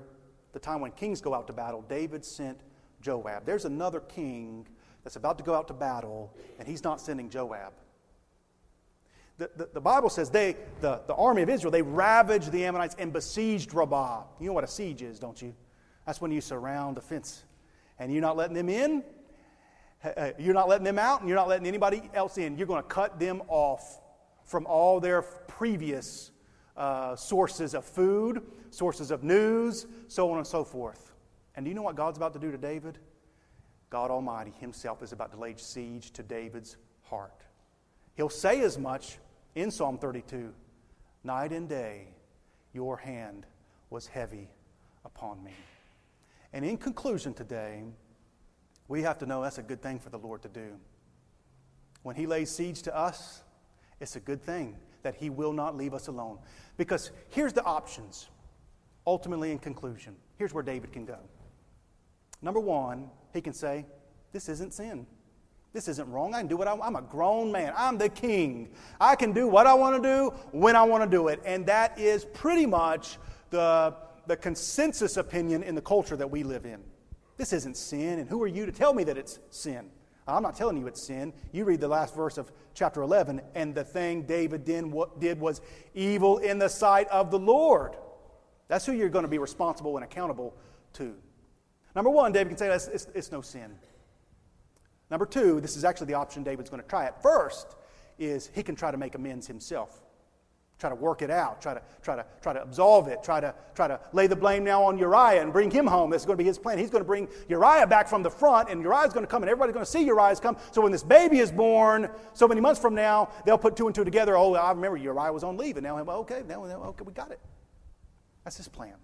the 0.54 0.60
time 0.60 0.82
when 0.82 0.92
kings 0.92 1.22
go 1.22 1.34
out 1.34 1.48
to 1.48 1.54
battle, 1.54 1.84
David 1.88 2.24
sent 2.24 2.60
Joab. 3.02 3.46
There's 3.46 3.66
another 3.66 4.00
king 4.00 4.68
that's 5.04 5.18
about 5.18 5.38
to 5.38 5.44
go 5.44 5.54
out 5.54 5.68
to 5.68 5.74
battle, 5.74 6.34
and 6.58 6.68
he's 6.68 6.84
not 6.84 7.00
sending 7.00 7.30
Joab. 7.30 7.74
The, 9.38 9.52
the, 9.56 9.70
the, 9.74 9.82
Bible 9.82 10.10
says 10.10 10.30
they, 10.30 10.56
the, 10.80 11.02
the 11.08 11.14
army 11.14 11.42
of 11.42 11.50
Israel, 11.50 11.72
they 11.72 11.82
ravaged 11.82 12.52
the 12.52 12.64
Ammonites 12.64 12.96
and 12.98 13.12
besieged 13.12 13.74
Rabbah. 13.74 14.24
You 14.40 14.48
know 14.48 14.54
what 14.54 14.64
a 14.64 14.68
siege 14.68 15.02
is, 15.02 15.20
don't 15.20 15.40
you? 15.42 15.54
That's 16.06 16.22
when 16.22 16.32
you 16.32 16.40
surround 16.40 16.98
a 16.98 17.02
fence 17.02 17.44
and 18.00 18.12
you're 18.14 18.22
not 18.22 18.38
letting 18.38 18.56
them 18.56 18.70
in, 18.70 19.04
you're 20.40 20.54
not 20.54 20.70
letting 20.70 20.86
them 20.86 21.00
out, 21.00 21.20
and 21.20 21.30
you're 21.30 21.38
not 21.38 21.48
letting 21.48 21.68
anybody 21.68 22.10
else 22.14 22.38
in. 22.38 22.58
You're 22.58 22.68
going 22.68 22.82
to 22.82 22.88
cut 22.88 23.20
them 23.20 23.42
off 23.48 24.00
from 24.46 24.66
all 24.68 25.00
their 25.00 25.22
previous 25.22 26.32
uh, 26.78 27.16
sources 27.16 27.74
of 27.74 27.84
food, 27.84 28.42
sources 28.70 29.12
of 29.12 29.24
news, 29.24 29.88
so 30.08 30.32
on 30.32 30.38
and 30.38 30.48
so 30.48 30.64
forth. 30.64 31.14
And 31.56 31.66
do 31.66 31.70
you 31.70 31.76
know 31.76 31.82
what 31.82 31.96
God's 31.96 32.18
about 32.18 32.34
to 32.34 32.40
do 32.40 32.52
to 32.52 32.58
David? 32.58 33.00
God 33.90 34.12
Almighty 34.12 34.54
Himself 34.60 35.02
is 35.02 35.12
about 35.12 35.32
to 35.32 35.40
lay 35.40 35.56
siege 35.58 36.12
to 36.12 36.24
David's 36.24 36.78
heart. 37.04 37.44
He'll 38.16 38.30
say 38.30 38.62
as 38.62 38.78
much 38.78 39.18
in 39.56 39.72
Psalm 39.72 39.98
32 39.98 40.54
Night 41.24 41.52
and 41.52 41.68
day, 41.68 42.10
your 42.72 42.98
hand 42.98 43.48
was 43.90 44.06
heavy 44.06 44.50
upon 45.06 45.44
me. 45.44 45.54
And 46.54 46.64
in 46.64 46.78
conclusion 46.78 47.34
today, 47.34 47.84
we 48.88 49.02
have 49.02 49.18
to 49.20 49.26
know 49.26 49.42
that's 49.42 49.58
a 49.58 49.64
good 49.64 49.82
thing 49.82 49.98
for 49.98 50.10
the 50.10 50.20
Lord 50.20 50.44
to 50.44 50.50
do. 50.50 50.76
When 52.04 52.16
He 52.16 52.28
lays 52.28 52.52
siege 52.52 52.84
to 52.84 52.96
us, 52.96 53.42
it's 54.00 54.16
a 54.16 54.20
good 54.20 54.42
thing 54.42 54.76
that 55.04 55.16
He 55.16 55.30
will 55.30 55.54
not 55.54 55.76
leave 55.76 55.94
us 55.94 56.08
alone. 56.08 56.40
Because 56.78 57.12
here's 57.30 57.54
the 57.54 57.64
options, 57.64 58.30
ultimately, 59.06 59.52
in 59.52 59.60
conclusion. 59.60 60.16
Here's 60.38 60.54
where 60.54 60.64
David 60.64 60.92
can 60.92 61.06
go. 61.06 61.18
Number 62.42 62.60
one, 62.60 63.10
he 63.34 63.42
can 63.42 63.54
say, 63.54 63.86
This 64.32 64.50
isn't 64.50 64.74
sin. 64.74 65.08
This 65.74 65.88
isn't 65.90 66.10
wrong. 66.10 66.34
I 66.34 66.40
can 66.40 66.48
do 66.48 66.56
what 66.56 66.70
I 66.70 66.74
want. 66.74 66.88
I'm 66.88 66.96
a 66.96 67.02
grown 67.02 67.52
man. 67.52 67.74
I'm 67.76 67.98
the 67.98 68.08
king. 68.08 68.70
I 69.00 69.16
can 69.16 69.34
do 69.34 69.46
what 69.46 69.68
I 69.68 69.74
want 69.74 70.02
to 70.02 70.10
do 70.10 70.30
when 70.52 70.74
I 70.74 70.84
want 70.84 71.04
to 71.04 71.10
do 71.10 71.28
it. 71.28 71.42
And 71.44 71.66
that 71.66 72.00
is 72.00 72.24
pretty 72.24 72.66
much 72.66 73.18
the, 73.50 73.94
the 74.26 74.38
consensus 74.38 75.18
opinion 75.18 75.64
in 75.64 75.76
the 75.76 75.82
culture 75.82 76.16
that 76.16 76.32
we 76.32 76.44
live 76.44 76.66
in. 76.66 76.82
This 77.36 77.52
isn't 77.52 77.76
sin, 77.76 78.20
and 78.20 78.30
who 78.30 78.42
are 78.42 78.48
you 78.48 78.66
to 78.66 78.72
tell 78.72 78.94
me 78.94 79.04
that 79.04 79.18
it's 79.18 79.40
sin? 79.50 79.90
I'm 80.28 80.42
not 80.42 80.56
telling 80.56 80.78
you 80.78 80.88
it's 80.88 81.02
sin. 81.02 81.34
You 81.52 81.66
read 81.66 81.80
the 81.80 81.88
last 81.88 82.16
verse 82.16 82.38
of 82.38 82.52
chapter 82.74 83.02
11, 83.02 83.42
and 83.54 83.76
the 83.76 83.84
thing 83.84 84.24
David 84.24 84.66
did 84.66 85.40
was 85.40 85.62
evil 85.94 86.40
in 86.40 86.58
the 86.58 86.70
sight 86.70 87.08
of 87.10 87.30
the 87.30 87.40
Lord. 87.40 87.96
That's 88.68 88.86
who 88.86 88.94
you're 88.94 89.10
going 89.10 89.24
to 89.24 89.30
be 89.30 89.38
responsible 89.38 89.98
and 89.98 90.04
accountable 90.04 90.56
to. 90.94 91.14
Number 91.96 92.10
one, 92.10 92.32
David 92.32 92.50
can 92.50 92.58
say 92.58 92.70
it's, 92.70 92.88
it's, 92.88 93.08
it's 93.14 93.32
no 93.32 93.42
sin. 93.42 93.76
Number 95.12 95.28
two, 95.28 95.62
this 95.62 95.78
is 95.78 95.86
actually 95.86 96.08
the 96.08 96.16
option 96.16 96.44
David's 96.44 96.70
going 96.70 96.82
to 96.82 96.90
try 96.90 97.06
at 97.06 97.22
first, 97.22 97.76
is 98.18 98.50
he 98.56 98.64
can 98.64 98.76
try 98.76 98.90
to 98.90 98.98
make 98.98 99.14
amends 99.14 99.46
himself 99.46 100.05
try 100.80 100.90
to 100.90 100.96
work 100.96 101.22
it 101.22 101.32
out, 101.32 101.62
try 101.62 101.74
to, 101.74 101.82
try 102.02 102.16
to, 102.16 102.26
try 102.42 102.54
to 102.54 102.62
absolve 102.62 103.08
it, 103.08 103.24
try 103.24 103.40
to, 103.40 103.54
try 103.74 103.88
to 103.88 104.00
lay 104.12 104.28
the 104.28 104.36
blame 104.36 104.64
now 104.64 104.84
on 104.84 104.98
Uriah 104.98 105.42
and 105.42 105.54
bring 105.54 105.72
him 105.72 105.88
home. 105.88 106.10
That's 106.10 106.26
going 106.26 106.38
to 106.38 106.42
be 106.42 106.48
his 106.48 106.58
plan. 106.58 106.78
He's 106.78 106.90
going 106.90 107.04
to 107.04 107.08
bring 107.08 107.28
Uriah 107.48 107.88
back 107.88 108.08
from 108.08 108.24
the 108.24 108.30
front, 108.30 108.70
and 108.70 108.82
Uriah's 108.82 109.14
going 109.14 109.26
to 109.26 109.30
come, 109.30 109.44
and 109.44 109.50
everybody's 109.50 109.74
going 109.74 109.86
to 109.86 109.92
see 109.92 110.04
Uriah's 110.04 110.40
come. 110.40 110.58
So 110.72 110.82
when 110.82 110.92
this 110.92 111.04
baby 111.04 111.40
is 111.40 111.52
born, 111.52 112.10
so 112.34 112.48
many 112.48 112.62
months 112.62 112.80
from 112.80 112.94
now, 112.94 113.30
they'll 113.46 113.58
put 113.58 113.76
two 113.76 113.88
and 113.88 113.96
two 113.96 114.04
together. 114.04 114.36
Oh, 114.38 114.54
I 114.54 114.72
remember 114.72 114.98
Uriah 114.98 115.32
was 115.32 115.44
on 115.44 115.58
leave, 115.58 115.78
and 115.78 115.84
now, 115.84 115.98
okay, 115.98 116.44
now, 116.48 116.64
okay, 116.64 117.04
we 117.06 117.14
got 117.14 117.32
it. 117.32 117.40
That's 118.44 118.58
his 118.58 118.68
plan. 118.68 118.96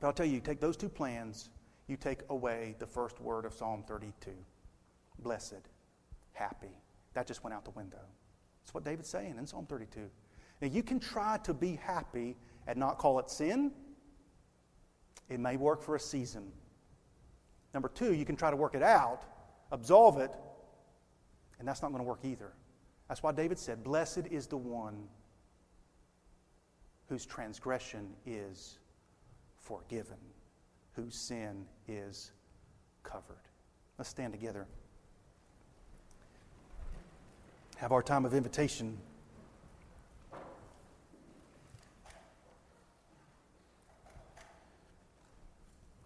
But 0.00 0.08
I'll 0.08 0.12
tell 0.12 0.26
you, 0.26 0.34
you 0.34 0.40
take 0.40 0.60
those 0.60 0.76
two 0.76 0.88
plans, 0.88 1.50
you 1.86 1.96
take 1.96 2.20
away 2.30 2.76
the 2.78 2.86
first 2.86 3.20
word 3.20 3.44
of 3.44 3.54
Psalm 3.54 3.84
32 3.86 4.32
blessed, 5.20 5.68
happy. 6.32 6.80
That 7.14 7.26
just 7.26 7.42
went 7.42 7.54
out 7.54 7.64
the 7.64 7.70
window. 7.70 7.98
That's 8.68 8.74
what 8.74 8.84
David's 8.84 9.08
saying 9.08 9.36
in 9.38 9.46
Psalm 9.46 9.64
32. 9.64 10.10
Now, 10.60 10.68
you 10.68 10.82
can 10.82 11.00
try 11.00 11.38
to 11.44 11.54
be 11.54 11.76
happy 11.76 12.36
and 12.66 12.78
not 12.78 12.98
call 12.98 13.18
it 13.18 13.30
sin. 13.30 13.72
It 15.30 15.40
may 15.40 15.56
work 15.56 15.80
for 15.80 15.96
a 15.96 16.00
season. 16.00 16.52
Number 17.72 17.88
two, 17.88 18.12
you 18.12 18.26
can 18.26 18.36
try 18.36 18.50
to 18.50 18.56
work 18.56 18.74
it 18.74 18.82
out, 18.82 19.22
absolve 19.72 20.18
it, 20.18 20.36
and 21.58 21.66
that's 21.66 21.80
not 21.80 21.92
going 21.92 22.02
to 22.02 22.06
work 22.06 22.18
either. 22.24 22.52
That's 23.08 23.22
why 23.22 23.32
David 23.32 23.58
said, 23.58 23.82
Blessed 23.82 24.26
is 24.30 24.46
the 24.46 24.58
one 24.58 25.08
whose 27.08 27.24
transgression 27.24 28.10
is 28.26 28.76
forgiven, 29.62 30.18
whose 30.92 31.14
sin 31.14 31.64
is 31.86 32.32
covered. 33.02 33.48
Let's 33.96 34.10
stand 34.10 34.34
together. 34.34 34.66
Have 37.78 37.92
our 37.92 38.02
time 38.02 38.24
of 38.24 38.34
invitation. 38.34 38.98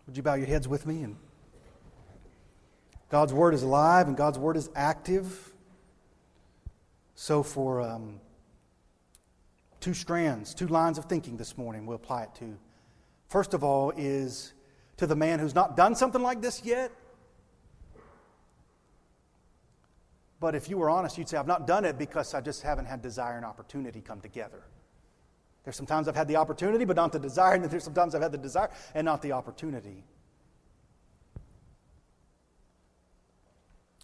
Would 0.07 0.19
you 0.19 0.23
bow 0.23 0.35
your 0.35 0.47
heads 0.47 0.69
with 0.69 0.87
me? 0.87 1.03
And 1.03 1.17
God's 3.09 3.33
word 3.33 3.55
is 3.55 3.63
alive 3.63 4.07
and 4.07 4.17
God's 4.17 4.39
word 4.39 4.59
is 4.59 4.69
active. 4.75 5.55
So, 7.15 7.43
for 7.43 7.81
um, 7.81 8.21
two 9.81 9.95
strands, 9.95 10.55
two 10.55 10.67
lines 10.67 10.99
of 10.99 11.07
thinking 11.07 11.39
this 11.39 11.57
morning, 11.57 11.87
we'll 11.87 11.97
apply 11.97 12.25
it 12.25 12.35
to. 12.41 12.59
First 13.29 13.55
of 13.55 13.65
all, 13.65 13.93
is 13.97 14.53
to 14.99 15.07
the 15.07 15.17
man 15.17 15.39
who's 15.39 15.55
not 15.55 15.75
done 15.75 15.95
something 15.95 16.21
like 16.21 16.43
this 16.43 16.63
yet, 16.65 16.91
But 20.43 20.57
if 20.57 20.69
you 20.69 20.77
were 20.77 20.91
honest, 20.91 21.17
you'd 21.17 21.29
say, 21.29 21.37
I've 21.37 21.47
not 21.47 21.69
done 21.69 21.85
it 21.85 21.97
because 21.97 22.35
I 22.35 22.41
just 22.41 22.63
haven't 22.63 22.87
had 22.87 23.01
desire 23.01 23.37
and 23.37 23.47
opportunity 23.47 24.01
come 24.01 24.21
together. 24.21 24.65
There's 25.63 25.77
sometimes 25.77 26.09
I've 26.09 26.17
had 26.17 26.27
the 26.27 26.35
opportunity, 26.35 26.85
but 26.85 26.97
not 26.97 27.13
the 27.13 27.21
desire, 27.21 27.55
and 27.55 27.65
there's 27.65 27.85
sometimes 27.85 28.17
I've 28.17 28.23
had 28.23 28.33
the 28.33 28.39
desire 28.39 28.69
and 28.93 29.05
not 29.05 29.23
the 29.23 29.31
opportunity. 29.31 30.03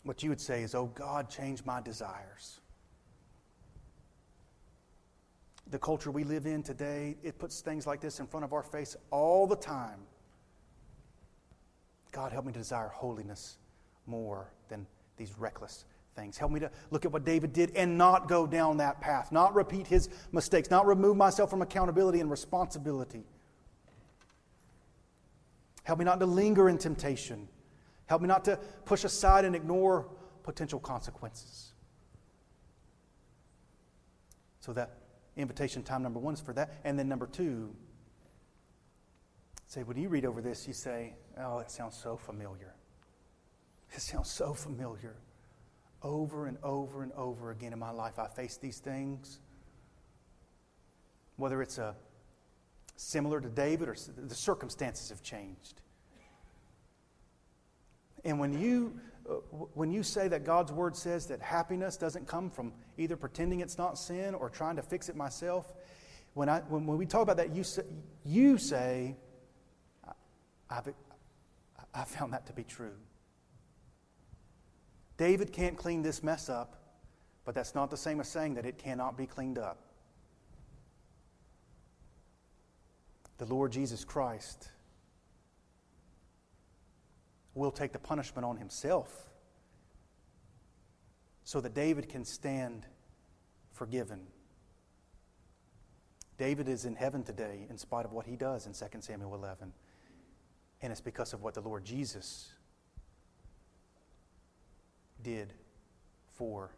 what 0.05 0.22
you 0.22 0.30
would 0.30 0.41
say 0.41 0.62
is, 0.62 0.76
Oh 0.76 0.86
God, 0.95 1.28
change 1.28 1.64
my 1.64 1.80
desires. 1.80 2.61
The 5.70 5.78
culture 5.78 6.12
we 6.12 6.22
live 6.22 6.47
in 6.47 6.62
today, 6.62 7.16
it 7.24 7.39
puts 7.41 7.61
things 7.61 7.84
like 7.84 8.01
this 8.01 8.20
in 8.20 8.28
front 8.28 8.45
of 8.45 8.53
our 8.53 8.62
face 8.62 8.97
all 9.11 9.49
the 9.49 9.57
time. 9.57 9.99
God, 12.12 12.30
help 12.30 12.47
me 12.47 12.53
to 12.53 12.59
desire 12.61 12.89
holiness 12.89 13.59
more 14.07 14.53
than 14.68 14.86
these 15.16 15.36
reckless 15.36 15.84
things. 16.19 16.37
Help 16.37 16.51
me 16.51 16.61
to 16.61 16.71
look 16.91 17.05
at 17.05 17.12
what 17.12 17.25
David 17.25 17.53
did 17.53 17.75
and 17.77 17.97
not 17.97 18.29
go 18.29 18.47
down 18.47 18.79
that 18.79 19.01
path, 19.01 19.31
not 19.31 19.55
repeat 19.55 19.87
his 19.87 20.09
mistakes, 20.33 20.71
not 20.71 20.87
remove 20.87 21.16
myself 21.16 21.49
from 21.49 21.62
accountability 21.62 22.21
and 22.21 22.31
responsibility. 22.31 23.25
Help 25.85 25.99
me 26.01 26.05
not 26.05 26.21
to 26.21 26.27
linger 26.27 26.69
in 26.69 26.77
temptation. 26.77 27.49
Help 28.07 28.21
me 28.21 28.29
not 28.29 28.45
to 28.45 28.59
push 28.85 29.05
aside 29.05 29.45
and 29.45 29.55
ignore 29.55 30.09
potential 30.43 30.81
consequences. 30.81 31.73
So 34.61 34.73
that 34.73 34.99
invitation 35.37 35.83
time 35.83 36.03
number 36.03 36.19
one 36.19 36.35
is 36.35 36.41
for 36.41 36.53
that. 36.55 36.75
And 36.85 36.99
then 36.99 37.09
number 37.09 37.27
two, 37.27 37.75
say, 39.66 39.83
when 39.83 39.97
you 39.97 40.09
read 40.09 40.25
over 40.25 40.43
this, 40.43 40.66
you 40.66 40.75
say, 40.75 41.14
oh, 41.39 41.59
it 41.61 41.71
sounds 41.71 41.97
so 41.97 42.16
familiar. 42.16 42.75
It 43.95 44.01
sounds 44.01 44.31
so 44.31 44.53
familiar. 44.53 45.16
Over 46.03 46.46
and 46.46 46.59
over 46.62 47.03
and 47.03 47.12
over 47.12 47.51
again 47.51 47.72
in 47.72 47.78
my 47.78 47.90
life, 47.90 48.18
I 48.18 48.28
face 48.28 48.57
these 48.57 48.78
things. 48.78 49.40
Whether 51.36 51.62
it's 51.62 51.78
a 51.78 51.94
similar 52.96 53.40
to 53.40 53.49
David 53.49 53.88
or 53.88 53.96
the 54.16 54.34
circumstances 54.34 55.09
have 55.11 55.22
changed. 55.22 55.80
And 58.24 58.40
when 58.40 58.59
you, 58.59 58.99
uh, 59.28 59.34
when 59.74 59.92
you 59.92 60.03
say 60.03 60.26
that 60.28 60.44
God's 60.44 60.72
word 60.72 60.96
says 60.96 61.26
that 61.26 61.40
happiness 61.40 61.96
doesn't 61.96 62.26
come 62.26 62.51
from 62.51 62.72
either 62.96 63.16
pretending 63.16 63.61
it's 63.61 63.78
not 63.78 63.99
sin 63.99 64.34
or 64.34 64.51
trying 64.51 64.76
to 64.76 64.82
fix 64.82 65.09
it 65.09 65.16
myself, 65.16 65.72
when, 66.34 66.49
I, 66.49 66.61
when, 66.61 66.86
when 66.86 66.99
we 66.99 67.07
talk 67.07 67.22
about 67.22 67.36
that, 67.36 67.55
you 67.55 67.62
say, 67.62 67.82
you 68.24 68.59
say 68.59 69.16
I've, 70.70 70.88
I 71.94 72.05
found 72.05 72.32
that 72.32 72.46
to 72.46 72.53
be 72.53 72.64
true. 72.64 72.94
David 75.19 75.53
can't 75.53 75.77
clean 75.77 76.01
this 76.01 76.23
mess 76.23 76.49
up, 76.49 76.77
but 77.45 77.55
that's 77.55 77.75
not 77.75 77.91
the 77.91 77.97
same 77.97 78.21
as 78.21 78.29
saying 78.29 78.55
that 78.55 78.64
it 78.64 78.79
cannot 78.79 79.19
be 79.19 79.27
cleaned 79.27 79.59
up. 79.59 79.81
The 83.37 83.45
Lord 83.45 83.73
Jesus 83.73 84.05
Christ 84.05 84.71
will 87.55 87.73
take 87.73 87.93
the 87.93 87.99
punishment 87.99 88.45
on 88.45 88.57
himself 88.57 89.29
so 91.43 91.61
that 91.61 91.75
David 91.75 92.09
can 92.09 92.25
stand 92.25 92.87
forgiven. 93.73 94.21
David 96.37 96.69
is 96.69 96.85
in 96.85 96.95
heaven 96.95 97.25
today 97.25 97.66
in 97.69 97.77
spite 97.77 98.05
of 98.05 98.12
what 98.12 98.27
he 98.27 98.37
does 98.37 98.66
in 98.66 98.73
2 98.73 99.01
Samuel 99.01 99.35
11. 99.35 99.73
And 100.81 100.93
it's 100.93 101.01
because 101.01 101.33
of 101.33 101.43
what 101.43 101.55
the 101.55 101.61
Lord 101.61 101.85
Jesus 101.85 102.53
did 105.23 105.53
for 106.35 106.71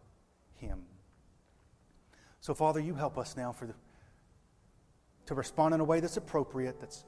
him. 0.55 0.83
So, 2.41 2.55
Father, 2.55 2.81
you 2.81 2.95
help 2.95 3.19
us 3.19 3.37
now 3.37 3.53
for 3.53 3.67
the, 3.67 3.75
to 5.27 5.35
respond 5.35 5.75
in 5.75 5.81
a 5.81 5.85
way 5.85 6.01
that's 6.01 6.17
appropriate, 6.17 6.81
that's 6.81 7.05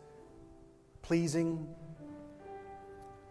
pleasing. 1.01 1.67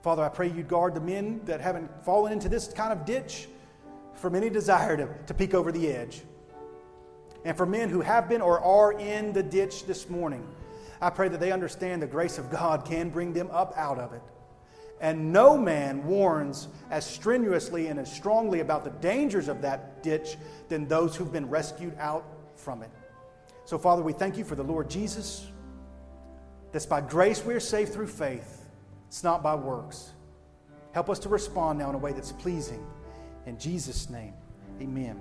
Father, 0.01 0.23
I 0.23 0.29
pray 0.29 0.49
you'd 0.49 0.67
guard 0.67 0.95
the 0.95 1.01
men 1.01 1.41
that 1.45 1.61
haven't 1.61 2.03
fallen 2.03 2.33
into 2.33 2.49
this 2.49 2.67
kind 2.67 2.91
of 2.91 3.05
ditch 3.05 3.47
from 4.15 4.35
any 4.35 4.49
desire 4.49 4.97
to, 4.97 5.07
to 5.27 5.33
peek 5.33 5.53
over 5.53 5.71
the 5.71 5.87
edge. 5.87 6.23
And 7.45 7.55
for 7.55 7.65
men 7.65 7.89
who 7.89 8.01
have 8.01 8.29
been 8.29 8.41
or 8.41 8.59
are 8.59 8.93
in 8.93 9.33
the 9.33 9.43
ditch 9.43 9.85
this 9.85 10.09
morning, 10.09 10.47
I 11.01 11.09
pray 11.09 11.27
that 11.29 11.39
they 11.39 11.51
understand 11.51 12.01
the 12.01 12.07
grace 12.07 12.37
of 12.37 12.51
God 12.51 12.85
can 12.85 13.09
bring 13.09 13.33
them 13.33 13.49
up 13.51 13.73
out 13.75 13.97
of 13.97 14.13
it. 14.13 14.21
And 15.01 15.33
no 15.33 15.57
man 15.57 16.05
warns 16.05 16.67
as 16.91 17.05
strenuously 17.05 17.87
and 17.87 17.99
as 17.99 18.11
strongly 18.11 18.59
about 18.59 18.83
the 18.83 18.91
dangers 18.91 19.47
of 19.47 19.61
that 19.63 20.03
ditch 20.03 20.37
than 20.69 20.87
those 20.87 21.15
who've 21.15 21.31
been 21.31 21.49
rescued 21.49 21.95
out 21.99 22.23
from 22.55 22.83
it. 22.83 22.91
So, 23.65 23.77
Father, 23.77 24.03
we 24.03 24.13
thank 24.13 24.37
you 24.37 24.43
for 24.43 24.55
the 24.55 24.63
Lord 24.63 24.89
Jesus. 24.89 25.47
That's 26.71 26.85
by 26.85 27.01
grace 27.01 27.43
we 27.43 27.53
are 27.55 27.59
saved 27.59 27.93
through 27.93 28.07
faith, 28.07 28.65
it's 29.07 29.23
not 29.23 29.43
by 29.43 29.55
works. 29.55 30.11
Help 30.93 31.09
us 31.09 31.19
to 31.19 31.29
respond 31.29 31.79
now 31.79 31.89
in 31.89 31.95
a 31.95 31.97
way 31.97 32.11
that's 32.11 32.31
pleasing. 32.33 32.85
In 33.45 33.57
Jesus' 33.57 34.09
name, 34.09 34.33
amen. 34.81 35.19